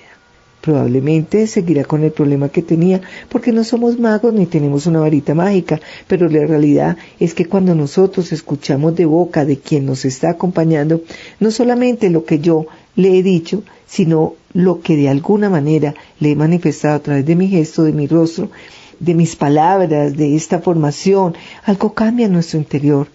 Probablemente 0.62 1.48
seguirá 1.48 1.84
con 1.86 2.04
el 2.04 2.12
problema 2.12 2.50
que 2.50 2.62
tenía 2.62 3.02
porque 3.30 3.52
no 3.52 3.64
somos 3.64 3.98
magos 3.98 4.32
ni 4.34 4.46
tenemos 4.46 4.86
una 4.86 5.00
varita 5.00 5.34
mágica, 5.34 5.80
pero 6.08 6.30
la 6.30 6.46
realidad 6.46 6.98
es 7.20 7.34
que 7.34 7.48
cuando 7.48 7.74
nosotros 7.74 8.32
escuchamos 8.32 8.96
de 8.96 9.06
boca 9.06 9.44
de 9.44 9.58
quien 9.58 9.88
nos 9.88 10.06
está 10.06 10.30
acompañando, 10.30 11.02
no 11.40 11.50
solamente 11.50 12.12
lo 12.12 12.26
que 12.26 12.40
yo 12.40 12.68
le 12.96 13.18
he 13.18 13.24
dicho, 13.24 13.64
sino 13.88 14.36
lo 14.54 14.82
que 14.82 14.96
de 14.96 15.10
alguna 15.10 15.50
manera 15.50 15.96
le 16.20 16.32
he 16.32 16.36
manifestado 16.36 16.96
a 16.96 17.00
través 17.00 17.26
de 17.26 17.36
mi 17.36 17.48
gesto, 17.48 17.84
de 17.84 17.94
mi 17.94 18.06
rostro, 18.06 18.52
de 19.00 19.16
mis 19.16 19.36
palabras, 19.36 20.16
de 20.16 20.36
esta 20.36 20.60
formación, 20.60 21.34
algo 21.64 21.94
cambia 21.94 22.28
en 22.28 22.34
nuestro 22.34 22.60
interior. 22.60 23.08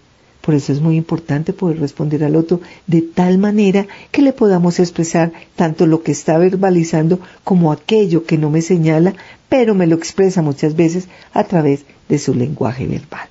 Por 0.47 0.55
eso 0.55 0.71
es 0.71 0.79
muy 0.79 0.95
importante 0.95 1.51
poder 1.51 1.77
responder 1.77 2.23
al 2.23 2.37
otro 2.37 2.61
de 2.87 3.01
tal 3.01 3.37
manera 3.37 3.85
que 4.11 4.21
le 4.21 4.31
podamos 4.31 4.79
expresar 4.79 5.33
tanto 5.57 5.85
lo 5.85 6.03
que 6.03 6.13
está 6.13 6.37
verbalizando 6.37 7.19
como 7.43 7.73
aquello 7.73 8.23
que 8.23 8.37
no 8.37 8.49
me 8.49 8.61
señala, 8.61 9.13
pero 9.49 9.75
me 9.75 9.87
lo 9.87 9.97
expresa 9.97 10.41
muchas 10.41 10.77
veces 10.77 11.09
a 11.33 11.43
través 11.43 11.81
de 12.07 12.17
su 12.17 12.33
lenguaje 12.33 12.87
verbal. 12.87 13.27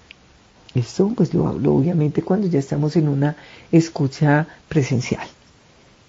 Esto 0.75 1.11
pues 1.17 1.33
lo 1.33 1.49
hablo 1.49 1.73
obviamente 1.77 2.21
cuando 2.21 2.49
ya 2.49 2.59
estamos 2.59 2.97
en 2.97 3.09
una 3.09 3.35
escucha 3.73 4.47
presencial. 4.69 5.27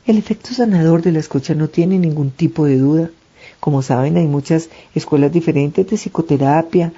El 0.05 0.17
efecto 0.17 0.53
sanador 0.53 1.03
de 1.03 1.13
la 1.13 1.19
escucha 1.19 1.55
no 1.55 1.69
tiene 1.69 1.97
ningún 1.97 2.31
tipo 2.31 2.65
de 2.65 2.79
duda. 2.79 3.11
Como 3.61 3.81
saben, 3.81 4.17
hay 4.17 4.27
muchas 4.27 4.67
escuelas 4.93 5.31
diferentes 5.31 5.87
de 5.87 5.95
psicoterapia, 5.95 6.91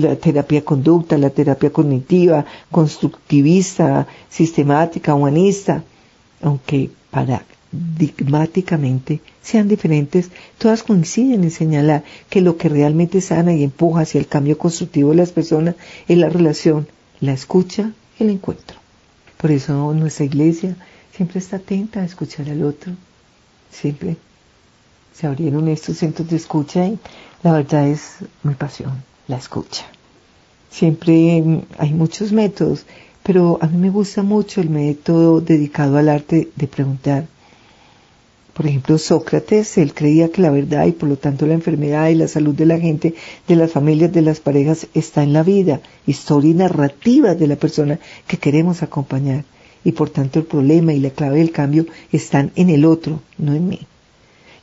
la 0.00 0.16
terapia 0.16 0.64
conducta, 0.64 1.18
la 1.18 1.30
terapia 1.30 1.70
cognitiva, 1.70 2.44
constructivista, 2.70 4.06
sistemática, 4.28 5.14
humanista, 5.14 5.84
aunque 6.40 6.90
paradigmáticamente 7.10 9.20
sean 9.42 9.68
diferentes, 9.68 10.30
todas 10.58 10.82
coinciden 10.82 11.44
en 11.44 11.50
señalar 11.50 12.04
que 12.30 12.40
lo 12.40 12.56
que 12.56 12.68
realmente 12.68 13.20
sana 13.20 13.54
y 13.54 13.64
empuja 13.64 14.02
hacia 14.02 14.20
el 14.20 14.26
cambio 14.26 14.58
constructivo 14.58 15.10
de 15.10 15.16
las 15.16 15.32
personas 15.32 15.74
es 16.08 16.16
la 16.16 16.28
relación, 16.28 16.88
la 17.20 17.32
escucha 17.32 17.92
el 18.18 18.30
encuentro. 18.30 18.78
Por 19.36 19.50
eso 19.50 19.92
nuestra 19.94 20.24
iglesia 20.24 20.76
siempre 21.14 21.38
está 21.38 21.56
atenta 21.56 22.00
a 22.00 22.04
escuchar 22.04 22.48
al 22.48 22.62
otro, 22.62 22.92
siempre 23.70 24.16
se 25.14 25.26
abrieron 25.26 25.68
estos 25.68 25.98
centros 25.98 26.28
de 26.30 26.36
escucha 26.36 26.86
y 26.86 26.98
la 27.42 27.52
verdad 27.52 27.88
es 27.88 28.16
mi 28.42 28.54
pasión, 28.54 29.02
la 29.32 29.38
escucha. 29.38 29.84
Siempre 30.70 31.42
hay 31.78 31.92
muchos 31.92 32.32
métodos, 32.32 32.84
pero 33.22 33.58
a 33.62 33.66
mí 33.66 33.78
me 33.78 33.90
gusta 33.90 34.22
mucho 34.22 34.60
el 34.60 34.68
método 34.68 35.40
dedicado 35.40 35.96
al 35.96 36.08
arte 36.10 36.50
de 36.54 36.66
preguntar. 36.66 37.26
Por 38.52 38.66
ejemplo, 38.66 38.98
Sócrates, 38.98 39.78
él 39.78 39.94
creía 39.94 40.30
que 40.30 40.42
la 40.42 40.50
verdad 40.50 40.84
y 40.86 40.92
por 40.92 41.08
lo 41.08 41.16
tanto 41.16 41.46
la 41.46 41.54
enfermedad 41.54 42.10
y 42.10 42.14
la 42.14 42.28
salud 42.28 42.54
de 42.54 42.66
la 42.66 42.78
gente, 42.78 43.14
de 43.48 43.56
las 43.56 43.72
familias, 43.72 44.12
de 44.12 44.20
las 44.20 44.40
parejas, 44.40 44.86
está 44.92 45.22
en 45.22 45.32
la 45.32 45.42
vida, 45.42 45.80
historia 46.06 46.50
y 46.50 46.54
narrativa 46.54 47.34
de 47.34 47.46
la 47.46 47.56
persona 47.56 47.98
que 48.26 48.36
queremos 48.36 48.82
acompañar 48.82 49.44
y 49.84 49.92
por 49.92 50.10
tanto 50.10 50.40
el 50.40 50.44
problema 50.44 50.92
y 50.92 51.00
la 51.00 51.10
clave 51.10 51.38
del 51.38 51.52
cambio 51.52 51.86
están 52.12 52.52
en 52.54 52.68
el 52.68 52.84
otro, 52.84 53.20
no 53.38 53.54
en 53.54 53.66
mí. 53.66 53.80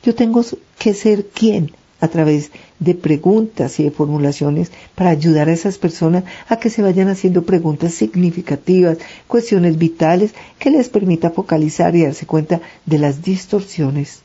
Yo 0.04 0.14
tengo 0.14 0.44
que 0.78 0.94
ser 0.94 1.26
quien 1.26 1.72
a 2.00 2.08
través 2.08 2.50
de 2.78 2.94
preguntas 2.94 3.78
y 3.78 3.84
de 3.84 3.90
formulaciones 3.90 4.72
para 4.94 5.10
ayudar 5.10 5.48
a 5.48 5.52
esas 5.52 5.78
personas 5.78 6.24
a 6.48 6.56
que 6.56 6.70
se 6.70 6.82
vayan 6.82 7.08
haciendo 7.08 7.42
preguntas 7.44 7.94
significativas, 7.94 8.98
cuestiones 9.26 9.78
vitales 9.78 10.32
que 10.58 10.70
les 10.70 10.88
permita 10.88 11.30
focalizar 11.30 11.94
y 11.94 12.04
darse 12.04 12.26
cuenta 12.26 12.60
de 12.86 12.98
las 12.98 13.22
distorsiones, 13.22 14.22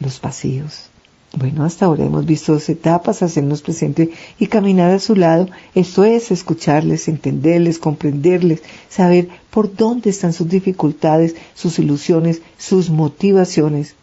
los 0.00 0.20
vacíos. 0.20 0.88
Bueno, 1.34 1.64
hasta 1.64 1.86
ahora 1.86 2.04
hemos 2.04 2.26
visto 2.26 2.52
dos 2.52 2.68
etapas, 2.68 3.22
hacernos 3.22 3.62
presente 3.62 4.10
y 4.38 4.48
caminar 4.48 4.90
a 4.90 4.98
su 4.98 5.16
lado. 5.16 5.48
Esto 5.74 6.04
es 6.04 6.30
escucharles, 6.30 7.08
entenderles, 7.08 7.78
comprenderles, 7.78 8.62
saber 8.90 9.28
por 9.50 9.74
dónde 9.74 10.10
están 10.10 10.34
sus 10.34 10.48
dificultades, 10.48 11.34
sus 11.54 11.78
ilusiones, 11.78 12.42
sus 12.58 12.90
motivaciones. 12.90 13.94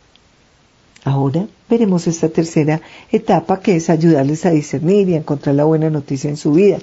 Ahora 1.03 1.47
veremos 1.69 2.07
esta 2.07 2.29
tercera 2.29 2.81
etapa 3.11 3.59
que 3.59 3.75
es 3.75 3.89
ayudarles 3.89 4.45
a 4.45 4.51
discernir 4.51 5.09
y 5.09 5.13
a 5.13 5.17
encontrar 5.17 5.55
la 5.55 5.65
buena 5.65 5.89
noticia 5.89 6.29
en 6.29 6.37
su 6.37 6.51
vida. 6.51 6.79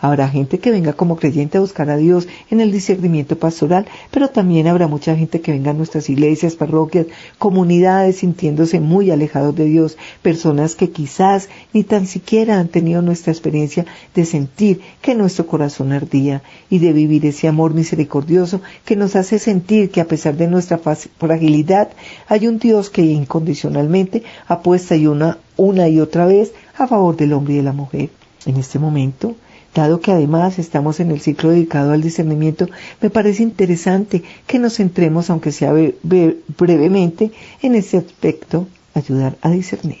Habrá 0.00 0.28
gente 0.28 0.58
que 0.58 0.70
venga 0.70 0.94
como 0.94 1.16
creyente 1.16 1.58
a 1.58 1.60
buscar 1.60 1.90
a 1.90 1.96
Dios 1.96 2.26
en 2.50 2.60
el 2.60 2.72
discernimiento 2.72 3.38
pastoral, 3.38 3.86
pero 4.10 4.28
también 4.28 4.66
habrá 4.66 4.88
mucha 4.88 5.14
gente 5.14 5.40
que 5.40 5.52
venga 5.52 5.72
a 5.72 5.74
nuestras 5.74 6.08
iglesias, 6.08 6.54
parroquias, 6.54 7.06
comunidades 7.38 8.16
sintiéndose 8.16 8.80
muy 8.80 9.10
alejados 9.10 9.54
de 9.54 9.66
Dios, 9.66 9.98
personas 10.22 10.74
que 10.74 10.90
quizás 10.90 11.48
ni 11.74 11.84
tan 11.84 12.06
siquiera 12.06 12.58
han 12.58 12.68
tenido 12.68 13.02
nuestra 13.02 13.32
experiencia 13.32 13.84
de 14.14 14.24
sentir 14.24 14.80
que 15.02 15.14
nuestro 15.14 15.46
corazón 15.46 15.92
ardía 15.92 16.42
y 16.70 16.78
de 16.78 16.92
vivir 16.92 17.26
ese 17.26 17.48
amor 17.48 17.74
misericordioso 17.74 18.62
que 18.84 18.96
nos 18.96 19.16
hace 19.16 19.38
sentir 19.38 19.90
que 19.90 20.00
a 20.00 20.08
pesar 20.08 20.36
de 20.36 20.48
nuestra 20.48 20.78
fragilidad 20.78 21.90
hay 22.26 22.46
un 22.46 22.58
Dios 22.58 22.88
que 22.90 23.02
incondicionalmente 23.02 24.22
apuesta 24.46 24.96
y 24.96 25.06
una, 25.06 25.38
una 25.56 25.88
y 25.88 26.00
otra 26.00 26.26
vez 26.26 26.52
a 26.78 26.86
favor 26.86 27.16
del 27.16 27.32
hombre 27.34 27.54
y 27.54 27.56
de 27.58 27.62
la 27.62 27.72
mujer. 27.72 28.10
En 28.46 28.56
este 28.56 28.78
momento, 28.78 29.34
Dado 29.74 30.00
que 30.00 30.10
además 30.10 30.58
estamos 30.58 30.98
en 30.98 31.12
el 31.12 31.20
ciclo 31.20 31.50
dedicado 31.50 31.92
al 31.92 32.02
discernimiento, 32.02 32.68
me 33.00 33.08
parece 33.08 33.44
interesante 33.44 34.22
que 34.46 34.58
nos 34.58 34.76
centremos, 34.76 35.30
aunque 35.30 35.52
sea 35.52 35.72
brevemente, 36.02 37.30
en 37.62 37.76
este 37.76 37.98
aspecto, 37.98 38.66
ayudar 38.94 39.36
a 39.42 39.50
discernir. 39.50 40.00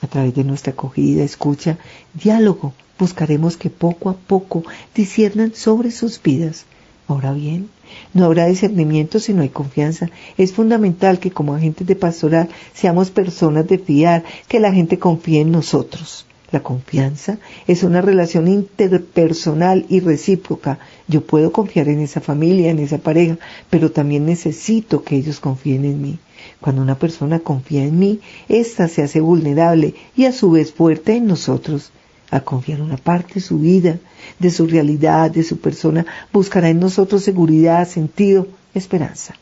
A 0.00 0.08
través 0.08 0.34
de 0.34 0.42
nuestra 0.42 0.72
acogida, 0.72 1.22
escucha, 1.22 1.78
diálogo, 2.12 2.72
buscaremos 2.98 3.56
que 3.56 3.70
poco 3.70 4.10
a 4.10 4.14
poco 4.14 4.64
disciernan 4.96 5.54
sobre 5.54 5.92
sus 5.92 6.20
vidas. 6.20 6.64
Ahora 7.06 7.32
bien, 7.32 7.68
no 8.14 8.24
habrá 8.24 8.46
discernimiento 8.46 9.20
si 9.20 9.32
no 9.32 9.42
hay 9.42 9.50
confianza. 9.50 10.10
Es 10.36 10.52
fundamental 10.52 11.20
que 11.20 11.30
como 11.30 11.54
agentes 11.54 11.86
de 11.86 11.94
pastoral 11.94 12.48
seamos 12.74 13.10
personas 13.10 13.68
de 13.68 13.78
fiar, 13.78 14.24
que 14.48 14.58
la 14.58 14.72
gente 14.72 14.98
confíe 14.98 15.40
en 15.40 15.52
nosotros. 15.52 16.26
La 16.52 16.62
confianza 16.62 17.38
es 17.66 17.82
una 17.82 18.02
relación 18.02 18.46
interpersonal 18.46 19.86
y 19.88 20.00
recíproca. 20.00 20.78
Yo 21.08 21.22
puedo 21.22 21.50
confiar 21.50 21.88
en 21.88 22.00
esa 22.00 22.20
familia, 22.20 22.70
en 22.70 22.78
esa 22.78 22.98
pareja, 22.98 23.38
pero 23.70 23.90
también 23.90 24.26
necesito 24.26 25.02
que 25.02 25.16
ellos 25.16 25.40
confíen 25.40 25.86
en 25.86 26.02
mí. 26.02 26.18
Cuando 26.60 26.82
una 26.82 26.98
persona 26.98 27.38
confía 27.38 27.84
en 27.84 27.98
mí, 27.98 28.20
ésta 28.50 28.86
se 28.88 29.02
hace 29.02 29.20
vulnerable 29.20 29.94
y 30.14 30.26
a 30.26 30.32
su 30.32 30.50
vez 30.50 30.72
fuerte 30.72 31.16
en 31.16 31.26
nosotros. 31.26 31.90
Al 32.30 32.44
confiar 32.44 32.82
una 32.82 32.98
parte 32.98 33.34
de 33.34 33.40
su 33.40 33.58
vida, 33.58 33.98
de 34.38 34.50
su 34.50 34.66
realidad, 34.66 35.30
de 35.30 35.44
su 35.44 35.58
persona, 35.58 36.04
buscará 36.34 36.68
en 36.68 36.80
nosotros 36.80 37.22
seguridad, 37.22 37.88
sentido, 37.88 38.46
esperanza. 38.74 39.34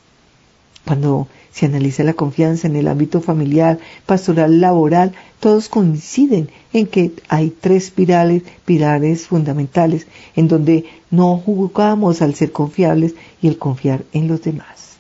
Cuando 0.84 1.28
se 1.52 1.66
analiza 1.66 2.04
la 2.04 2.14
confianza 2.14 2.66
en 2.66 2.76
el 2.76 2.88
ámbito 2.88 3.20
familiar, 3.20 3.78
pastoral, 4.06 4.60
laboral, 4.60 5.12
todos 5.40 5.68
coinciden 5.68 6.48
en 6.72 6.86
que 6.86 7.12
hay 7.28 7.50
tres 7.50 7.90
pilares, 7.90 8.42
pilares 8.64 9.26
fundamentales 9.26 10.06
en 10.36 10.48
donde 10.48 10.84
no 11.10 11.36
jugamos 11.36 12.22
al 12.22 12.34
ser 12.34 12.52
confiables 12.52 13.14
y 13.42 13.48
el 13.48 13.58
confiar 13.58 14.04
en 14.12 14.28
los 14.28 14.42
demás. 14.42 14.96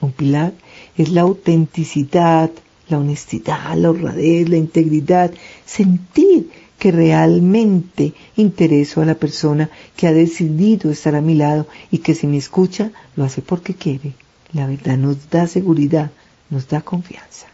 Un 0.00 0.12
pilar 0.12 0.52
es 0.96 1.10
la 1.10 1.22
autenticidad, 1.22 2.50
la 2.88 2.98
honestidad, 2.98 3.76
la 3.76 3.90
honradez, 3.90 4.48
la 4.48 4.56
integridad, 4.56 5.30
sentir 5.64 6.50
que 6.78 6.90
realmente 6.90 8.14
intereso 8.36 9.02
a 9.02 9.04
la 9.04 9.14
persona 9.14 9.68
que 9.96 10.06
ha 10.06 10.12
decidido 10.12 10.90
estar 10.90 11.14
a 11.14 11.20
mi 11.20 11.34
lado 11.34 11.66
y 11.90 11.98
que 11.98 12.14
si 12.14 12.26
me 12.26 12.38
escucha 12.38 12.90
lo 13.16 13.24
hace 13.24 13.42
porque 13.42 13.74
quiere. 13.74 14.14
La 14.52 14.66
verdad 14.66 14.96
nos 14.96 15.30
da 15.30 15.46
seguridad, 15.46 16.10
nos 16.50 16.68
da 16.68 16.80
confianza. 16.80 17.46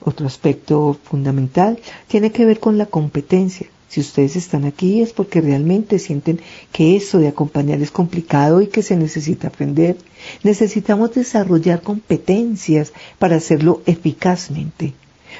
Otro 0.00 0.26
aspecto 0.26 0.98
fundamental 1.04 1.78
tiene 2.08 2.30
que 2.32 2.44
ver 2.44 2.60
con 2.60 2.76
la 2.76 2.86
competencia. 2.86 3.68
Si 3.88 4.00
ustedes 4.00 4.34
están 4.34 4.64
aquí 4.64 5.00
es 5.00 5.12
porque 5.12 5.40
realmente 5.40 5.98
sienten 5.98 6.40
que 6.72 6.96
eso 6.96 7.18
de 7.18 7.28
acompañar 7.28 7.80
es 7.80 7.92
complicado 7.92 8.60
y 8.60 8.66
que 8.66 8.82
se 8.82 8.96
necesita 8.96 9.48
aprender. 9.48 9.96
Necesitamos 10.42 11.14
desarrollar 11.14 11.80
competencias 11.80 12.92
para 13.20 13.36
hacerlo 13.36 13.82
eficazmente. 13.86 14.94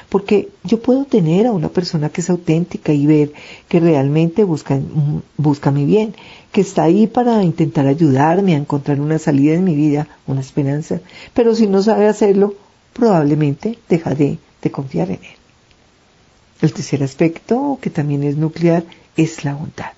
Porque 0.09 0.49
yo 0.63 0.79
puedo 0.79 1.05
tener 1.05 1.47
a 1.47 1.51
una 1.51 1.69
persona 1.69 2.09
que 2.09 2.21
es 2.21 2.29
auténtica 2.29 2.93
y 2.93 3.05
ver 3.05 3.33
que 3.67 3.79
realmente 3.79 4.43
busca, 4.43 4.79
busca 5.37 5.71
mi 5.71 5.85
bien, 5.85 6.15
que 6.51 6.61
está 6.61 6.83
ahí 6.83 7.07
para 7.07 7.43
intentar 7.43 7.87
ayudarme 7.87 8.55
a 8.55 8.59
encontrar 8.59 9.01
una 9.01 9.19
salida 9.19 9.55
en 9.55 9.63
mi 9.63 9.75
vida, 9.75 10.07
una 10.27 10.41
esperanza. 10.41 11.01
Pero 11.33 11.55
si 11.55 11.67
no 11.67 11.81
sabe 11.81 12.07
hacerlo, 12.07 12.55
probablemente 12.93 13.77
dejaré 13.89 14.37
de 14.61 14.71
confiar 14.71 15.09
en 15.09 15.15
Él. 15.23 15.37
El 16.61 16.71
tercer 16.71 17.03
aspecto, 17.03 17.77
que 17.81 17.89
también 17.89 18.23
es 18.23 18.37
nuclear, 18.37 18.83
es 19.17 19.43
la 19.43 19.53
bondad. 19.53 19.91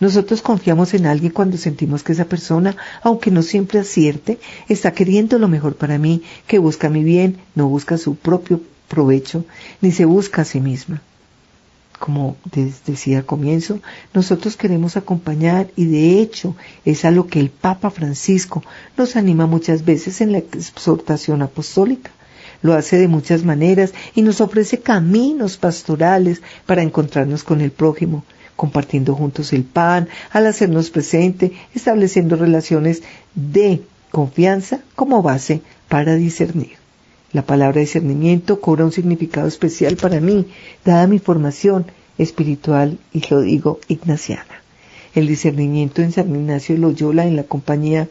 Nosotros 0.00 0.42
confiamos 0.42 0.94
en 0.94 1.06
alguien 1.06 1.30
cuando 1.30 1.56
sentimos 1.56 2.02
que 2.02 2.10
esa 2.10 2.24
persona, 2.24 2.76
aunque 3.04 3.30
no 3.30 3.42
siempre 3.42 3.78
acierte, 3.78 4.40
está 4.68 4.92
queriendo 4.92 5.38
lo 5.38 5.46
mejor 5.46 5.76
para 5.76 5.96
mí, 5.98 6.22
que 6.48 6.58
busca 6.58 6.88
mi 6.88 7.04
bien, 7.04 7.36
no 7.54 7.68
busca 7.68 7.96
su 7.96 8.16
propio 8.16 8.60
provecho, 8.92 9.46
ni 9.80 9.90
se 9.90 10.04
busca 10.04 10.42
a 10.42 10.44
sí 10.44 10.60
misma. 10.60 11.00
Como 11.98 12.36
decía 12.86 13.18
al 13.18 13.24
comienzo, 13.24 13.80
nosotros 14.12 14.58
queremos 14.58 14.98
acompañar 14.98 15.68
y 15.76 15.86
de 15.86 16.20
hecho 16.20 16.54
es 16.84 17.06
a 17.06 17.10
lo 17.10 17.26
que 17.26 17.40
el 17.40 17.48
Papa 17.48 17.90
Francisco 17.90 18.62
nos 18.98 19.16
anima 19.16 19.46
muchas 19.46 19.86
veces 19.86 20.20
en 20.20 20.32
la 20.32 20.38
exhortación 20.38 21.40
apostólica 21.40 22.10
lo 22.60 22.74
hace 22.74 22.96
de 22.96 23.08
muchas 23.08 23.44
maneras 23.44 23.92
y 24.14 24.22
nos 24.22 24.40
ofrece 24.40 24.78
caminos 24.78 25.56
pastorales 25.56 26.42
para 26.64 26.82
encontrarnos 26.82 27.42
con 27.42 27.60
el 27.60 27.72
prójimo, 27.72 28.24
compartiendo 28.54 29.16
juntos 29.16 29.52
el 29.52 29.64
pan, 29.64 30.08
al 30.30 30.46
hacernos 30.46 30.90
presente, 30.90 31.52
estableciendo 31.74 32.36
relaciones 32.36 33.02
de 33.34 33.82
confianza 34.12 34.78
como 34.94 35.22
base 35.22 35.62
para 35.88 36.14
discernir. 36.14 36.81
La 37.32 37.42
palabra 37.42 37.80
discernimiento 37.80 38.60
cobra 38.60 38.84
un 38.84 38.92
significado 38.92 39.48
especial 39.48 39.96
para 39.96 40.20
mí, 40.20 40.46
dada 40.84 41.06
mi 41.06 41.18
formación 41.18 41.86
espiritual 42.18 42.98
y 43.12 43.22
lo 43.30 43.40
digo 43.40 43.80
ignaciana. 43.88 44.62
El 45.14 45.26
discernimiento 45.26 46.02
en 46.02 46.12
San 46.12 46.28
Ignacio 46.28 46.76
Loyola 46.76 47.26
en 47.26 47.36
la 47.36 47.44
compañía 47.44 48.08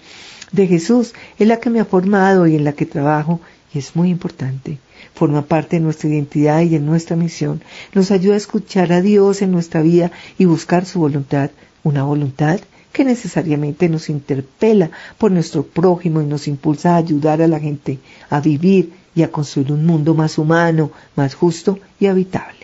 de 0.51 0.65
Jesús 0.65 1.13
es 1.37 1.47
la 1.47 1.59
que 1.59 1.69
me 1.69 1.79
ha 1.79 1.85
formado 1.85 2.47
y 2.47 2.55
en 2.55 2.63
la 2.63 2.73
que 2.73 2.87
trabajo 2.87 3.39
y 3.73 3.77
es 3.77 3.95
muy 3.95 4.09
importante. 4.09 4.79
Forma 5.13 5.43
parte 5.43 5.75
de 5.75 5.83
nuestra 5.83 6.09
identidad 6.09 6.61
y 6.61 6.69
de 6.69 6.79
nuestra 6.79 7.15
misión. 7.15 7.61
Nos 7.93 8.09
ayuda 8.09 8.33
a 8.33 8.37
escuchar 8.37 8.91
a 8.91 9.01
Dios 9.01 9.43
en 9.43 9.51
nuestra 9.51 9.81
vida 9.81 10.11
y 10.39 10.45
buscar 10.45 10.85
su 10.85 10.99
voluntad, 10.99 11.51
una 11.83 12.03
voluntad 12.03 12.59
que 12.91 13.05
necesariamente 13.05 13.87
nos 13.87 14.09
interpela 14.09 14.91
por 15.17 15.31
nuestro 15.31 15.63
prójimo 15.63 16.21
y 16.21 16.25
nos 16.25 16.47
impulsa 16.47 16.95
a 16.95 16.97
ayudar 16.97 17.41
a 17.41 17.47
la 17.47 17.59
gente 17.59 17.99
a 18.29 18.41
vivir 18.41 19.00
y 19.15 19.23
a 19.23 19.31
construir 19.31 19.71
un 19.71 19.85
mundo 19.85 20.13
más 20.13 20.37
humano, 20.37 20.91
más 21.15 21.35
justo 21.35 21.79
y 21.99 22.07
habitable. 22.07 22.61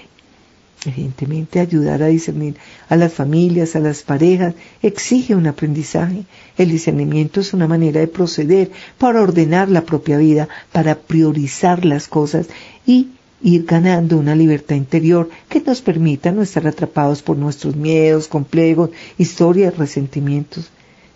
Evidentemente, 0.85 1.59
ayudar 1.59 2.01
a 2.03 2.07
discernir 2.07 2.55
a 2.87 2.95
las 2.95 3.11
familias, 3.11 3.75
a 3.75 3.79
las 3.79 4.03
parejas, 4.03 4.53
exige 4.81 5.35
un 5.35 5.47
aprendizaje. 5.47 6.23
El 6.57 6.69
discernimiento 6.69 7.41
es 7.41 7.53
una 7.53 7.67
manera 7.67 7.99
de 7.99 8.07
proceder 8.07 8.71
para 8.97 9.21
ordenar 9.21 9.69
la 9.69 9.81
propia 9.81 10.17
vida, 10.17 10.47
para 10.71 10.95
priorizar 10.95 11.83
las 11.83 12.07
cosas 12.07 12.47
y 12.85 13.09
ir 13.41 13.65
ganando 13.65 14.17
una 14.17 14.35
libertad 14.35 14.75
interior 14.75 15.29
que 15.49 15.61
nos 15.61 15.81
permita 15.81 16.31
no 16.31 16.41
estar 16.41 16.65
atrapados 16.67 17.21
por 17.21 17.37
nuestros 17.37 17.75
miedos, 17.75 18.27
complejos, 18.27 18.91
historias, 19.17 19.77
resentimientos, 19.77 20.69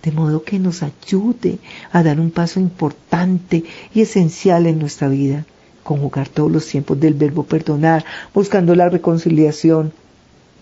de 0.04 0.12
modo 0.12 0.44
que 0.44 0.60
nos 0.60 0.84
ayude 0.84 1.60
a 1.92 2.04
dar 2.04 2.20
un 2.20 2.32
paso 2.32 2.60
importante 2.60 3.64
y 3.94 4.02
esencial 4.02 4.66
en 4.66 4.80
nuestra 4.80 5.08
vida 5.08 5.46
conjugar 5.84 6.30
todos 6.30 6.52
los 6.52 6.68
tiempos 6.68 7.00
del 7.00 7.14
verbo 7.14 7.44
perdonar, 7.44 8.06
buscando 8.34 8.76
la 8.76 8.90
reconciliación. 8.90 9.94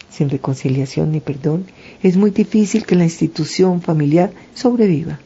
Sin 0.10 0.30
reconciliación 0.30 1.12
ni 1.12 1.20
perdón, 1.20 1.66
es 2.02 2.18
muy 2.18 2.32
difícil 2.32 2.86
que 2.86 2.96
la 2.96 3.04
institución 3.04 3.82
familiar 3.82 4.32
sobreviva. 4.56 5.20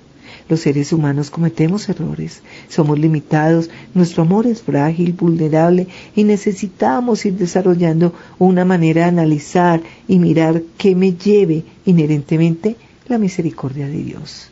Los 0.50 0.60
seres 0.60 0.92
humanos 0.92 1.30
cometemos 1.30 1.88
errores, 1.88 2.42
somos 2.68 3.00
limitados, 3.00 3.70
nuestro 3.94 4.24
amor 4.24 4.46
es 4.46 4.62
frágil, 4.62 5.14
vulnerable 5.14 5.88
y 6.18 6.26
necesitamos 6.26 7.26
ir 7.26 7.36
desarrollando 7.38 8.14
una 8.40 8.66
manera 8.66 9.04
de 9.04 9.08
analizar 9.08 9.82
y 10.06 10.20
mirar 10.20 10.62
que 10.78 10.96
me 10.96 11.14
lleve 11.14 11.64
inherentemente 11.86 12.76
la 13.14 13.20
misericordia 13.20 13.88
de 13.88 14.04
Dios. 14.10 14.50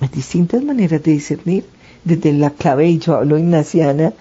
Hay 0.00 0.08
distintas 0.08 0.62
maneras 0.62 1.02
de 1.02 1.12
discernir 1.12 1.64
desde 2.04 2.32
la 2.32 2.50
clave, 2.50 2.88
y 2.88 2.98
yo 2.98 3.16
hablo 3.16 3.38
ignaciana, 3.38 4.12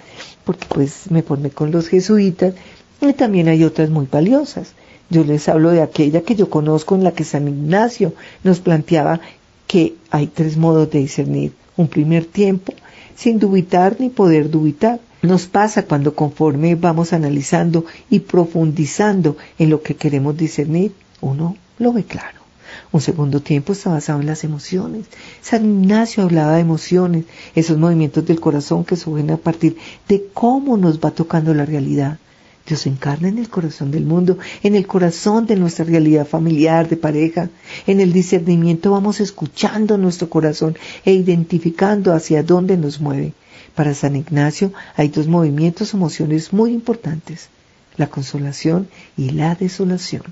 porque 0.46 0.68
pues 0.70 1.10
me 1.10 1.24
formé 1.24 1.50
con 1.50 1.72
los 1.72 1.88
jesuitas, 1.88 2.54
y 3.02 3.14
también 3.14 3.48
hay 3.48 3.64
otras 3.64 3.90
muy 3.90 4.08
valiosas. 4.12 4.74
Yo 5.10 5.24
les 5.24 5.50
hablo 5.50 5.72
de 5.72 5.82
aquella 5.82 6.22
que 6.22 6.36
yo 6.36 6.50
conozco 6.50 6.96
en 6.96 7.04
la 7.04 7.14
que 7.14 7.24
San 7.24 7.48
Ignacio 7.48 8.14
nos 8.44 8.60
planteaba 8.60 9.22
que 9.66 9.96
hay 10.12 10.28
tres 10.28 10.56
modos 10.58 10.92
de 10.92 11.00
discernir. 11.00 11.52
Un 11.78 11.88
primer 11.88 12.26
tiempo, 12.26 12.74
sin 13.16 13.40
dubitar 13.40 13.98
ni 14.00 14.10
poder 14.10 14.50
dubitar, 14.50 15.00
Nos 15.24 15.48
pasa 15.48 15.86
cuando 15.90 16.14
conforme 16.14 16.76
vamos 16.76 17.12
analizando 17.12 17.86
y 18.10 18.20
profundizando 18.20 19.36
en 19.58 19.72
lo 19.72 19.82
que 19.82 19.96
queremos 19.96 20.38
discernir, 20.38 20.92
uno 21.22 21.58
lo 21.80 21.92
ve 21.92 22.04
claro. 22.04 22.37
Un 22.92 23.02
segundo 23.02 23.42
tiempo 23.42 23.74
está 23.74 23.90
basado 23.90 24.22
en 24.22 24.28
las 24.28 24.46
emociones. 24.46 25.08
San 25.42 25.66
Ignacio 25.66 26.24
hablaba 26.24 26.54
de 26.54 26.62
emociones, 26.62 27.26
esos 27.54 27.78
movimientos 27.78 28.26
del 28.26 28.40
corazón 28.40 28.86
que 28.86 28.96
suben 28.96 29.30
a 29.30 29.38
partir 29.38 29.76
de 30.08 30.28
cómo 30.34 30.78
nos 30.78 31.00
va 31.00 31.12
tocando 31.12 31.54
la 31.54 31.66
realidad. 31.66 32.18
Dios 32.66 32.86
encarna 32.86 33.28
en 33.28 33.38
el 33.40 33.50
corazón 33.50 33.92
del 33.92 34.06
mundo, 34.06 34.38
en 34.64 34.76
el 34.76 34.88
corazón 34.88 35.46
de 35.48 35.56
nuestra 35.56 35.86
realidad 35.86 36.26
familiar, 36.26 36.88
de 36.88 36.98
pareja. 36.98 37.50
En 37.88 38.00
el 38.00 38.14
discernimiento 38.14 38.92
vamos 38.92 39.20
escuchando 39.20 39.98
nuestro 39.98 40.30
corazón 40.30 40.78
e 41.04 41.14
identificando 41.14 42.14
hacia 42.14 42.44
dónde 42.44 42.78
nos 42.78 43.00
mueve. 43.02 43.34
Para 43.76 43.94
San 43.94 44.16
Ignacio 44.16 44.72
hay 44.96 45.10
dos 45.10 45.28
movimientos, 45.28 45.94
emociones 45.94 46.52
muy 46.54 46.72
importantes 46.72 47.50
la 47.98 48.08
consolación 48.08 48.88
y 49.18 49.32
la 49.32 49.56
desolación. 49.56 50.24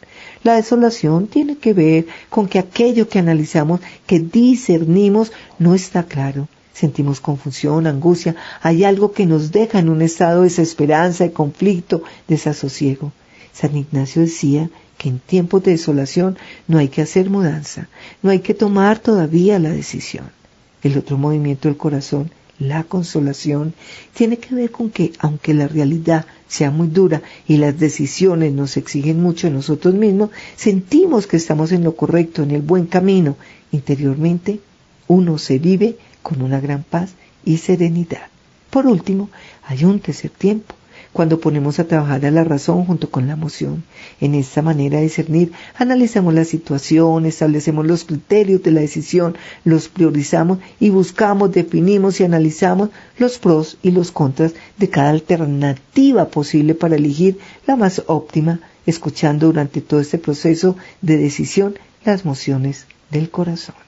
La 0.44 0.56
desolación 0.56 1.28
tiene 1.28 1.58
que 1.58 1.74
ver 1.74 2.06
con 2.30 2.48
que 2.48 2.60
aquello 2.60 3.10
que 3.10 3.20
analizamos, 3.20 3.82
que 4.06 4.20
discernimos, 4.20 5.32
no 5.60 5.76
está 5.76 6.04
claro. 6.04 6.48
Sentimos 6.74 7.22
confusión, 7.22 7.88
angustia, 7.88 8.36
hay 8.62 8.84
algo 8.84 9.14
que 9.14 9.26
nos 9.26 9.52
deja 9.52 9.80
en 9.80 9.90
un 9.90 10.02
estado 10.02 10.42
de 10.42 10.50
desesperanza, 10.50 11.24
de 11.24 11.32
conflicto, 11.32 12.04
desasosiego. 12.28 13.14
San 13.54 13.76
Ignacio 13.78 14.22
decía 14.22 14.70
que 14.98 15.10
en 15.10 15.20
tiempos 15.20 15.64
de 15.64 15.72
desolación 15.72 16.38
no 16.68 16.78
hay 16.78 16.90
que 16.90 17.02
hacer 17.02 17.30
mudanza, 17.30 17.88
no 18.22 18.30
hay 18.30 18.40
que 18.40 18.54
tomar 18.54 19.00
todavía 19.00 19.58
la 19.60 19.70
decisión. 19.70 20.30
El 20.84 20.98
otro 20.98 21.18
movimiento 21.18 21.70
del 21.70 21.78
corazón 21.78 22.30
la 22.60 22.84
consolación 22.84 23.74
tiene 24.14 24.38
que 24.38 24.56
ver 24.56 24.72
con 24.72 24.90
que, 24.90 25.12
aunque 25.20 25.54
la 25.54 25.68
realidad 25.68 26.26
sea 26.48 26.72
muy 26.72 26.88
dura 26.88 27.22
y 27.48 27.58
las 27.58 27.78
decisiones 27.78 28.54
nos 28.54 28.78
exigen 28.78 29.22
mucho 29.22 29.48
de 29.48 29.54
nosotros 29.54 29.94
mismos, 29.94 30.30
sentimos 30.56 31.28
que 31.28 31.38
estamos 31.38 31.72
en 31.72 31.84
lo 31.84 31.96
correcto, 31.96 32.44
en 32.44 32.52
el 32.52 32.62
buen 32.62 32.86
camino. 32.86 33.36
Interiormente, 33.72 34.60
uno 35.08 35.38
se 35.38 35.60
vive 35.60 35.98
con 36.22 36.42
una 36.42 36.60
gran 36.60 36.84
paz 36.84 37.12
y 37.44 37.58
serenidad. 37.58 38.28
Por 38.70 38.88
último, 38.88 39.30
hay 39.64 39.86
un 39.86 40.00
tercer 40.00 40.32
tiempo, 40.32 40.76
cuando 41.16 41.40
ponemos 41.40 41.80
a 41.80 41.88
trabajar 41.88 42.26
a 42.26 42.30
la 42.30 42.44
razón 42.44 42.84
junto 42.84 43.10
con 43.10 43.26
la 43.26 43.34
emoción. 43.34 43.86
En 44.20 44.36
esta 44.36 44.62
manera 44.62 44.98
de 44.98 45.04
discernir, 45.04 45.54
analizamos 45.78 46.34
la 46.34 46.44
situación, 46.44 47.26
establecemos 47.26 47.86
los 47.86 48.04
criterios 48.04 48.62
de 48.64 48.72
la 48.72 48.82
decisión, 48.82 49.38
los 49.64 49.88
priorizamos 49.88 50.60
y 50.78 50.90
buscamos, 50.90 51.54
definimos 51.54 52.20
y 52.20 52.26
analizamos 52.26 52.90
los 53.18 53.38
pros 53.38 53.78
y 53.82 53.92
los 53.92 54.12
contras 54.12 54.56
de 54.78 54.90
cada 54.90 55.12
alternativa 55.12 56.28
posible 56.28 56.76
para 56.76 56.98
elegir 56.98 57.40
la 57.66 57.78
más 57.78 58.04
óptima, 58.08 58.60
escuchando 58.86 59.48
durante 59.48 59.80
todo 59.80 60.02
este 60.02 60.18
proceso 60.18 60.76
de 61.02 61.16
decisión 61.16 61.76
las 62.04 62.24
emociones 62.26 62.88
del 63.10 63.30
corazón. 63.30 63.85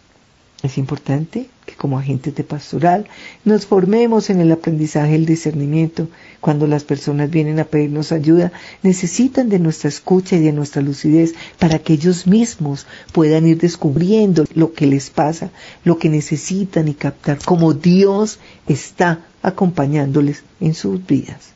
Es 0.64 0.80
importante 0.80 1.50
que 1.68 1.76
como 1.76 2.00
agentes 2.00 2.34
de 2.34 2.44
pastoral 2.44 3.06
nos 3.46 3.68
formemos 3.68 4.32
en 4.32 4.42
el 4.42 4.52
aprendizaje 4.52 5.12
del 5.12 5.28
discernimiento. 5.28 6.08
Cuando 6.42 6.66
las 6.66 6.84
personas 6.84 7.30
vienen 7.30 7.60
a 7.60 7.66
pedirnos 7.66 8.12
ayuda, 8.12 8.52
necesitan 8.82 9.50
de 9.50 9.60
nuestra 9.60 9.90
escucha 9.90 10.36
y 10.36 10.40
de 10.40 10.54
nuestra 10.54 10.82
lucidez 10.82 11.36
para 11.60 11.78
que 11.78 11.94
ellos 11.94 12.26
mismos 12.26 12.88
puedan 13.12 13.46
ir 13.46 13.60
descubriendo 13.60 14.46
lo 14.56 14.74
que 14.74 14.88
les 14.88 15.12
pasa, 15.12 15.52
lo 15.84 16.00
que 16.00 16.10
necesitan 16.10 16.88
y 16.88 16.96
captar 16.96 17.38
cómo 17.46 17.76
Dios 17.76 18.40
está 18.68 19.28
acompañándoles 19.44 20.44
en 20.60 20.74
sus 20.74 21.06
vidas. 21.06 21.52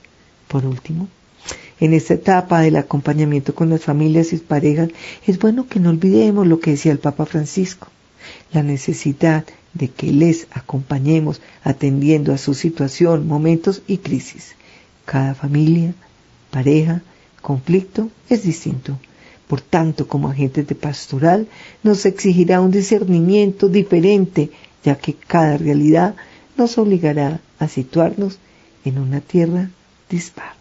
Por 0.48 0.68
último, 0.68 1.08
en 1.80 1.96
esta 1.96 2.14
etapa 2.14 2.62
del 2.62 2.76
acompañamiento 2.76 3.56
con 3.56 3.72
las 3.72 3.82
familias 3.82 4.32
y 4.32 4.38
parejas, 4.38 4.90
es 5.26 5.40
bueno 5.40 5.68
que 5.68 5.80
no 5.80 5.90
olvidemos 5.90 6.46
lo 6.46 6.60
que 6.60 6.72
decía 6.72 6.92
el 6.92 7.00
Papa 7.00 7.26
Francisco 7.26 7.88
la 8.52 8.64
necesidad 8.64 9.46
de 9.74 9.90
que 9.90 10.12
les 10.12 10.48
acompañemos 10.52 11.42
atendiendo 11.64 12.34
a 12.34 12.38
su 12.38 12.54
situación, 12.54 13.28
momentos 13.28 13.82
y 13.88 13.98
crisis. 13.98 14.56
Cada 15.06 15.34
familia, 15.34 15.94
pareja, 16.50 17.02
conflicto 17.42 18.10
es 18.30 18.44
distinto. 18.44 18.98
Por 19.48 19.62
tanto, 19.62 20.08
como 20.08 20.30
agentes 20.30 20.68
de 20.68 20.76
pastoral, 20.76 21.48
nos 21.84 22.06
exigirá 22.06 22.62
un 22.62 22.72
discernimiento 22.72 23.68
diferente, 23.68 24.52
ya 24.84 24.96
que 24.96 25.14
cada 25.14 25.58
realidad 25.58 26.16
nos 26.58 26.78
obligará 26.78 27.42
a 27.60 27.68
situarnos 27.68 28.38
en 28.86 28.98
una 28.98 29.20
tierra 29.20 29.70
dispar. 30.10 30.54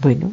Bueno, 0.00 0.32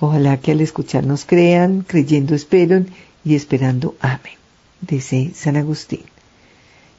ojalá 0.00 0.38
que 0.38 0.52
al 0.52 0.60
escucharnos 0.60 1.24
crean, 1.24 1.82
creyendo 1.82 2.34
esperen 2.34 2.88
y 3.24 3.34
esperando 3.34 3.96
amen 4.00 4.39
dice 4.80 5.32
San 5.34 5.56
Agustín. 5.56 6.04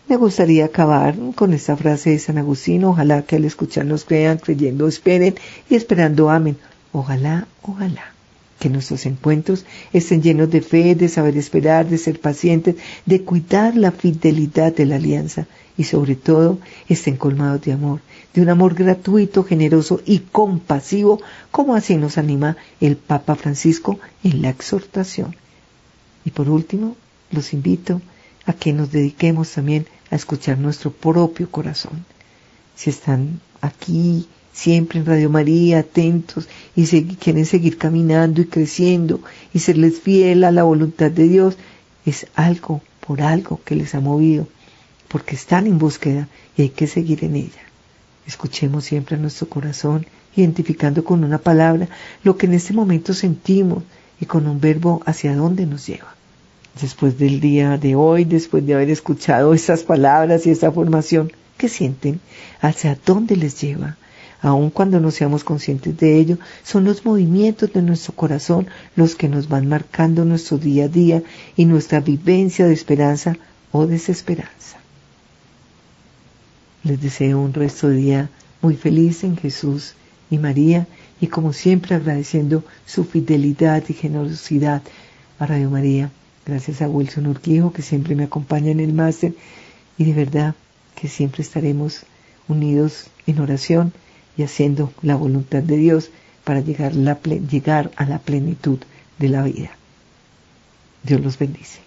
Me 0.07 0.17
gustaría 0.17 0.65
acabar 0.65 1.15
con 1.35 1.53
esta 1.53 1.77
frase 1.77 2.11
de 2.11 2.19
San 2.19 2.37
Agustín, 2.37 2.83
ojalá 2.83 3.21
que 3.21 3.37
al 3.37 3.45
escucharnos 3.45 4.03
crean, 4.03 4.39
creyendo 4.39 4.87
esperen 4.87 5.35
y 5.69 5.75
esperando 5.75 6.29
amen. 6.29 6.57
Ojalá, 6.91 7.47
ojalá 7.61 8.11
que 8.59 8.69
nuestros 8.69 9.05
encuentros 9.07 9.65
estén 9.91 10.21
llenos 10.21 10.51
de 10.51 10.61
fe, 10.61 10.93
de 10.93 11.09
saber 11.09 11.35
esperar, 11.35 11.89
de 11.89 11.97
ser 11.97 12.19
pacientes, 12.19 12.75
de 13.05 13.23
cuidar 13.23 13.75
la 13.75 13.91
fidelidad 13.91 14.73
de 14.73 14.85
la 14.85 14.97
alianza 14.97 15.47
y 15.77 15.85
sobre 15.85 16.15
todo 16.15 16.59
estén 16.87 17.17
colmados 17.17 17.61
de 17.61 17.71
amor, 17.71 18.01
de 18.33 18.41
un 18.41 18.49
amor 18.49 18.75
gratuito, 18.75 19.43
generoso 19.43 20.01
y 20.05 20.19
compasivo, 20.19 21.19
como 21.49 21.73
así 21.73 21.95
nos 21.95 22.19
anima 22.19 22.55
el 22.79 22.97
Papa 22.97 23.35
Francisco 23.35 23.99
en 24.23 24.43
la 24.43 24.49
exhortación. 24.49 25.35
Y 26.23 26.29
por 26.29 26.47
último, 26.47 26.95
los 27.31 27.53
invito 27.53 28.01
a 28.45 28.53
que 28.53 28.73
nos 28.73 28.91
dediquemos 28.91 29.51
también 29.51 29.87
a 30.09 30.15
escuchar 30.15 30.57
nuestro 30.57 30.91
propio 30.91 31.49
corazón. 31.49 32.05
Si 32.75 32.89
están 32.89 33.39
aquí 33.61 34.27
siempre 34.53 34.99
en 34.99 35.05
Radio 35.05 35.29
María, 35.29 35.79
atentos 35.79 36.47
y 36.75 36.85
quieren 37.15 37.45
seguir 37.45 37.77
caminando 37.77 38.41
y 38.41 38.45
creciendo 38.45 39.21
y 39.53 39.59
serles 39.59 39.99
fiel 39.99 40.43
a 40.43 40.51
la 40.51 40.63
voluntad 40.63 41.11
de 41.11 41.27
Dios, 41.27 41.57
es 42.05 42.27
algo 42.35 42.81
por 43.05 43.21
algo 43.21 43.61
que 43.63 43.75
les 43.75 43.95
ha 43.95 43.99
movido, 43.99 44.47
porque 45.07 45.35
están 45.35 45.67
en 45.67 45.77
búsqueda 45.77 46.27
y 46.57 46.63
hay 46.63 46.69
que 46.69 46.87
seguir 46.87 47.23
en 47.23 47.35
ella. 47.35 47.61
Escuchemos 48.27 48.85
siempre 48.85 49.15
a 49.15 49.19
nuestro 49.19 49.47
corazón, 49.49 50.05
identificando 50.35 51.03
con 51.03 51.23
una 51.23 51.37
palabra 51.37 51.89
lo 52.23 52.37
que 52.37 52.45
en 52.45 52.53
este 52.53 52.73
momento 52.73 53.13
sentimos 53.13 53.83
y 54.19 54.25
con 54.25 54.47
un 54.47 54.59
verbo 54.59 55.01
hacia 55.05 55.35
dónde 55.35 55.65
nos 55.65 55.87
lleva 55.87 56.15
después 56.79 57.17
del 57.17 57.39
día 57.39 57.77
de 57.77 57.95
hoy, 57.95 58.25
después 58.25 58.65
de 58.65 58.73
haber 58.73 58.89
escuchado 58.89 59.53
estas 59.53 59.83
palabras 59.83 60.45
y 60.45 60.51
esta 60.51 60.71
formación, 60.71 61.31
¿qué 61.57 61.67
sienten? 61.67 62.21
¿Hacia 62.61 62.97
dónde 63.05 63.35
les 63.35 63.59
lleva? 63.59 63.97
Aun 64.41 64.71
cuando 64.71 64.99
no 64.99 65.11
seamos 65.11 65.43
conscientes 65.43 65.95
de 65.97 66.17
ello, 66.17 66.37
son 66.63 66.83
los 66.83 67.05
movimientos 67.05 67.71
de 67.73 67.81
nuestro 67.83 68.15
corazón 68.15 68.67
los 68.95 69.15
que 69.15 69.29
nos 69.29 69.47
van 69.47 69.67
marcando 69.67 70.25
nuestro 70.25 70.57
día 70.57 70.85
a 70.85 70.87
día 70.87 71.21
y 71.55 71.65
nuestra 71.65 71.99
vivencia 71.99 72.65
de 72.65 72.73
esperanza 72.73 73.37
o 73.71 73.85
desesperanza. 73.85 74.79
Les 76.83 76.99
deseo 76.99 77.39
un 77.39 77.53
resto 77.53 77.89
de 77.89 77.97
día 77.97 78.29
muy 78.63 78.75
feliz 78.75 79.23
en 79.23 79.37
Jesús 79.37 79.93
y 80.31 80.39
María 80.39 80.87
y 81.19 81.27
como 81.27 81.53
siempre 81.53 81.93
agradeciendo 81.93 82.63
su 82.87 83.03
fidelidad 83.03 83.83
y 83.87 83.93
generosidad 83.93 84.81
a 85.37 85.45
Radio 85.45 85.69
María 85.69 86.09
Gracias 86.45 86.81
a 86.81 86.89
Wilson 86.89 87.27
Urquijo 87.27 87.71
que 87.71 87.81
siempre 87.81 88.15
me 88.15 88.23
acompaña 88.23 88.71
en 88.71 88.79
el 88.79 88.93
máster 88.93 89.33
y 89.97 90.05
de 90.05 90.13
verdad 90.13 90.55
que 90.95 91.07
siempre 91.07 91.43
estaremos 91.43 92.03
unidos 92.47 93.07
en 93.27 93.39
oración 93.39 93.93
y 94.37 94.43
haciendo 94.43 94.91
la 95.01 95.15
voluntad 95.15 95.61
de 95.61 95.77
Dios 95.77 96.09
para 96.43 96.61
llegar, 96.61 96.93
llegar 96.93 97.91
a 97.95 98.05
la 98.05 98.19
plenitud 98.19 98.79
de 99.19 99.29
la 99.29 99.43
vida. 99.43 99.71
Dios 101.03 101.21
los 101.21 101.37
bendice. 101.37 101.79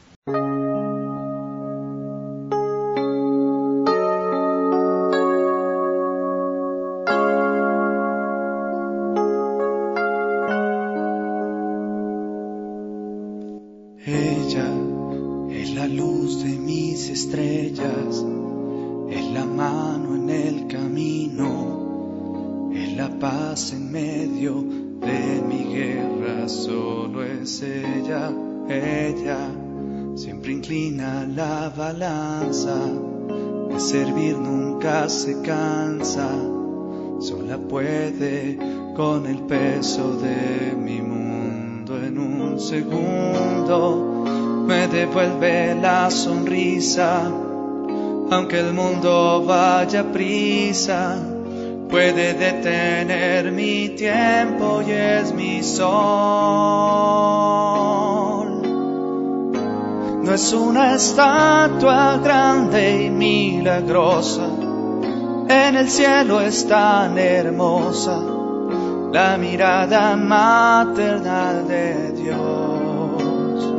Balanza, 31.76 32.76
de 33.68 33.78
servir 33.78 34.36
nunca 34.36 35.08
se 35.08 35.40
cansa, 35.42 36.30
sola 37.20 37.58
puede 37.58 38.58
con 38.96 39.26
el 39.26 39.38
peso 39.42 40.12
de 40.16 40.74
mi 40.76 41.00
mundo 41.00 41.96
en 41.96 42.18
un 42.18 42.60
segundo. 42.60 44.24
Me 44.66 44.88
devuelve 44.88 45.74
la 45.74 46.10
sonrisa, 46.10 47.30
aunque 48.30 48.60
el 48.60 48.72
mundo 48.72 49.44
vaya 49.46 50.10
prisa. 50.12 51.33
Puede 51.94 52.34
detener 52.34 53.52
mi 53.52 53.90
tiempo 53.90 54.82
y 54.82 54.90
es 54.90 55.32
mi 55.32 55.62
sol. 55.62 55.86
No 60.24 60.34
es 60.34 60.52
una 60.52 60.96
estatua 60.96 62.16
grande 62.16 63.04
y 63.04 63.10
milagrosa, 63.10 64.48
en 65.48 65.76
el 65.76 65.88
cielo 65.88 66.40
es 66.40 66.66
tan 66.66 67.16
hermosa 67.16 68.20
la 69.12 69.36
mirada 69.38 70.16
maternal 70.16 71.68
de 71.68 72.10
Dios. 72.10 73.72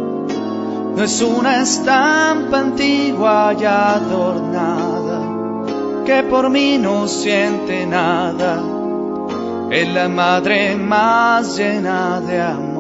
No 0.96 1.04
es 1.04 1.22
una 1.22 1.62
estampa 1.62 2.60
antigua 2.60 3.54
y 3.60 3.66
adornada 3.66 5.25
que 6.06 6.24
por 6.24 6.50
mí 6.50 6.78
no 6.78 7.08
siente 7.08 7.86
nada, 7.86 8.62
es 9.72 9.90
la 9.90 10.08
madre 10.08 10.76
más 10.76 11.58
llena 11.58 12.22
de 12.22 12.42
amor. 12.42 12.76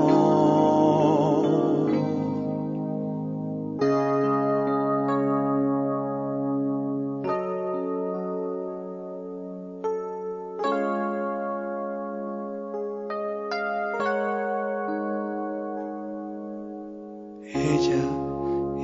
Ella 17.53 18.03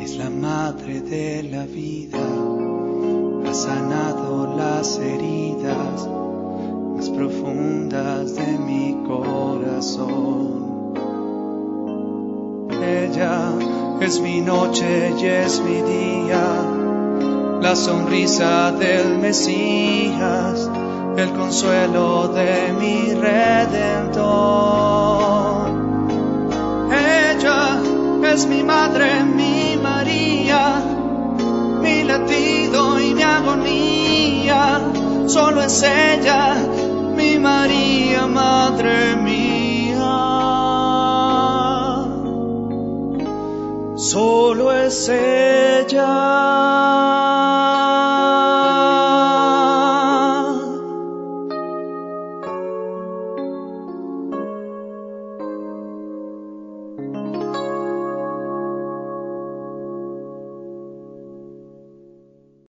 es 0.03 0.17
la 0.17 0.29
madre 0.29 1.01
de 1.01 1.43
la 1.43 1.65
vida, 1.65 2.00
es 14.11 14.19
mi 14.19 14.41
noche 14.41 15.13
y 15.21 15.25
es 15.25 15.61
mi 15.61 15.81
día, 15.81 16.43
la 17.61 17.77
sonrisa 17.77 18.73
del 18.73 19.19
Mesías, 19.19 20.69
el 21.15 21.31
consuelo 21.31 22.27
de 22.27 22.73
mi 22.77 23.13
redentor. 23.13 24.21
Ella 26.91 27.79
es 28.33 28.47
mi 28.47 28.63
madre, 28.63 29.23
mi 29.23 29.77
María, 29.81 30.83
mi 31.81 32.03
latido 32.03 32.99
y 32.99 33.13
mi 33.13 33.23
agonía. 33.23 34.81
Solo 35.25 35.61
es 35.61 35.81
ella, 35.83 36.55
mi 37.15 37.39
María, 37.39 38.27
madre 38.27 39.15
mía. 39.15 39.40
solo 44.01 44.71
es 44.73 45.07
ella. 45.09 46.07